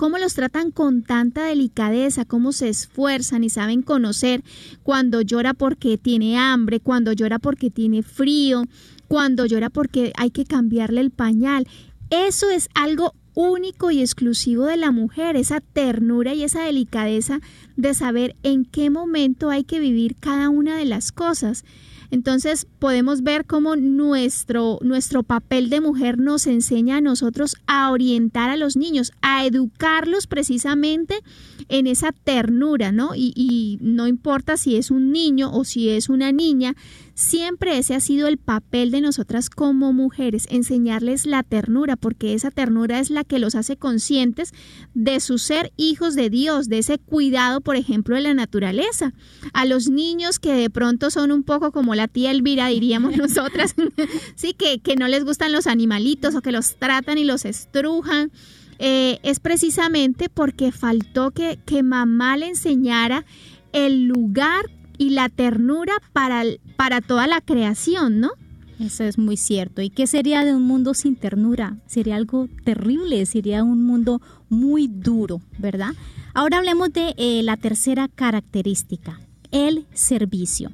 cómo 0.00 0.16
los 0.16 0.32
tratan 0.32 0.70
con 0.70 1.02
tanta 1.02 1.44
delicadeza, 1.44 2.24
cómo 2.24 2.52
se 2.52 2.70
esfuerzan 2.70 3.44
y 3.44 3.50
saben 3.50 3.82
conocer 3.82 4.42
cuando 4.82 5.20
llora 5.20 5.52
porque 5.52 5.98
tiene 5.98 6.38
hambre, 6.38 6.80
cuando 6.80 7.12
llora 7.12 7.38
porque 7.38 7.68
tiene 7.68 8.02
frío, 8.02 8.64
cuando 9.08 9.44
llora 9.44 9.68
porque 9.68 10.14
hay 10.16 10.30
que 10.30 10.46
cambiarle 10.46 11.02
el 11.02 11.10
pañal. 11.10 11.68
Eso 12.08 12.48
es 12.48 12.70
algo 12.74 13.12
único 13.34 13.90
y 13.90 14.00
exclusivo 14.00 14.64
de 14.64 14.78
la 14.78 14.90
mujer, 14.90 15.36
esa 15.36 15.60
ternura 15.60 16.32
y 16.32 16.44
esa 16.44 16.62
delicadeza 16.62 17.40
de 17.76 17.92
saber 17.92 18.36
en 18.42 18.64
qué 18.64 18.88
momento 18.88 19.50
hay 19.50 19.64
que 19.64 19.80
vivir 19.80 20.16
cada 20.18 20.48
una 20.48 20.78
de 20.78 20.86
las 20.86 21.12
cosas. 21.12 21.62
Entonces 22.10 22.66
podemos 22.78 23.22
ver 23.22 23.46
cómo 23.46 23.76
nuestro, 23.76 24.78
nuestro 24.82 25.22
papel 25.22 25.70
de 25.70 25.80
mujer 25.80 26.18
nos 26.18 26.46
enseña 26.46 26.96
a 26.96 27.00
nosotros 27.00 27.56
a 27.66 27.90
orientar 27.90 28.50
a 28.50 28.56
los 28.56 28.76
niños, 28.76 29.12
a 29.22 29.46
educarlos 29.46 30.26
precisamente 30.26 31.20
en 31.68 31.86
esa 31.86 32.12
ternura, 32.12 32.90
¿no? 32.90 33.14
Y, 33.14 33.32
y 33.36 33.78
no 33.80 34.08
importa 34.08 34.56
si 34.56 34.76
es 34.76 34.90
un 34.90 35.12
niño 35.12 35.52
o 35.52 35.64
si 35.64 35.90
es 35.90 36.08
una 36.08 36.32
niña, 36.32 36.74
Siempre 37.20 37.76
ese 37.76 37.94
ha 37.94 38.00
sido 38.00 38.28
el 38.28 38.38
papel 38.38 38.90
de 38.90 39.02
nosotras 39.02 39.50
como 39.50 39.92
mujeres, 39.92 40.46
enseñarles 40.48 41.26
la 41.26 41.42
ternura, 41.42 41.96
porque 41.96 42.32
esa 42.32 42.50
ternura 42.50 42.98
es 42.98 43.10
la 43.10 43.24
que 43.24 43.38
los 43.38 43.54
hace 43.54 43.76
conscientes 43.76 44.54
de 44.94 45.20
su 45.20 45.36
ser 45.36 45.70
hijos 45.76 46.14
de 46.14 46.30
Dios, 46.30 46.70
de 46.70 46.78
ese 46.78 46.96
cuidado, 46.96 47.60
por 47.60 47.76
ejemplo, 47.76 48.16
de 48.16 48.22
la 48.22 48.32
naturaleza. 48.32 49.12
A 49.52 49.66
los 49.66 49.90
niños 49.90 50.38
que 50.38 50.54
de 50.54 50.70
pronto 50.70 51.10
son 51.10 51.30
un 51.30 51.42
poco 51.42 51.72
como 51.72 51.94
la 51.94 52.08
tía 52.08 52.30
Elvira, 52.30 52.68
diríamos 52.68 53.14
nosotras, 53.18 53.74
sí, 54.34 54.54
que, 54.54 54.80
que 54.80 54.96
no 54.96 55.06
les 55.06 55.22
gustan 55.22 55.52
los 55.52 55.66
animalitos 55.66 56.34
o 56.34 56.40
que 56.40 56.52
los 56.52 56.76
tratan 56.76 57.18
y 57.18 57.24
los 57.24 57.44
estrujan. 57.44 58.32
Eh, 58.78 59.18
es 59.24 59.40
precisamente 59.40 60.30
porque 60.30 60.72
faltó 60.72 61.32
que, 61.32 61.58
que 61.66 61.82
mamá 61.82 62.38
le 62.38 62.48
enseñara 62.48 63.26
el 63.74 64.04
lugar 64.04 64.70
y 65.00 65.08
la 65.08 65.30
ternura 65.30 65.94
para, 66.12 66.42
para 66.76 67.00
toda 67.00 67.26
la 67.26 67.40
creación, 67.40 68.20
¿no? 68.20 68.32
Eso 68.78 69.02
es 69.04 69.16
muy 69.16 69.38
cierto. 69.38 69.80
¿Y 69.80 69.88
qué 69.88 70.06
sería 70.06 70.44
de 70.44 70.54
un 70.54 70.64
mundo 70.64 70.92
sin 70.92 71.16
ternura? 71.16 71.78
Sería 71.86 72.16
algo 72.16 72.48
terrible, 72.64 73.24
sería 73.24 73.64
un 73.64 73.82
mundo 73.82 74.20
muy 74.50 74.88
duro, 74.88 75.40
¿verdad? 75.56 75.94
Ahora 76.34 76.58
hablemos 76.58 76.92
de 76.92 77.14
eh, 77.16 77.42
la 77.42 77.56
tercera 77.56 78.08
característica, 78.08 79.18
el 79.52 79.86
servicio. 79.94 80.70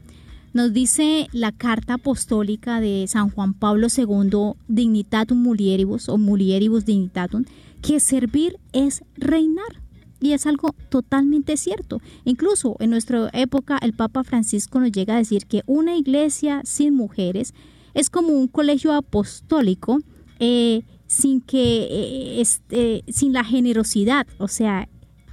Nos 0.53 0.73
dice 0.73 1.29
la 1.31 1.53
carta 1.53 1.95
apostólica 1.95 2.81
de 2.81 3.05
San 3.07 3.31
Juan 3.31 3.55
Pablo 3.55 3.87
II, 3.97 4.55
Dignitatum 4.67 5.41
Mulieribus 5.41 6.09
o 6.09 6.19
Mulieribus 6.19 6.85
Dignitatum, 6.85 7.45
que 7.81 8.01
servir 8.01 8.59
es 8.73 9.05
reinar. 9.15 9.86
Y 10.21 10.33
es 10.33 10.47
algo 10.47 10.75
totalmente 10.89 11.57
cierto. 11.57 12.01
Incluso 12.25 12.77
en 12.79 12.91
nuestra 12.91 13.29
época 13.33 13.79
el 13.83 13.93
Papa 13.93 14.25
Francisco 14.25 14.81
nos 14.81 14.93
llega 14.93 15.15
a 15.15 15.19
decir 15.19 15.47
que 15.47 15.63
una 15.67 15.97
iglesia 15.97 16.63
sin 16.65 16.95
mujeres 16.95 17.55
es 17.95 18.11
como 18.11 18.29
un 18.29 18.49
colegio 18.49 18.93
apostólico 18.93 20.01
eh, 20.39 20.83
sin 21.07 21.41
que 21.41 21.87
eh, 21.91 22.41
este, 22.41 23.05
sin 23.09 23.33
la 23.33 23.45
generosidad, 23.45 24.27
o 24.39 24.49
sea, 24.49 24.89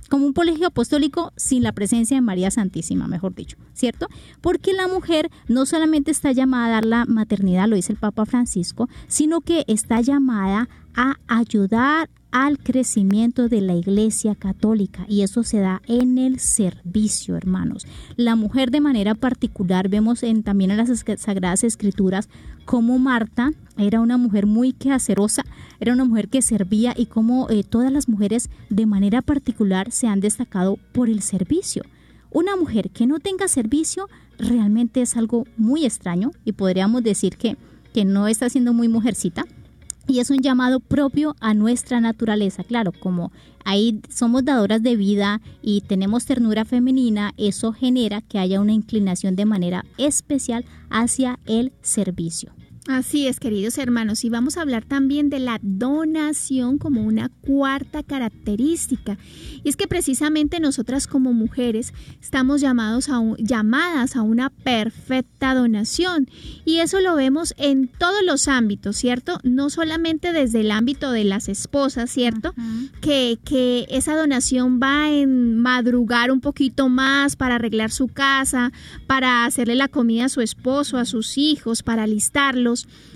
como 0.09 0.27
un 0.27 0.33
colegio 0.33 0.67
apostólico 0.67 1.33
sin 1.35 1.63
la 1.63 1.71
presencia 1.71 2.15
de 2.15 2.21
María 2.21 2.51
Santísima, 2.51 3.07
mejor 3.07 3.33
dicho, 3.33 3.57
¿cierto? 3.73 4.07
Porque 4.41 4.71
la 4.71 4.87
mujer 4.87 5.31
no 5.47 5.65
solamente 5.65 6.11
está 6.11 6.31
llamada 6.31 6.67
a 6.67 6.71
dar 6.71 6.85
la 6.85 7.05
maternidad, 7.05 7.67
lo 7.67 7.75
dice 7.75 7.93
el 7.93 7.97
Papa 7.97 8.25
Francisco, 8.25 8.89
sino 9.07 9.41
que 9.41 9.65
está 9.67 10.01
llamada 10.01 10.69
a 10.93 11.15
ayudar 11.27 12.09
al 12.33 12.57
crecimiento 12.57 13.47
de 13.47 13.61
la 13.61 13.75
Iglesia 13.75 14.33
Católica 14.33 15.05
y 15.07 15.21
eso 15.21 15.43
se 15.43 15.59
da 15.59 15.83
en 15.85 16.17
el 16.17 16.39
servicio, 16.39 17.37
hermanos. 17.37 17.85
La 18.17 18.35
mujer 18.35 18.71
de 18.71 18.81
manera 18.81 19.13
particular, 19.13 19.87
vemos 19.87 20.23
en, 20.23 20.41
también 20.41 20.71
en 20.71 20.77
las 20.77 20.89
Sagradas 21.17 21.63
Escrituras 21.63 22.29
como 22.65 22.97
Marta 22.97 23.51
era 23.77 23.99
una 23.99 24.17
mujer 24.17 24.47
muy 24.47 24.73
quehacerosa, 24.73 25.43
era 25.79 25.93
una 25.93 26.05
mujer 26.05 26.27
que 26.27 26.41
servía 26.41 26.95
y 26.97 27.05
como 27.05 27.51
eh, 27.51 27.63
todas 27.63 27.91
las 27.91 28.09
mujeres 28.09 28.49
de 28.71 28.87
manera 28.87 29.21
particular 29.21 29.91
se 29.91 30.07
han 30.07 30.19
destacado 30.19 30.79
por 30.91 31.09
el 31.09 31.21
servicio. 31.21 31.83
Una 32.31 32.55
mujer 32.55 32.89
que 32.89 33.05
no 33.05 33.19
tenga 33.19 33.47
servicio 33.47 34.09
realmente 34.39 35.03
es 35.03 35.15
algo 35.17 35.45
muy 35.55 35.85
extraño 35.85 36.31
y 36.45 36.53
podríamos 36.53 37.03
decir 37.03 37.37
que, 37.37 37.57
que 37.93 38.05
no 38.05 38.27
está 38.27 38.49
siendo 38.49 38.73
muy 38.73 38.87
mujercita 38.87 39.45
y 40.07 40.19
es 40.19 40.29
un 40.29 40.39
llamado 40.39 40.79
propio 40.79 41.35
a 41.39 41.53
nuestra 41.53 42.01
naturaleza. 42.01 42.63
Claro, 42.63 42.91
como 42.91 43.31
ahí 43.63 44.01
somos 44.09 44.43
dadoras 44.43 44.83
de 44.83 44.95
vida 44.95 45.41
y 45.61 45.81
tenemos 45.81 46.25
ternura 46.25 46.65
femenina, 46.65 47.33
eso 47.37 47.73
genera 47.73 48.21
que 48.21 48.39
haya 48.39 48.59
una 48.59 48.73
inclinación 48.73 49.35
de 49.35 49.45
manera 49.45 49.85
especial 49.97 50.65
hacia 50.89 51.39
el 51.45 51.73
servicio. 51.81 52.51
Así 52.89 53.27
es, 53.27 53.39
queridos 53.39 53.77
hermanos, 53.77 54.25
y 54.25 54.29
vamos 54.29 54.57
a 54.57 54.61
hablar 54.61 54.83
también 54.83 55.29
de 55.29 55.39
la 55.39 55.57
donación 55.61 56.77
como 56.77 57.01
una 57.01 57.29
cuarta 57.29 58.03
característica. 58.03 59.17
Y 59.63 59.69
es 59.69 59.77
que 59.77 59.87
precisamente 59.87 60.59
nosotras 60.59 61.07
como 61.07 61.31
mujeres 61.31 61.93
estamos 62.21 62.59
llamados 62.59 63.07
a 63.07 63.21
llamadas 63.37 64.17
a 64.17 64.21
una 64.21 64.49
perfecta 64.49 65.55
donación. 65.55 66.27
Y 66.65 66.79
eso 66.79 66.99
lo 66.99 67.15
vemos 67.15 67.53
en 67.57 67.87
todos 67.87 68.21
los 68.25 68.49
ámbitos, 68.49 68.97
¿cierto? 68.97 69.39
No 69.43 69.69
solamente 69.69 70.33
desde 70.33 70.59
el 70.59 70.71
ámbito 70.71 71.11
de 71.11 71.23
las 71.23 71.47
esposas, 71.47 72.09
¿cierto? 72.11 72.53
que, 72.99 73.39
que 73.45 73.85
esa 73.89 74.17
donación 74.17 74.81
va 74.83 75.09
en 75.09 75.57
madrugar 75.57 76.31
un 76.31 76.41
poquito 76.41 76.89
más 76.89 77.37
para 77.37 77.55
arreglar 77.55 77.91
su 77.91 78.09
casa, 78.09 78.73
para 79.07 79.45
hacerle 79.45 79.75
la 79.75 79.87
comida 79.87 80.25
a 80.25 80.29
su 80.29 80.41
esposo, 80.41 80.97
a 80.97 81.05
sus 81.05 81.37
hijos, 81.37 81.81
para 81.81 82.07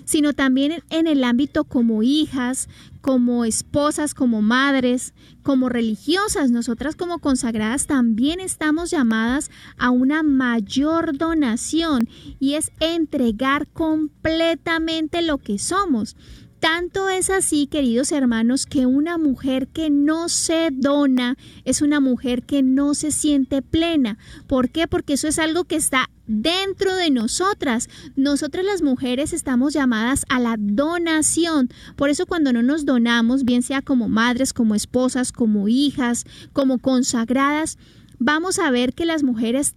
sino 0.06 0.34
también 0.34 0.84
en 0.90 1.08
el 1.08 1.24
ámbito 1.24 1.64
como 1.64 2.04
hijas, 2.04 2.70
como 3.02 3.46
esposas, 3.46 4.14
como 4.14 4.42
madres, 4.42 5.14
como 5.44 5.70
religiosas, 5.70 6.52
nosotras 6.52 6.96
como 6.96 7.20
consagradas 7.20 7.88
también 7.88 8.40
estamos 8.40 8.92
llamadas 8.92 9.50
a 9.78 9.92
una 9.92 10.24
mayor 10.24 11.18
donación 11.18 12.10
y 12.40 12.56
es 12.56 12.72
entregar 12.80 13.68
completamente 13.68 15.22
lo 15.22 15.38
que 15.38 15.58
somos. 15.58 16.16
Tanto 16.60 17.08
es 17.10 17.30
así, 17.30 17.68
queridos 17.68 18.12
hermanos, 18.12 18.66
que 18.66 18.88
una 18.88 19.20
mujer 19.20 19.68
que 19.68 19.92
no 19.92 20.28
se 20.28 20.70
dona 20.72 21.38
es 21.66 21.84
una 21.84 22.00
mujer 22.00 22.44
que 22.44 22.64
no 22.64 22.96
se 22.96 23.12
siente 23.12 23.62
plena. 23.62 24.18
¿Por 24.48 24.70
qué? 24.70 24.88
Porque 24.88 25.14
eso 25.14 25.28
es 25.28 25.38
algo 25.38 25.66
que 25.66 25.76
está 25.76 26.10
dentro 26.26 26.96
de 26.96 27.12
nosotras. 27.12 27.90
Nosotras 28.16 28.66
las 28.66 28.82
mujeres 28.82 29.34
estamos 29.34 29.74
llamadas 29.74 30.26
a 30.30 30.40
la 30.40 30.56
donación. 30.58 31.70
Por 31.96 32.10
eso 32.10 32.26
cuando 32.26 32.52
no 32.52 32.64
nos 32.64 32.86
donamos, 32.86 33.44
bien 33.44 33.62
sea 33.62 33.84
como 33.84 34.10
madres, 34.10 34.52
como 34.52 34.74
esposas, 34.74 35.32
como 35.32 35.68
hijas, 35.68 36.26
como 36.54 36.80
consagradas, 36.80 37.78
vamos 38.18 38.58
a 38.58 38.72
ver 38.72 38.94
que 38.94 39.06
las 39.06 39.22
mujeres 39.22 39.76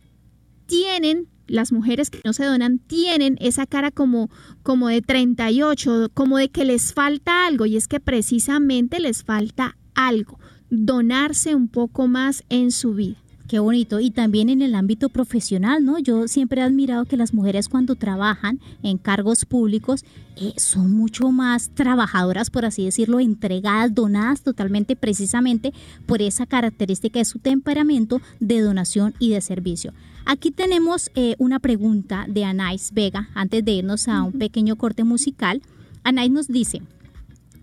tienen 0.64 1.28
las 1.50 1.72
mujeres 1.72 2.10
que 2.10 2.20
no 2.24 2.32
se 2.32 2.44
donan 2.44 2.78
tienen 2.78 3.36
esa 3.40 3.66
cara 3.66 3.90
como, 3.90 4.30
como 4.62 4.88
de 4.88 5.02
38, 5.02 6.10
como 6.14 6.38
de 6.38 6.48
que 6.48 6.64
les 6.64 6.94
falta 6.94 7.46
algo 7.46 7.66
y 7.66 7.76
es 7.76 7.88
que 7.88 8.00
precisamente 8.00 9.00
les 9.00 9.24
falta 9.24 9.76
algo, 9.94 10.38
donarse 10.70 11.54
un 11.54 11.68
poco 11.68 12.06
más 12.06 12.44
en 12.48 12.70
su 12.70 12.94
vida. 12.94 13.16
Qué 13.50 13.58
bonito. 13.58 13.98
Y 13.98 14.12
también 14.12 14.48
en 14.48 14.62
el 14.62 14.76
ámbito 14.76 15.08
profesional, 15.08 15.84
¿no? 15.84 15.98
Yo 15.98 16.28
siempre 16.28 16.60
he 16.60 16.64
admirado 16.64 17.04
que 17.04 17.16
las 17.16 17.34
mujeres 17.34 17.68
cuando 17.68 17.96
trabajan 17.96 18.60
en 18.84 18.96
cargos 18.96 19.44
públicos 19.44 20.04
eh, 20.36 20.52
son 20.56 20.92
mucho 20.92 21.32
más 21.32 21.70
trabajadoras, 21.70 22.48
por 22.48 22.64
así 22.64 22.84
decirlo, 22.84 23.18
entregadas, 23.18 23.92
donadas 23.92 24.42
totalmente 24.42 24.94
precisamente 24.94 25.72
por 26.06 26.22
esa 26.22 26.46
característica 26.46 27.18
de 27.18 27.24
su 27.24 27.40
temperamento 27.40 28.20
de 28.38 28.60
donación 28.60 29.14
y 29.18 29.30
de 29.30 29.40
servicio. 29.40 29.94
Aquí 30.24 30.50
tenemos 30.50 31.10
eh, 31.14 31.34
una 31.38 31.58
pregunta 31.58 32.26
de 32.28 32.44
Anais 32.44 32.92
Vega, 32.92 33.28
antes 33.34 33.64
de 33.64 33.72
irnos 33.72 34.08
a 34.08 34.22
un 34.22 34.32
pequeño 34.32 34.76
corte 34.76 35.04
musical. 35.04 35.62
Anais 36.04 36.30
nos 36.30 36.48
dice, 36.48 36.82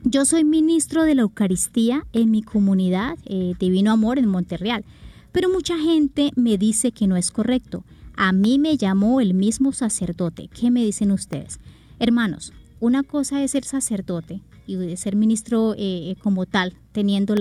yo 0.03 0.25
soy 0.25 0.43
ministro 0.43 1.03
de 1.03 1.15
la 1.15 1.21
Eucaristía 1.23 2.05
en 2.13 2.31
mi 2.31 2.41
comunidad 2.41 3.17
eh, 3.25 3.53
Divino 3.59 3.91
Amor 3.91 4.19
en 4.19 4.27
Monterreal. 4.27 4.85
Pero 5.31 5.49
mucha 5.49 5.77
gente 5.77 6.31
me 6.35 6.57
dice 6.57 6.91
que 6.91 7.07
no 7.07 7.15
es 7.15 7.31
correcto. 7.31 7.83
A 8.15 8.31
mí 8.31 8.57
me 8.57 8.77
llamó 8.77 9.21
el 9.21 9.33
mismo 9.33 9.71
sacerdote. 9.71 10.49
¿Qué 10.49 10.71
me 10.71 10.83
dicen 10.83 11.11
ustedes? 11.11 11.59
Hermanos, 11.99 12.53
una 12.79 13.03
cosa 13.03 13.43
es 13.43 13.51
ser 13.51 13.63
sacerdote 13.63 14.41
y 14.67 14.97
ser 14.97 15.15
ministro 15.15 15.73
eh, 15.77 16.15
como 16.21 16.45
tal, 16.45 16.73
teniendo 16.91 17.35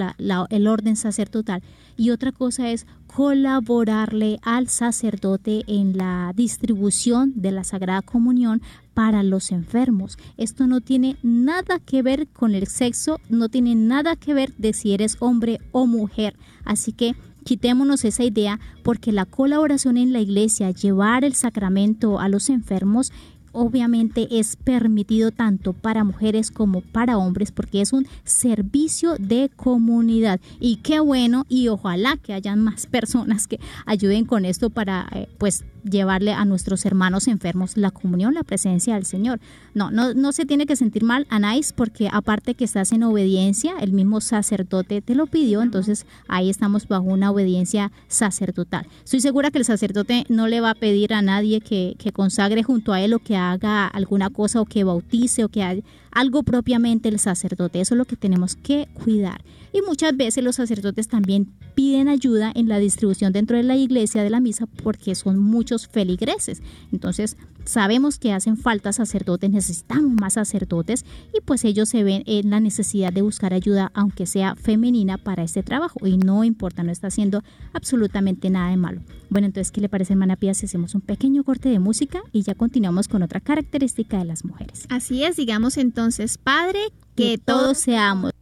el 0.50 0.66
orden 0.66 0.96
sacerdotal, 0.96 1.62
y 1.96 2.10
otra 2.10 2.32
cosa 2.32 2.70
es 2.70 2.86
colaborarle 3.06 4.38
al 4.42 4.68
sacerdote 4.68 5.64
en 5.66 5.96
la 5.96 6.32
distribución 6.34 7.32
de 7.36 7.50
la 7.50 7.64
Sagrada 7.64 8.02
Comunión 8.02 8.62
para 8.94 9.22
los 9.22 9.52
enfermos. 9.52 10.18
Esto 10.36 10.66
no 10.66 10.80
tiene 10.80 11.16
nada 11.22 11.78
que 11.78 12.02
ver 12.02 12.28
con 12.28 12.54
el 12.54 12.66
sexo, 12.66 13.18
no 13.28 13.48
tiene 13.48 13.74
nada 13.74 14.16
que 14.16 14.34
ver 14.34 14.54
de 14.56 14.72
si 14.72 14.92
eres 14.92 15.16
hombre 15.20 15.58
o 15.72 15.86
mujer. 15.86 16.36
Así 16.64 16.92
que 16.92 17.14
Quitémonos 17.46 18.04
esa 18.04 18.24
idea 18.24 18.58
porque 18.82 19.12
la 19.12 19.24
colaboración 19.24 19.98
en 19.98 20.12
la 20.12 20.18
iglesia, 20.18 20.72
llevar 20.72 21.24
el 21.24 21.36
sacramento 21.36 22.18
a 22.18 22.28
los 22.28 22.50
enfermos, 22.50 23.12
obviamente 23.56 24.28
es 24.38 24.56
permitido 24.56 25.30
tanto 25.30 25.72
para 25.72 26.04
mujeres 26.04 26.50
como 26.50 26.82
para 26.82 27.18
hombres 27.18 27.50
porque 27.50 27.80
es 27.80 27.92
un 27.92 28.06
servicio 28.24 29.16
de 29.18 29.50
comunidad. 29.56 30.40
Y 30.60 30.76
qué 30.76 31.00
bueno 31.00 31.44
y 31.48 31.68
ojalá 31.68 32.16
que 32.18 32.34
hayan 32.34 32.62
más 32.62 32.86
personas 32.86 33.46
que 33.46 33.58
ayuden 33.86 34.26
con 34.26 34.44
esto 34.44 34.70
para 34.70 35.08
eh, 35.12 35.28
pues 35.38 35.64
llevarle 35.90 36.32
a 36.32 36.44
nuestros 36.44 36.84
hermanos 36.84 37.28
enfermos 37.28 37.76
la 37.76 37.90
comunión, 37.90 38.34
la 38.34 38.42
presencia 38.42 38.94
del 38.94 39.04
Señor. 39.04 39.40
No, 39.74 39.90
no, 39.90 40.14
no 40.14 40.32
se 40.32 40.46
tiene 40.46 40.66
que 40.66 40.76
sentir 40.76 41.04
mal, 41.04 41.26
Anais, 41.30 41.72
porque 41.72 42.08
aparte 42.12 42.54
que 42.54 42.64
estás 42.64 42.92
en 42.92 43.02
obediencia, 43.02 43.74
el 43.80 43.92
mismo 43.92 44.20
sacerdote 44.20 45.02
te 45.02 45.14
lo 45.14 45.26
pidió, 45.26 45.62
entonces 45.62 46.06
ahí 46.28 46.50
estamos 46.50 46.88
bajo 46.88 47.04
una 47.04 47.30
obediencia 47.30 47.92
sacerdotal. 48.08 48.86
Estoy 49.04 49.20
segura 49.20 49.50
que 49.50 49.58
el 49.58 49.64
sacerdote 49.64 50.24
no 50.28 50.48
le 50.48 50.60
va 50.60 50.70
a 50.70 50.74
pedir 50.74 51.14
a 51.14 51.22
nadie 51.22 51.60
que, 51.60 51.94
que 51.98 52.12
consagre 52.12 52.62
junto 52.62 52.92
a 52.92 53.00
él 53.00 53.14
o 53.14 53.18
que 53.18 53.36
haga 53.36 53.86
alguna 53.86 54.30
cosa 54.30 54.60
o 54.60 54.64
que 54.64 54.84
bautice 54.84 55.44
o 55.44 55.48
que 55.48 55.82
algo 56.16 56.42
propiamente 56.42 57.10
el 57.10 57.18
sacerdote. 57.18 57.78
Eso 57.78 57.94
es 57.94 57.98
lo 57.98 58.06
que 58.06 58.16
tenemos 58.16 58.56
que 58.56 58.88
cuidar. 58.94 59.44
Y 59.74 59.82
muchas 59.82 60.16
veces 60.16 60.42
los 60.42 60.56
sacerdotes 60.56 61.08
también 61.08 61.52
piden 61.74 62.08
ayuda 62.08 62.50
en 62.54 62.68
la 62.68 62.78
distribución 62.78 63.34
dentro 63.34 63.58
de 63.58 63.62
la 63.62 63.76
iglesia 63.76 64.22
de 64.22 64.30
la 64.30 64.40
misa 64.40 64.64
porque 64.82 65.14
son 65.14 65.38
muchos 65.38 65.88
feligreses. 65.88 66.62
Entonces 66.90 67.36
sabemos 67.66 68.18
que 68.18 68.32
hacen 68.32 68.56
falta 68.56 68.92
sacerdotes, 68.92 69.50
necesitamos 69.50 70.14
más 70.20 70.34
sacerdotes 70.34 71.04
y 71.36 71.40
pues 71.40 71.64
ellos 71.64 71.88
se 71.88 72.02
ven 72.04 72.22
en 72.26 72.50
la 72.50 72.60
necesidad 72.60 73.12
de 73.12 73.22
buscar 73.22 73.52
ayuda 73.52 73.90
aunque 73.94 74.26
sea 74.26 74.54
femenina 74.56 75.18
para 75.18 75.42
este 75.42 75.62
trabajo 75.62 76.06
y 76.06 76.16
no 76.16 76.44
importa, 76.44 76.82
no 76.82 76.92
está 76.92 77.08
haciendo 77.08 77.42
absolutamente 77.72 78.50
nada 78.50 78.70
de 78.70 78.76
malo. 78.76 79.02
Bueno, 79.28 79.46
entonces, 79.46 79.70
¿qué 79.72 79.80
le 79.80 79.88
parece, 79.88 80.12
hermana 80.12 80.36
Pía, 80.36 80.54
si 80.54 80.66
hacemos 80.66 80.94
un 80.94 81.00
pequeño 81.00 81.44
corte 81.44 81.68
de 81.68 81.78
música 81.78 82.22
y 82.32 82.42
ya 82.42 82.54
continuamos 82.54 83.08
con 83.08 83.22
otra 83.22 83.40
característica 83.40 84.18
de 84.18 84.24
las 84.24 84.44
mujeres? 84.44 84.86
Así 84.88 85.24
es, 85.24 85.36
digamos 85.36 85.76
entonces, 85.76 86.38
Padre, 86.38 86.80
que, 87.14 87.38
todos 87.38 87.78
seamos. 87.78 88.32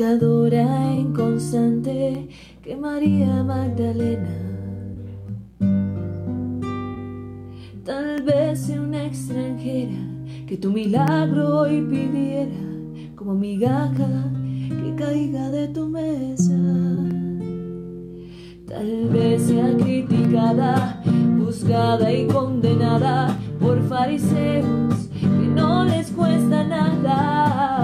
Pecadora 0.00 0.94
inconstante 0.94 2.26
que 2.62 2.74
María 2.74 3.44
Magdalena. 3.44 4.34
Tal 7.84 8.22
vez 8.22 8.60
sea 8.60 8.80
una 8.80 9.04
extranjera 9.04 10.00
que 10.46 10.56
tu 10.56 10.72
milagro 10.72 11.58
hoy 11.58 11.82
pidiera 11.82 12.64
como 13.14 13.34
migaja 13.34 14.32
que 14.70 14.94
caiga 14.96 15.50
de 15.50 15.68
tu 15.68 15.86
mesa. 15.86 16.56
Tal 18.66 19.06
vez 19.10 19.42
sea 19.42 19.76
criticada, 19.76 21.02
juzgada 21.38 22.10
y 22.10 22.26
condenada 22.26 23.36
por 23.60 23.82
fariseos 23.82 25.10
que 25.12 25.46
no 25.54 25.84
les 25.84 26.10
cuesta 26.10 26.64
nada 26.64 27.79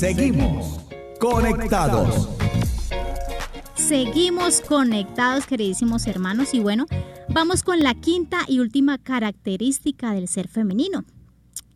Seguimos 0.00 0.80
conectados. 1.20 2.30
Seguimos 3.74 4.62
conectados, 4.62 5.44
queridísimos 5.44 6.06
hermanos, 6.06 6.54
y 6.54 6.60
bueno, 6.60 6.86
vamos 7.28 7.62
con 7.62 7.80
la 7.80 7.92
quinta 7.92 8.38
y 8.48 8.60
última 8.60 8.96
característica 8.96 10.14
del 10.14 10.26
ser 10.26 10.48
femenino. 10.48 11.04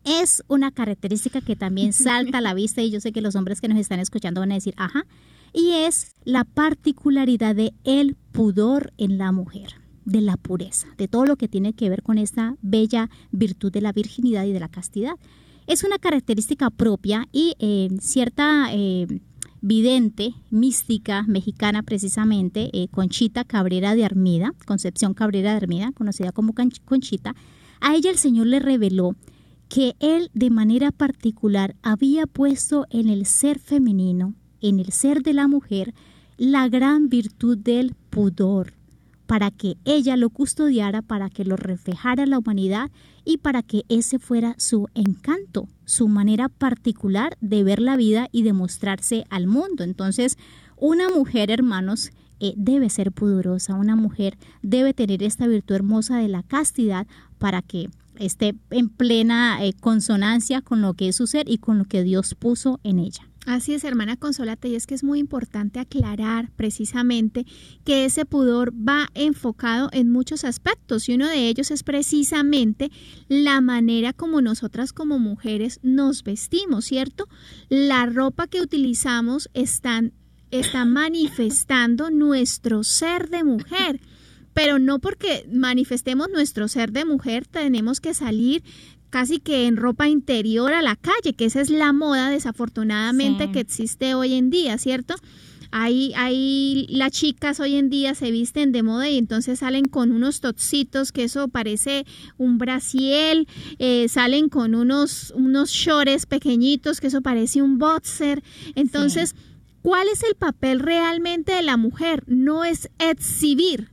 Es 0.03 0.43
una 0.47 0.71
característica 0.71 1.39
que 1.39 1.55
también 1.55 1.93
salta 1.93 2.39
a 2.39 2.41
la 2.41 2.55
vista 2.55 2.81
y 2.81 2.89
yo 2.89 2.99
sé 2.99 3.11
que 3.11 3.21
los 3.21 3.35
hombres 3.35 3.61
que 3.61 3.67
nos 3.67 3.77
están 3.77 3.99
escuchando 3.99 4.41
van 4.41 4.53
a 4.53 4.55
decir, 4.55 4.73
ajá, 4.77 5.05
y 5.53 5.73
es 5.73 6.15
la 6.23 6.45
particularidad 6.45 7.53
de 7.55 7.75
el 7.83 8.15
pudor 8.31 8.91
en 8.97 9.19
la 9.19 9.33
mujer, 9.33 9.75
de 10.03 10.21
la 10.21 10.37
pureza, 10.37 10.87
de 10.97 11.07
todo 11.07 11.27
lo 11.27 11.35
que 11.35 11.47
tiene 11.47 11.73
que 11.73 11.91
ver 11.91 12.01
con 12.01 12.17
esta 12.17 12.55
bella 12.63 13.07
virtud 13.29 13.71
de 13.71 13.81
la 13.81 13.91
virginidad 13.91 14.45
y 14.45 14.51
de 14.51 14.59
la 14.61 14.69
castidad. 14.69 15.13
Es 15.67 15.83
una 15.83 15.97
característica 15.97 16.69
propia 16.69 17.27
y 17.31 17.55
eh, 17.57 17.89
cierta 17.99 18.67
eh, 18.71 19.07
vidente, 19.61 20.35
mística 20.51 21.23
mexicana 21.23 21.81
precisamente, 21.81 22.69
eh, 22.71 22.87
Conchita 22.89 23.43
Cabrera 23.45 23.95
de 23.95 24.05
Armida, 24.05 24.53
Concepción 24.67 25.15
Cabrera 25.15 25.51
de 25.51 25.57
Armida, 25.57 25.91
conocida 25.93 26.31
como 26.31 26.53
Conchita, 26.85 27.35
a 27.81 27.95
ella 27.95 28.11
el 28.11 28.19
Señor 28.19 28.45
le 28.45 28.59
reveló 28.59 29.15
que 29.67 29.95
Él 29.99 30.29
de 30.35 30.51
manera 30.51 30.91
particular 30.91 31.75
había 31.81 32.27
puesto 32.27 32.85
en 32.91 33.09
el 33.09 33.25
ser 33.25 33.57
femenino, 33.57 34.35
en 34.61 34.79
el 34.79 34.91
ser 34.91 35.23
de 35.23 35.33
la 35.33 35.47
mujer, 35.47 35.95
la 36.37 36.69
gran 36.69 37.09
virtud 37.09 37.57
del 37.57 37.95
pudor, 38.11 38.73
para 39.25 39.49
que 39.49 39.77
ella 39.83 40.15
lo 40.15 40.29
custodiara, 40.29 41.01
para 41.01 41.31
que 41.31 41.43
lo 41.43 41.55
reflejara 41.55 42.27
la 42.27 42.37
humanidad 42.37 42.91
y 43.25 43.37
para 43.37 43.63
que 43.63 43.83
ese 43.89 44.19
fuera 44.19 44.55
su 44.57 44.87
encanto, 44.93 45.67
su 45.85 46.07
manera 46.07 46.47
particular 46.47 47.35
de 47.41 47.63
ver 47.63 47.79
la 47.79 47.97
vida 47.97 48.29
y 48.31 48.43
de 48.43 48.53
mostrarse 48.53 49.25
al 49.29 49.47
mundo. 49.47 49.83
Entonces, 49.83 50.37
una 50.77 51.09
mujer, 51.09 51.51
hermanos, 51.51 52.11
eh, 52.39 52.53
debe 52.57 52.89
ser 52.89 53.11
pudorosa, 53.11 53.75
una 53.75 53.95
mujer 53.95 54.37
debe 54.61 54.93
tener 54.93 55.23
esta 55.23 55.47
virtud 55.47 55.75
hermosa 55.75 56.17
de 56.17 56.27
la 56.27 56.43
castidad 56.43 57.07
para 57.39 57.61
que 57.61 57.89
esté 58.19 58.55
en 58.69 58.89
plena 58.89 59.65
eh, 59.65 59.73
consonancia 59.73 60.61
con 60.61 60.81
lo 60.81 60.93
que 60.93 61.09
es 61.09 61.15
su 61.15 61.27
ser 61.27 61.49
y 61.49 61.57
con 61.57 61.77
lo 61.79 61.85
que 61.85 62.03
Dios 62.03 62.35
puso 62.35 62.79
en 62.83 62.99
ella. 62.99 63.27
Así 63.45 63.75
es, 63.75 63.83
hermana 63.83 64.17
Consolate, 64.17 64.69
y 64.69 64.75
es 64.75 64.87
que 64.87 64.95
es 64.95 65.03
muy 65.03 65.19
importante 65.19 65.79
aclarar 65.79 66.49
precisamente 66.55 67.45
que 67.83 68.05
ese 68.05 68.25
pudor 68.25 68.73
va 68.73 69.07
enfocado 69.13 69.89
en 69.91 70.11
muchos 70.11 70.43
aspectos 70.43 71.07
y 71.07 71.13
uno 71.13 71.27
de 71.27 71.47
ellos 71.47 71.69
es 71.69 71.83
precisamente 71.83 72.89
la 73.27 73.61
manera 73.61 74.13
como 74.13 74.41
nosotras 74.41 74.93
como 74.93 75.19
mujeres 75.19 75.79
nos 75.83 76.23
vestimos, 76.23 76.85
¿cierto? 76.85 77.27
La 77.69 78.07
ropa 78.07 78.47
que 78.47 78.61
utilizamos 78.61 79.47
están, 79.53 80.13
está 80.49 80.83
manifestando 80.85 82.09
nuestro 82.09 82.83
ser 82.83 83.29
de 83.29 83.43
mujer 83.43 84.01
pero 84.55 84.79
no 84.79 84.99
porque 84.99 85.45
manifestemos 85.51 86.29
nuestro 86.29 86.69
ser 86.69 86.93
de 86.93 87.03
mujer 87.03 87.45
tenemos 87.45 87.99
que 87.99 88.13
salir 88.13 88.63
casi 89.15 89.39
que 89.39 89.65
en 89.65 89.77
ropa 89.77 90.09
interior 90.09 90.73
a 90.73 90.81
la 90.81 90.97
calle, 90.97 91.31
que 91.37 91.45
esa 91.45 91.61
es 91.61 91.69
la 91.69 91.93
moda 91.93 92.29
desafortunadamente 92.29 93.49
que 93.49 93.61
existe 93.61 94.13
hoy 94.13 94.33
en 94.33 94.49
día, 94.49 94.77
¿cierto? 94.77 95.15
Ahí, 95.71 96.11
ahí 96.17 96.85
las 96.89 97.13
chicas 97.13 97.61
hoy 97.61 97.77
en 97.77 97.89
día 97.89 98.13
se 98.13 98.29
visten 98.29 98.73
de 98.73 98.83
moda 98.83 99.07
y 99.07 99.17
entonces 99.17 99.59
salen 99.59 99.85
con 99.85 100.11
unos 100.11 100.41
tocitos 100.41 101.13
que 101.13 101.23
eso 101.23 101.47
parece 101.47 102.05
un 102.37 102.57
brasiel, 102.57 103.47
eh, 103.79 104.09
salen 104.09 104.49
con 104.49 104.75
unos, 104.75 105.31
unos 105.33 105.69
shorts 105.69 106.25
pequeñitos 106.25 106.99
que 106.99 107.07
eso 107.07 107.21
parece 107.21 107.61
un 107.61 107.77
boxer. 107.77 108.43
Entonces, 108.75 109.33
¿cuál 109.81 110.09
es 110.09 110.23
el 110.23 110.35
papel 110.35 110.81
realmente 110.81 111.53
de 111.53 111.61
la 111.61 111.77
mujer? 111.77 112.25
No 112.27 112.65
es 112.65 112.89
exhibir, 112.99 113.91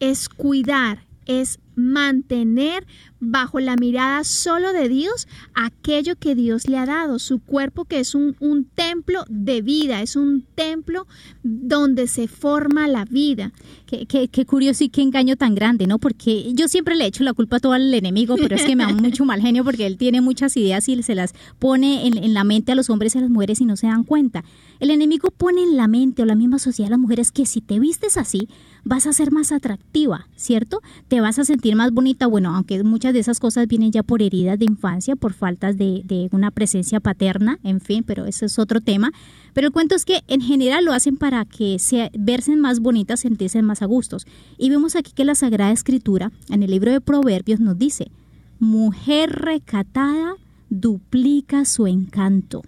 es 0.00 0.28
cuidar, 0.28 1.06
es 1.26 1.60
mantener 1.76 2.86
bajo 3.20 3.60
la 3.60 3.76
mirada 3.76 4.24
solo 4.24 4.72
de 4.72 4.88
Dios 4.88 5.26
aquello 5.54 6.16
que 6.16 6.34
Dios 6.34 6.68
le 6.68 6.78
ha 6.78 6.86
dado, 6.86 7.18
su 7.18 7.40
cuerpo 7.40 7.84
que 7.84 8.00
es 8.00 8.14
un, 8.14 8.36
un, 8.40 8.64
templo 8.64 9.24
de 9.28 9.62
vida, 9.62 10.02
es 10.02 10.16
un 10.16 10.44
templo 10.54 11.06
donde 11.42 12.06
se 12.06 12.28
forma 12.28 12.88
la 12.88 13.04
vida. 13.04 13.52
Qué, 13.86 14.06
qué, 14.06 14.28
qué, 14.28 14.44
curioso 14.44 14.84
y 14.84 14.88
qué 14.88 15.02
engaño 15.02 15.36
tan 15.36 15.54
grande, 15.54 15.86
¿no? 15.86 15.98
Porque 15.98 16.52
yo 16.54 16.68
siempre 16.68 16.96
le 16.96 17.06
echo 17.06 17.24
la 17.24 17.32
culpa 17.32 17.56
a 17.56 17.60
todo 17.60 17.72
al 17.72 17.92
enemigo, 17.92 18.36
pero 18.36 18.56
es 18.56 18.64
que 18.64 18.76
me 18.76 18.84
da 18.84 18.92
mucho 18.92 19.24
mal 19.24 19.40
genio 19.40 19.64
porque 19.64 19.86
él 19.86 19.96
tiene 19.96 20.20
muchas 20.20 20.56
ideas 20.56 20.88
y 20.88 21.02
se 21.02 21.14
las 21.14 21.34
pone 21.58 22.06
en, 22.06 22.18
en 22.18 22.34
la 22.34 22.44
mente 22.44 22.72
a 22.72 22.74
los 22.74 22.90
hombres 22.90 23.14
y 23.14 23.18
a 23.18 23.20
las 23.22 23.30
mujeres 23.30 23.60
y 23.60 23.64
no 23.64 23.76
se 23.76 23.86
dan 23.86 24.04
cuenta. 24.04 24.44
El 24.80 24.90
enemigo 24.90 25.30
pone 25.30 25.62
en 25.62 25.76
la 25.76 25.88
mente 25.88 26.22
o 26.22 26.26
la 26.26 26.34
misma 26.34 26.58
sociedad 26.58 26.88
a 26.88 26.90
las 26.90 26.98
mujeres 26.98 27.32
que 27.32 27.46
si 27.46 27.60
te 27.60 27.78
vistes 27.78 28.16
así, 28.16 28.48
vas 28.84 29.06
a 29.06 29.12
ser 29.12 29.32
más 29.32 29.50
atractiva, 29.50 30.28
¿cierto? 30.36 30.80
Te 31.08 31.20
vas 31.20 31.38
a 31.38 31.44
sentir 31.44 31.74
más 31.74 31.92
bonita, 31.92 32.26
bueno, 32.26 32.54
aunque 32.54 32.82
muchas 32.84 33.14
de 33.14 33.20
esas 33.20 33.40
cosas 33.40 33.66
vienen 33.66 33.90
ya 33.90 34.02
por 34.02 34.22
heridas 34.22 34.58
de 34.58 34.66
infancia, 34.66 35.16
por 35.16 35.32
faltas 35.32 35.76
de, 35.76 36.28
una 36.32 36.50
presencia 36.50 37.00
paterna, 37.00 37.58
en 37.62 37.80
fin, 37.80 38.04
pero 38.06 38.26
eso 38.26 38.44
es 38.44 38.58
otro 38.58 38.80
tema. 38.80 39.12
Pero 39.52 39.68
el 39.68 39.72
cuento 39.72 39.94
es 39.94 40.04
que 40.04 40.22
en 40.26 40.40
general 40.40 40.84
lo 40.84 40.92
hacen 40.92 41.16
para 41.16 41.44
que 41.44 41.78
se 41.78 42.10
verse 42.18 42.56
más 42.56 42.80
bonitas, 42.80 43.20
sentirse 43.20 43.62
más 43.62 43.82
a 43.82 43.86
gustos. 43.86 44.26
Y 44.58 44.70
vemos 44.70 44.96
aquí 44.96 45.12
que 45.12 45.24
la 45.24 45.34
Sagrada 45.34 45.72
Escritura, 45.72 46.32
en 46.50 46.62
el 46.62 46.70
libro 46.70 46.92
de 46.92 47.00
Proverbios, 47.00 47.60
nos 47.60 47.78
dice, 47.78 48.10
mujer 48.58 49.30
recatada 49.30 50.34
duplica 50.70 51.64
su 51.64 51.86
encanto. 51.86 52.62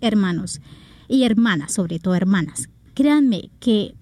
Hermanos 0.00 0.60
y 1.08 1.24
hermanas, 1.24 1.72
sobre 1.72 1.98
todo 1.98 2.14
hermanas, 2.14 2.68
créanme 2.94 3.50
que 3.60 3.94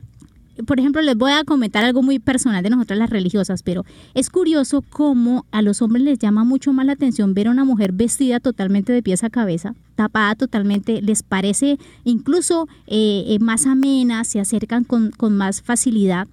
por 0.64 0.80
ejemplo, 0.80 1.02
les 1.02 1.16
voy 1.16 1.32
a 1.32 1.44
comentar 1.44 1.84
algo 1.84 2.02
muy 2.02 2.18
personal 2.18 2.62
de 2.62 2.70
nosotras 2.70 2.98
las 2.98 3.10
religiosas, 3.10 3.62
pero 3.62 3.84
es 4.14 4.30
curioso 4.30 4.82
cómo 4.88 5.44
a 5.50 5.62
los 5.62 5.82
hombres 5.82 6.04
les 6.04 6.18
llama 6.18 6.44
mucho 6.44 6.72
más 6.72 6.86
la 6.86 6.92
atención 6.92 7.34
ver 7.34 7.48
a 7.48 7.50
una 7.50 7.64
mujer 7.64 7.92
vestida 7.92 8.40
totalmente 8.40 8.92
de 8.92 9.02
pies 9.02 9.24
a 9.24 9.30
cabeza, 9.30 9.74
tapada 9.94 10.34
totalmente, 10.34 11.02
les 11.02 11.22
parece 11.22 11.78
incluso 12.04 12.68
eh, 12.86 13.24
eh, 13.28 13.38
más 13.40 13.66
amena, 13.66 14.24
se 14.24 14.40
acercan 14.40 14.84
con, 14.84 15.10
con 15.10 15.36
más 15.36 15.62
facilidad 15.62 16.28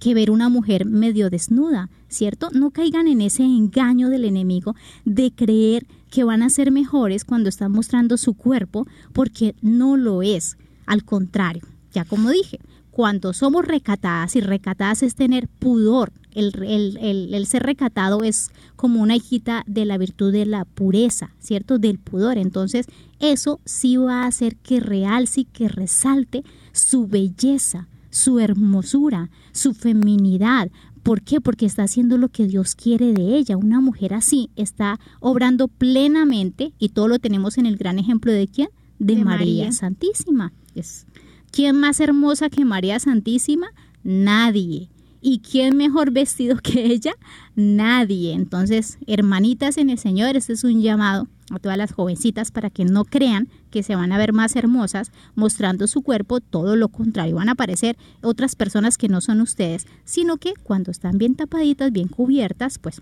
que 0.00 0.14
ver 0.14 0.30
una 0.30 0.48
mujer 0.48 0.84
medio 0.84 1.30
desnuda, 1.30 1.88
¿cierto? 2.08 2.50
No 2.52 2.70
caigan 2.70 3.08
en 3.08 3.20
ese 3.20 3.42
engaño 3.42 4.10
del 4.10 4.24
enemigo 4.24 4.74
de 5.04 5.32
creer 5.32 5.86
que 6.10 6.24
van 6.24 6.42
a 6.42 6.50
ser 6.50 6.70
mejores 6.70 7.24
cuando 7.24 7.48
están 7.48 7.72
mostrando 7.72 8.16
su 8.18 8.34
cuerpo, 8.34 8.86
porque 9.12 9.54
no 9.62 9.96
lo 9.96 10.22
es. 10.22 10.58
Al 10.86 11.04
contrario, 11.04 11.62
ya 11.92 12.04
como 12.04 12.30
dije, 12.30 12.58
cuando 12.94 13.32
somos 13.32 13.64
recatadas 13.66 14.36
y 14.36 14.40
recatadas 14.40 15.02
es 15.02 15.16
tener 15.16 15.48
pudor. 15.48 16.12
El, 16.30 16.52
el, 16.62 16.96
el, 17.00 17.34
el, 17.34 17.46
ser 17.46 17.64
recatado 17.64 18.22
es 18.22 18.52
como 18.76 19.02
una 19.02 19.16
hijita 19.16 19.64
de 19.66 19.84
la 19.84 19.98
virtud 19.98 20.30
de 20.30 20.46
la 20.46 20.64
pureza, 20.64 21.34
¿cierto? 21.40 21.80
Del 21.80 21.98
pudor. 21.98 22.38
Entonces, 22.38 22.86
eso 23.18 23.58
sí 23.64 23.96
va 23.96 24.22
a 24.22 24.26
hacer 24.28 24.54
que 24.54 24.78
realce 24.78 25.40
y 25.40 25.44
que 25.44 25.66
resalte 25.66 26.44
su 26.70 27.08
belleza, 27.08 27.88
su 28.10 28.38
hermosura, 28.38 29.28
su 29.50 29.74
feminidad. 29.74 30.70
¿Por 31.02 31.22
qué? 31.22 31.40
Porque 31.40 31.66
está 31.66 31.82
haciendo 31.82 32.16
lo 32.16 32.28
que 32.28 32.46
Dios 32.46 32.76
quiere 32.76 33.12
de 33.12 33.36
ella. 33.36 33.56
Una 33.56 33.80
mujer 33.80 34.14
así 34.14 34.50
está 34.54 35.00
obrando 35.18 35.66
plenamente, 35.66 36.72
y 36.78 36.90
todo 36.90 37.08
lo 37.08 37.18
tenemos 37.18 37.58
en 37.58 37.66
el 37.66 37.76
gran 37.76 37.98
ejemplo 37.98 38.30
de 38.30 38.46
quién? 38.46 38.68
De, 39.00 39.16
de 39.16 39.24
María, 39.24 39.64
María 39.64 39.72
Santísima. 39.72 40.52
Es, 40.76 41.06
¿Quién 41.54 41.78
más 41.78 42.00
hermosa 42.00 42.50
que 42.50 42.64
María 42.64 42.98
Santísima? 42.98 43.68
Nadie. 44.02 44.88
¿Y 45.20 45.38
quién 45.38 45.76
mejor 45.76 46.10
vestido 46.10 46.56
que 46.60 46.86
ella? 46.86 47.12
Nadie. 47.54 48.32
Entonces, 48.32 48.98
hermanitas 49.06 49.78
en 49.78 49.88
el 49.88 49.98
Señor, 49.98 50.34
este 50.34 50.54
es 50.54 50.64
un 50.64 50.82
llamado 50.82 51.28
a 51.52 51.60
todas 51.60 51.78
las 51.78 51.92
jovencitas 51.92 52.50
para 52.50 52.70
que 52.70 52.84
no 52.84 53.04
crean 53.04 53.48
que 53.70 53.84
se 53.84 53.94
van 53.94 54.10
a 54.10 54.18
ver 54.18 54.32
más 54.32 54.56
hermosas 54.56 55.12
mostrando 55.36 55.86
su 55.86 56.02
cuerpo, 56.02 56.40
todo 56.40 56.74
lo 56.74 56.88
contrario, 56.88 57.36
van 57.36 57.48
a 57.48 57.52
aparecer 57.52 57.96
otras 58.20 58.56
personas 58.56 58.98
que 58.98 59.08
no 59.08 59.20
son 59.20 59.40
ustedes, 59.40 59.86
sino 60.04 60.38
que 60.38 60.54
cuando 60.64 60.90
están 60.90 61.18
bien 61.18 61.36
tapaditas, 61.36 61.92
bien 61.92 62.08
cubiertas, 62.08 62.80
pues 62.80 63.00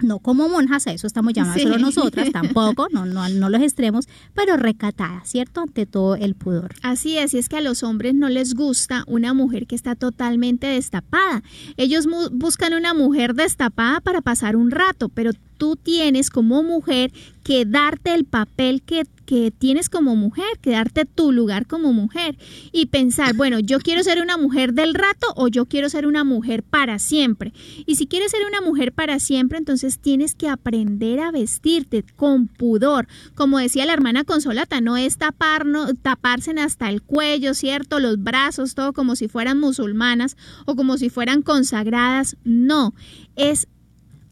no 0.00 0.18
como 0.18 0.48
monjas, 0.48 0.86
a 0.86 0.92
eso 0.92 1.06
estamos 1.06 1.32
llamadas 1.32 1.56
sí. 1.56 1.62
solo 1.62 1.78
nosotras, 1.78 2.30
tampoco, 2.32 2.88
no, 2.90 3.06
no, 3.06 3.28
no 3.28 3.48
los 3.48 3.62
extremos, 3.62 4.06
pero 4.34 4.56
recatada, 4.56 5.22
¿cierto? 5.24 5.62
Ante 5.62 5.86
todo 5.86 6.16
el 6.16 6.34
pudor. 6.34 6.74
Así 6.82 7.18
es, 7.18 7.34
y 7.34 7.38
es 7.38 7.48
que 7.48 7.56
a 7.56 7.60
los 7.60 7.82
hombres 7.82 8.14
no 8.14 8.28
les 8.28 8.54
gusta 8.54 9.04
una 9.06 9.34
mujer 9.34 9.66
que 9.66 9.74
está 9.74 9.94
totalmente 9.94 10.66
destapada. 10.66 11.42
Ellos 11.76 12.06
buscan 12.32 12.74
una 12.74 12.94
mujer 12.94 13.34
destapada 13.34 14.00
para 14.00 14.20
pasar 14.20 14.56
un 14.56 14.70
rato, 14.70 15.08
pero 15.08 15.32
tú 15.56 15.76
tienes 15.76 16.30
como 16.30 16.62
mujer 16.62 17.12
que 17.42 17.64
darte 17.64 18.14
el 18.14 18.24
papel 18.24 18.82
que, 18.82 19.04
que, 19.24 19.50
tienes 19.50 19.88
como 19.88 20.16
mujer, 20.16 20.58
que 20.60 20.70
darte 20.70 21.04
tu 21.04 21.32
lugar 21.32 21.66
como 21.66 21.92
mujer 21.92 22.36
y 22.72 22.86
pensar, 22.86 23.34
bueno, 23.34 23.58
yo 23.58 23.80
quiero 23.80 24.02
ser 24.02 24.22
una 24.22 24.36
mujer 24.36 24.72
del 24.72 24.94
rato 24.94 25.26
o 25.36 25.48
yo 25.48 25.66
quiero 25.66 25.88
ser 25.88 26.06
una 26.06 26.24
mujer 26.24 26.62
para 26.62 26.98
siempre. 26.98 27.52
Y 27.86 27.96
si 27.96 28.06
quieres 28.06 28.30
ser 28.30 28.46
una 28.46 28.60
mujer 28.60 28.92
para 28.92 29.18
siempre, 29.18 29.58
entonces 29.58 29.98
tienes 29.98 30.34
que 30.34 30.48
aprender 30.48 31.20
a 31.20 31.30
vestirte 31.30 32.04
con 32.16 32.48
pudor. 32.48 33.06
Como 33.34 33.58
decía 33.58 33.86
la 33.86 33.92
hermana 33.92 34.24
Consolata, 34.24 34.80
no 34.80 34.96
es 34.96 35.18
tapar, 35.18 35.66
taparse 36.02 36.52
hasta 36.58 36.88
el 36.88 37.02
cuello, 37.02 37.54
¿cierto? 37.54 38.00
Los 38.00 38.22
brazos, 38.22 38.74
todo 38.74 38.92
como 38.92 39.16
si 39.16 39.28
fueran 39.28 39.58
musulmanas 39.58 40.36
o 40.66 40.76
como 40.76 40.98
si 40.98 41.10
fueran 41.10 41.42
consagradas. 41.42 42.36
No, 42.44 42.94
es 43.36 43.66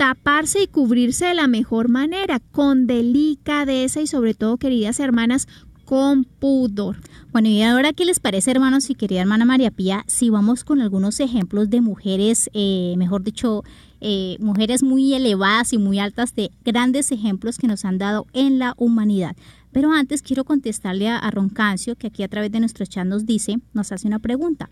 taparse 0.03 0.61
y 0.61 0.67
cubrirse 0.67 1.27
de 1.27 1.35
la 1.35 1.47
mejor 1.47 1.89
manera, 1.89 2.41
con 2.41 2.89
delicadeza 2.89 4.01
y 4.01 4.09
sobre 4.09 4.35
todo, 4.35 4.57
queridas 4.57 4.99
hermanas, 4.99 5.47
con 5.85 6.25
pudor. 6.25 6.97
Bueno, 7.31 7.49
y 7.49 7.63
ahora, 7.63 7.93
¿qué 7.93 8.05
les 8.05 8.19
parece, 8.19 8.51
hermanos 8.51 8.91
y 8.91 8.97
querida 8.97 9.21
hermana 9.21 9.45
María 9.45 9.71
Pía, 9.71 10.03
si 10.09 10.29
vamos 10.29 10.65
con 10.65 10.81
algunos 10.81 11.21
ejemplos 11.21 11.71
de 11.71 11.83
mujeres, 11.83 12.51
eh, 12.53 12.95
mejor 12.99 13.23
dicho, 13.23 13.63
eh, 14.01 14.39
mujeres 14.41 14.83
muy 14.83 15.15
elevadas 15.15 15.73
y 15.73 15.79
muy 15.79 16.01
altas, 16.01 16.35
de 16.35 16.51
grandes 16.65 17.13
ejemplos 17.13 17.57
que 17.57 17.69
nos 17.69 17.85
han 17.85 17.99
dado 17.99 18.27
en 18.33 18.59
la 18.59 18.75
humanidad? 18.79 19.37
Pero 19.71 19.93
antes 19.93 20.23
quiero 20.23 20.43
contestarle 20.43 21.11
a, 21.11 21.17
a 21.17 21.31
Roncancio, 21.31 21.95
que 21.95 22.09
aquí 22.09 22.25
a 22.25 22.29
través 22.29 22.51
de 22.51 22.59
nuestro 22.59 22.85
chat 22.87 23.07
nos 23.07 23.25
dice, 23.25 23.61
nos 23.73 23.93
hace 23.93 24.09
una 24.09 24.19
pregunta. 24.19 24.69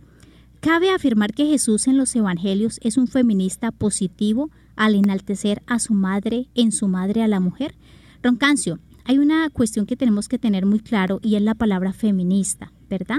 ¿Cabe 0.58 0.90
afirmar 0.90 1.34
que 1.34 1.46
Jesús 1.46 1.86
en 1.86 1.96
los 1.96 2.16
evangelios 2.16 2.80
es 2.82 2.98
un 2.98 3.06
feminista 3.06 3.70
positivo 3.70 4.50
al 4.80 4.94
enaltecer 4.94 5.62
a 5.66 5.78
su 5.78 5.92
madre, 5.92 6.48
en 6.54 6.72
su 6.72 6.88
madre 6.88 7.22
a 7.22 7.28
la 7.28 7.38
mujer? 7.38 7.74
Roncancio, 8.22 8.78
hay 9.04 9.18
una 9.18 9.50
cuestión 9.50 9.84
que 9.84 9.94
tenemos 9.94 10.26
que 10.26 10.38
tener 10.38 10.64
muy 10.64 10.80
claro 10.80 11.20
y 11.22 11.36
es 11.36 11.42
la 11.42 11.54
palabra 11.54 11.92
feminista, 11.92 12.72
¿verdad? 12.88 13.18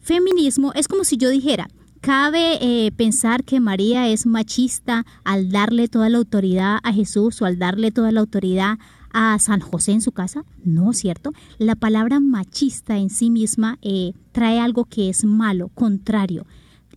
Feminismo 0.00 0.72
es 0.74 0.88
como 0.88 1.04
si 1.04 1.16
yo 1.16 1.28
dijera, 1.28 1.68
¿cabe 2.00 2.58
eh, 2.60 2.90
pensar 2.90 3.44
que 3.44 3.60
María 3.60 4.08
es 4.08 4.26
machista 4.26 5.06
al 5.22 5.50
darle 5.50 5.86
toda 5.86 6.08
la 6.08 6.18
autoridad 6.18 6.78
a 6.82 6.92
Jesús 6.92 7.40
o 7.40 7.44
al 7.44 7.58
darle 7.58 7.92
toda 7.92 8.10
la 8.10 8.20
autoridad 8.20 8.78
a 9.12 9.38
San 9.38 9.60
José 9.60 9.92
en 9.92 10.00
su 10.00 10.10
casa? 10.10 10.44
No, 10.64 10.92
¿cierto? 10.92 11.32
La 11.58 11.76
palabra 11.76 12.18
machista 12.18 12.98
en 12.98 13.10
sí 13.10 13.30
misma 13.30 13.78
eh, 13.82 14.12
trae 14.32 14.58
algo 14.58 14.86
que 14.86 15.08
es 15.08 15.24
malo, 15.24 15.68
contrario. 15.68 16.46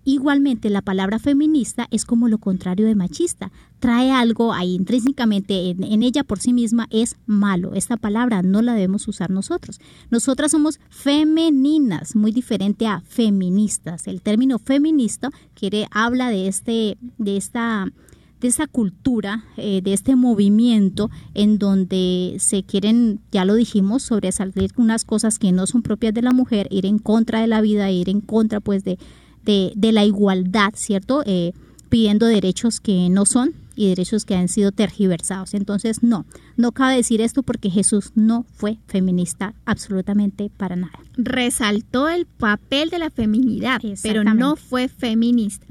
Igualmente, 0.06 0.70
la 0.70 0.82
palabra 0.82 1.18
feminista 1.18 1.88
es 1.89 2.04
como 2.04 2.28
lo 2.28 2.38
contrario 2.38 2.86
de 2.86 2.95
machista. 2.95 3.51
Trae 3.80 4.12
algo 4.12 4.54
ahí 4.54 4.76
intrínsecamente 4.76 5.70
en, 5.70 6.04
ella 6.04 6.24
por 6.24 6.39
sí 6.39 6.51
misma 6.51 6.88
es 6.89 7.16
malo. 7.26 7.74
Esta 7.74 7.95
palabra 7.95 8.41
no 8.41 8.62
la 8.62 8.74
debemos 8.74 9.08
usar 9.08 9.30
nosotros. 9.30 9.80
Nosotras 10.10 10.51
somos 10.51 10.80
femeninas, 10.89 12.16
muy 12.16 12.32
diferente 12.32 12.86
a 12.86 12.99
feministas. 13.01 14.08
El 14.08 14.22
término 14.22 14.60
feminista 14.60 15.30
quiere, 15.54 15.88
habla 15.91 16.30
de, 16.30 16.47
este, 16.47 16.97
de 17.18 17.38
esta 17.38 17.88
de 18.41 18.49
esa 18.49 18.68
cultura, 18.68 19.45
eh, 19.56 19.80
de 19.82 19.93
este 19.93 20.18
movimiento 20.18 21.10
en 21.34 21.58
donde 21.58 22.36
se 22.39 22.64
quieren, 22.64 23.22
ya 23.32 23.45
lo 23.45 23.56
dijimos, 23.56 24.04
sobresalir 24.04 24.70
unas 24.76 25.06
cosas 25.06 25.39
que 25.39 25.54
no 25.54 25.66
son 25.66 25.82
propias 25.82 26.14
de 26.14 26.24
la 26.24 26.34
mujer, 26.34 26.68
ir 26.70 26.86
en 26.86 26.99
contra 26.99 27.39
de 27.39 27.47
la 27.47 27.62
vida, 27.62 27.89
ir 27.89 28.10
en 28.10 28.20
contra 28.20 28.60
pues 28.60 28.84
de, 28.84 28.99
de, 29.43 29.73
la 29.91 30.05
igualdad, 30.05 30.73
¿cierto? 30.75 31.23
Eh, 31.25 31.53
pidiendo 31.89 32.25
derechos 32.25 32.79
que 32.79 33.09
no 33.09 33.25
son 33.25 33.53
y 33.75 33.89
derechos 33.89 34.25
que 34.25 34.35
han 34.35 34.47
sido 34.47 34.71
tergiversados. 34.71 35.53
Entonces, 35.53 36.03
no, 36.03 36.25
no 36.57 36.71
cabe 36.71 36.95
decir 36.95 37.21
esto 37.21 37.43
porque 37.43 37.69
Jesús 37.69 38.11
no 38.15 38.45
fue 38.53 38.77
feminista 38.87 39.53
absolutamente 39.65 40.51
para 40.55 40.75
nada. 40.75 40.99
Resaltó 41.17 42.09
el 42.09 42.25
papel 42.25 42.89
de 42.89 42.99
la 42.99 43.09
feminidad, 43.09 43.81
pero 44.01 44.23
no 44.23 44.55
fue 44.55 44.87
feminista. 44.87 45.65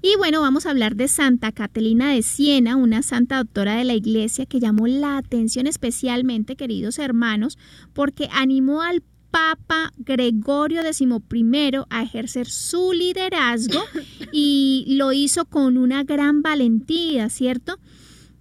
Y 0.00 0.16
bueno, 0.16 0.40
vamos 0.40 0.66
a 0.66 0.70
hablar 0.70 0.94
de 0.94 1.08
Santa 1.08 1.50
Catalina 1.50 2.12
de 2.12 2.22
Siena, 2.22 2.76
una 2.76 3.02
santa 3.02 3.38
doctora 3.38 3.74
de 3.74 3.84
la 3.84 3.94
iglesia 3.94 4.46
que 4.46 4.60
llamó 4.60 4.86
la 4.86 5.18
atención 5.18 5.66
especialmente, 5.66 6.54
queridos 6.54 7.00
hermanos, 7.00 7.58
porque 7.94 8.28
animó 8.32 8.82
al 8.82 9.02
Papa 9.30 9.92
Gregorio 9.98 10.82
XI 10.82 11.06
a 11.90 12.02
ejercer 12.02 12.46
su 12.46 12.92
liderazgo 12.92 13.80
y 14.32 14.84
lo 14.96 15.12
hizo 15.12 15.44
con 15.44 15.76
una 15.76 16.04
gran 16.04 16.42
valentía, 16.42 17.28
¿cierto? 17.28 17.78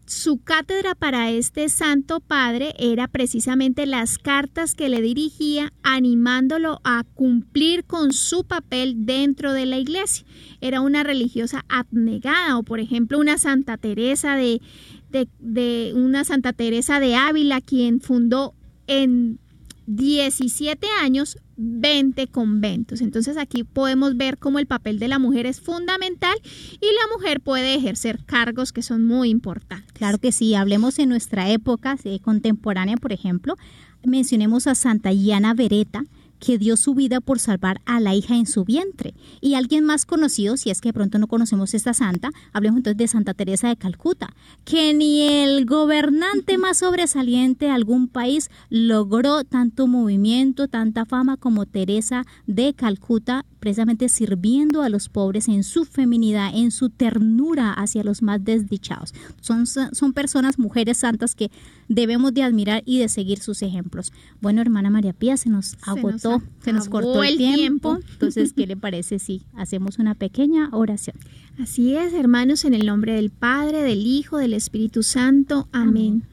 Su 0.08 0.38
cátedra 0.38 0.96
para 0.96 1.32
este 1.32 1.68
Santo 1.68 2.22
Padre 2.22 2.74
era 2.80 3.10
precisamente 3.10 3.86
las 3.86 4.18
cartas 4.18 4.74
que 4.74 4.88
le 4.88 5.02
dirigía 5.02 5.74
animándolo 5.84 6.80
a 6.86 7.04
cumplir 7.14 7.84
con 7.84 8.14
su 8.14 8.46
papel 8.46 9.06
dentro 9.06 9.52
de 9.52 9.66
la 9.66 9.78
iglesia. 9.78 10.26
Era 10.62 10.80
una 10.80 11.04
religiosa 11.04 11.66
abnegada 11.68 12.58
o 12.58 12.64
por 12.64 12.80
ejemplo 12.80 13.20
una 13.20 13.38
Santa 13.38 13.76
Teresa 13.76 14.38
de, 14.38 14.62
de, 15.12 15.28
de 15.40 15.92
una 15.94 16.24
Santa 16.24 16.54
Teresa 16.54 17.02
de 17.02 17.16
Ávila 17.16 17.60
quien 17.60 18.00
fundó 18.00 18.54
en 18.88 19.40
17 19.88 20.86
años, 21.02 21.38
20 21.56 22.28
conventos. 22.28 23.02
Entonces 23.02 23.38
aquí 23.38 23.64
podemos 23.64 24.18
ver 24.18 24.38
cómo 24.38 24.60
el 24.60 24.68
papel 24.68 25.00
de 25.00 25.08
la 25.08 25.18
mujer 25.18 25.46
es 25.46 25.62
fundamental 25.62 26.38
y 26.44 26.86
la 26.86 27.16
mujer 27.16 27.40
puede 27.40 27.74
ejercer 27.74 28.24
cargos 28.26 28.74
que 28.74 28.84
son 28.84 29.06
muy 29.06 29.30
importantes. 29.30 29.92
Claro 29.94 30.20
que 30.20 30.32
sí, 30.32 30.54
hablemos 30.56 31.00
en 31.00 31.10
nuestra 31.10 31.50
época 31.50 31.98
contemporánea, 32.22 32.98
por 32.98 33.14
ejemplo, 33.14 33.56
mencionemos 34.04 34.68
a 34.68 34.76
Santa 34.76 35.12
Yana 35.12 35.54
Beretta, 35.54 36.04
que 36.40 36.58
dio 36.58 36.78
su 36.78 36.94
vida 36.94 37.22
por 37.22 37.40
salvar 37.40 37.82
a 37.86 38.00
la 38.00 38.16
hija 38.16 38.36
en 38.36 38.46
su 38.46 38.64
vientre. 38.64 39.14
Y 39.42 39.56
alguien 39.56 39.84
más 39.84 40.06
conocido, 40.06 40.58
si 40.58 40.70
es 40.70 40.82
que 40.82 40.90
de 40.90 40.94
pronto 40.94 41.20
no 41.20 41.28
conocemos 41.28 41.74
esta 41.74 41.94
santa, 41.94 42.32
hablemos 42.54 42.78
entonces 42.78 42.98
de 42.98 43.08
Santa 43.08 43.34
Teresa 43.34 43.68
de 43.68 43.78
Calcuta, 43.78 44.34
que 44.66 44.94
ni 44.94 45.22
el 45.22 45.66
gobernante 45.66 46.58
más 46.58 46.80
sobresaliente 46.80 47.66
de 47.66 47.72
algún 47.72 48.08
país 48.08 48.50
logró 48.70 49.44
tanto 49.44 49.88
movimiento, 49.88 50.68
tanta 50.68 51.06
fama 51.06 51.38
como 51.38 51.66
Teresa 51.66 52.26
de 52.46 52.74
Calcuta 52.74 53.46
precisamente 53.68 54.08
sirviendo 54.08 54.82
a 54.82 54.88
los 54.88 55.10
pobres 55.10 55.50
en 55.50 55.62
su 55.66 55.84
feminidad, 55.84 56.52
en 56.56 56.72
su 56.72 56.90
ternura 56.90 57.74
hacia 57.74 58.02
los 58.02 58.22
más 58.22 58.46
desdichados. 58.46 59.14
Son, 59.42 59.66
son 59.68 60.14
personas, 60.14 60.58
mujeres 60.58 61.00
santas 61.00 61.36
que 61.36 61.52
debemos 61.90 62.34
de 62.34 62.44
admirar 62.44 62.82
y 62.86 63.00
de 63.00 63.10
seguir 63.10 63.40
sus 63.40 63.62
ejemplos. 63.62 64.14
Bueno, 64.40 64.62
hermana 64.62 64.90
María 64.90 65.12
Pía, 65.12 65.36
se 65.36 65.50
nos 65.50 65.76
agotó, 65.82 66.42
se 66.64 66.72
nos, 66.72 66.88
cortó 66.88 67.26
el 67.26 67.36
tiempo. 67.36 68.00
Entonces, 68.14 68.54
¿qué 68.54 68.68
le 68.68 68.78
parece 68.78 69.20
si 69.20 69.44
hacemos 69.54 70.00
una 70.00 70.16
pequeña 70.16 70.70
oración? 70.72 71.18
Así 71.60 71.94
es, 71.94 72.14
hermanos, 72.14 72.64
en 72.64 72.74
el 72.74 72.86
nombre 72.86 73.16
del 73.16 73.32
Padre, 73.32 73.84
del 73.84 74.08
Hijo, 74.08 74.38
del 74.38 74.54
Espíritu 74.54 75.04
Santo. 75.04 75.68
Amén. 75.74 76.24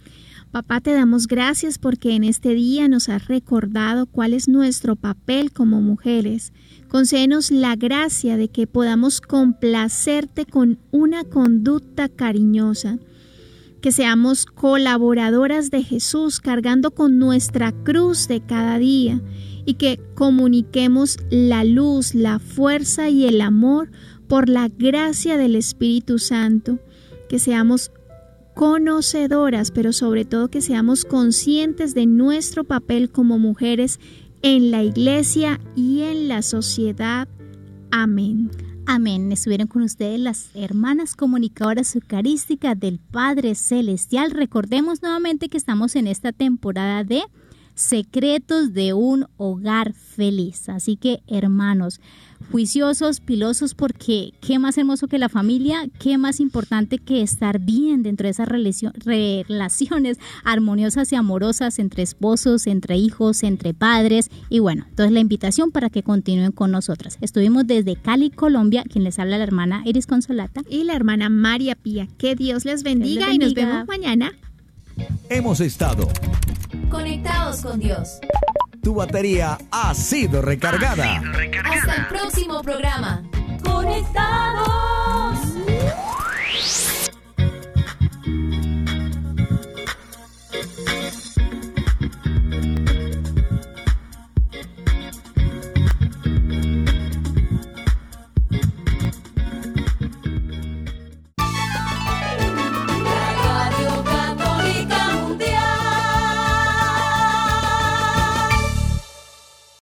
Papá, 0.52 0.80
te 0.80 0.92
damos 0.92 1.26
gracias 1.26 1.78
porque 1.78 2.14
en 2.14 2.22
este 2.22 2.54
día 2.54 2.86
nos 2.86 3.08
has 3.08 3.26
recordado 3.26 4.06
cuál 4.06 4.34
es 4.34 4.46
nuestro 4.46 4.94
papel 4.94 5.50
como 5.50 5.80
mujeres 5.80 6.52
Concédenos 6.94 7.50
la 7.50 7.74
gracia 7.74 8.36
de 8.36 8.46
que 8.46 8.68
podamos 8.68 9.20
complacerte 9.20 10.46
con 10.46 10.78
una 10.92 11.24
conducta 11.24 12.08
cariñosa, 12.08 13.00
que 13.80 13.90
seamos 13.90 14.46
colaboradoras 14.46 15.72
de 15.72 15.82
Jesús 15.82 16.38
cargando 16.38 16.92
con 16.92 17.18
nuestra 17.18 17.72
cruz 17.72 18.28
de 18.28 18.42
cada 18.42 18.78
día 18.78 19.20
y 19.66 19.74
que 19.74 19.98
comuniquemos 20.14 21.18
la 21.30 21.64
luz, 21.64 22.14
la 22.14 22.38
fuerza 22.38 23.08
y 23.08 23.26
el 23.26 23.40
amor 23.40 23.90
por 24.28 24.48
la 24.48 24.68
gracia 24.68 25.36
del 25.36 25.56
Espíritu 25.56 26.20
Santo, 26.20 26.78
que 27.28 27.40
seamos 27.40 27.90
conocedoras, 28.54 29.72
pero 29.72 29.92
sobre 29.92 30.24
todo 30.24 30.46
que 30.46 30.60
seamos 30.60 31.04
conscientes 31.04 31.92
de 31.92 32.06
nuestro 32.06 32.62
papel 32.62 33.10
como 33.10 33.40
mujeres 33.40 33.98
en 34.44 34.70
la 34.70 34.82
iglesia 34.82 35.58
y 35.74 36.02
en 36.02 36.28
la 36.28 36.42
sociedad. 36.42 37.26
Amén. 37.90 38.50
Amén. 38.84 39.32
Estuvieron 39.32 39.68
con 39.68 39.80
ustedes 39.80 40.20
las 40.20 40.50
hermanas 40.54 41.16
comunicadoras 41.16 41.96
eucarísticas 41.96 42.78
del 42.78 42.98
Padre 42.98 43.54
Celestial. 43.54 44.32
Recordemos 44.32 45.00
nuevamente 45.00 45.48
que 45.48 45.56
estamos 45.56 45.96
en 45.96 46.06
esta 46.06 46.30
temporada 46.32 47.04
de 47.04 47.22
Secretos 47.74 48.74
de 48.74 48.92
un 48.92 49.26
Hogar 49.38 49.94
Feliz. 49.94 50.68
Así 50.68 50.96
que, 50.96 51.22
hermanos, 51.26 52.02
juiciosos, 52.50 53.20
pilosos, 53.20 53.74
porque 53.74 54.32
qué 54.40 54.58
más 54.58 54.78
hermoso 54.78 55.08
que 55.08 55.18
la 55.18 55.28
familia, 55.28 55.88
qué 55.98 56.18
más 56.18 56.40
importante 56.40 56.98
que 56.98 57.22
estar 57.22 57.58
bien 57.58 58.02
dentro 58.02 58.24
de 58.24 58.30
esas 58.30 58.48
relaciones 58.48 60.18
armoniosas 60.44 61.12
y 61.12 61.16
amorosas 61.16 61.78
entre 61.78 62.02
esposos, 62.02 62.66
entre 62.66 62.96
hijos, 62.96 63.42
entre 63.42 63.74
padres. 63.74 64.30
Y 64.48 64.58
bueno, 64.58 64.86
entonces 64.88 65.12
la 65.12 65.20
invitación 65.20 65.70
para 65.70 65.90
que 65.90 66.02
continúen 66.02 66.52
con 66.52 66.70
nosotras. 66.70 67.18
Estuvimos 67.20 67.66
desde 67.66 67.96
Cali, 67.96 68.30
Colombia, 68.30 68.84
quien 68.84 69.04
les 69.04 69.18
habla 69.18 69.38
la 69.38 69.44
hermana 69.44 69.82
Iris 69.84 70.06
Consolata. 70.06 70.62
Y 70.68 70.84
la 70.84 70.94
hermana 70.94 71.28
María 71.28 71.74
Pía. 71.74 72.08
Que 72.18 72.34
Dios 72.36 72.64
les 72.64 72.82
bendiga, 72.82 73.32
y 73.32 73.38
nos 73.38 73.54
vemos 73.54 73.86
mañana 73.86 74.32
Hemos 75.28 75.60
estado. 75.60 76.08
Conectados 76.90 77.62
con 77.62 77.80
Dios. 77.80 78.20
Tu 78.84 78.94
batería 78.94 79.56
ha 79.70 79.94
sido 79.94 80.42
recargada. 80.42 81.22
Hasta 81.64 81.94
el 81.94 82.06
próximo 82.06 82.60
programa. 82.62 83.22
Conectados. 83.64 85.38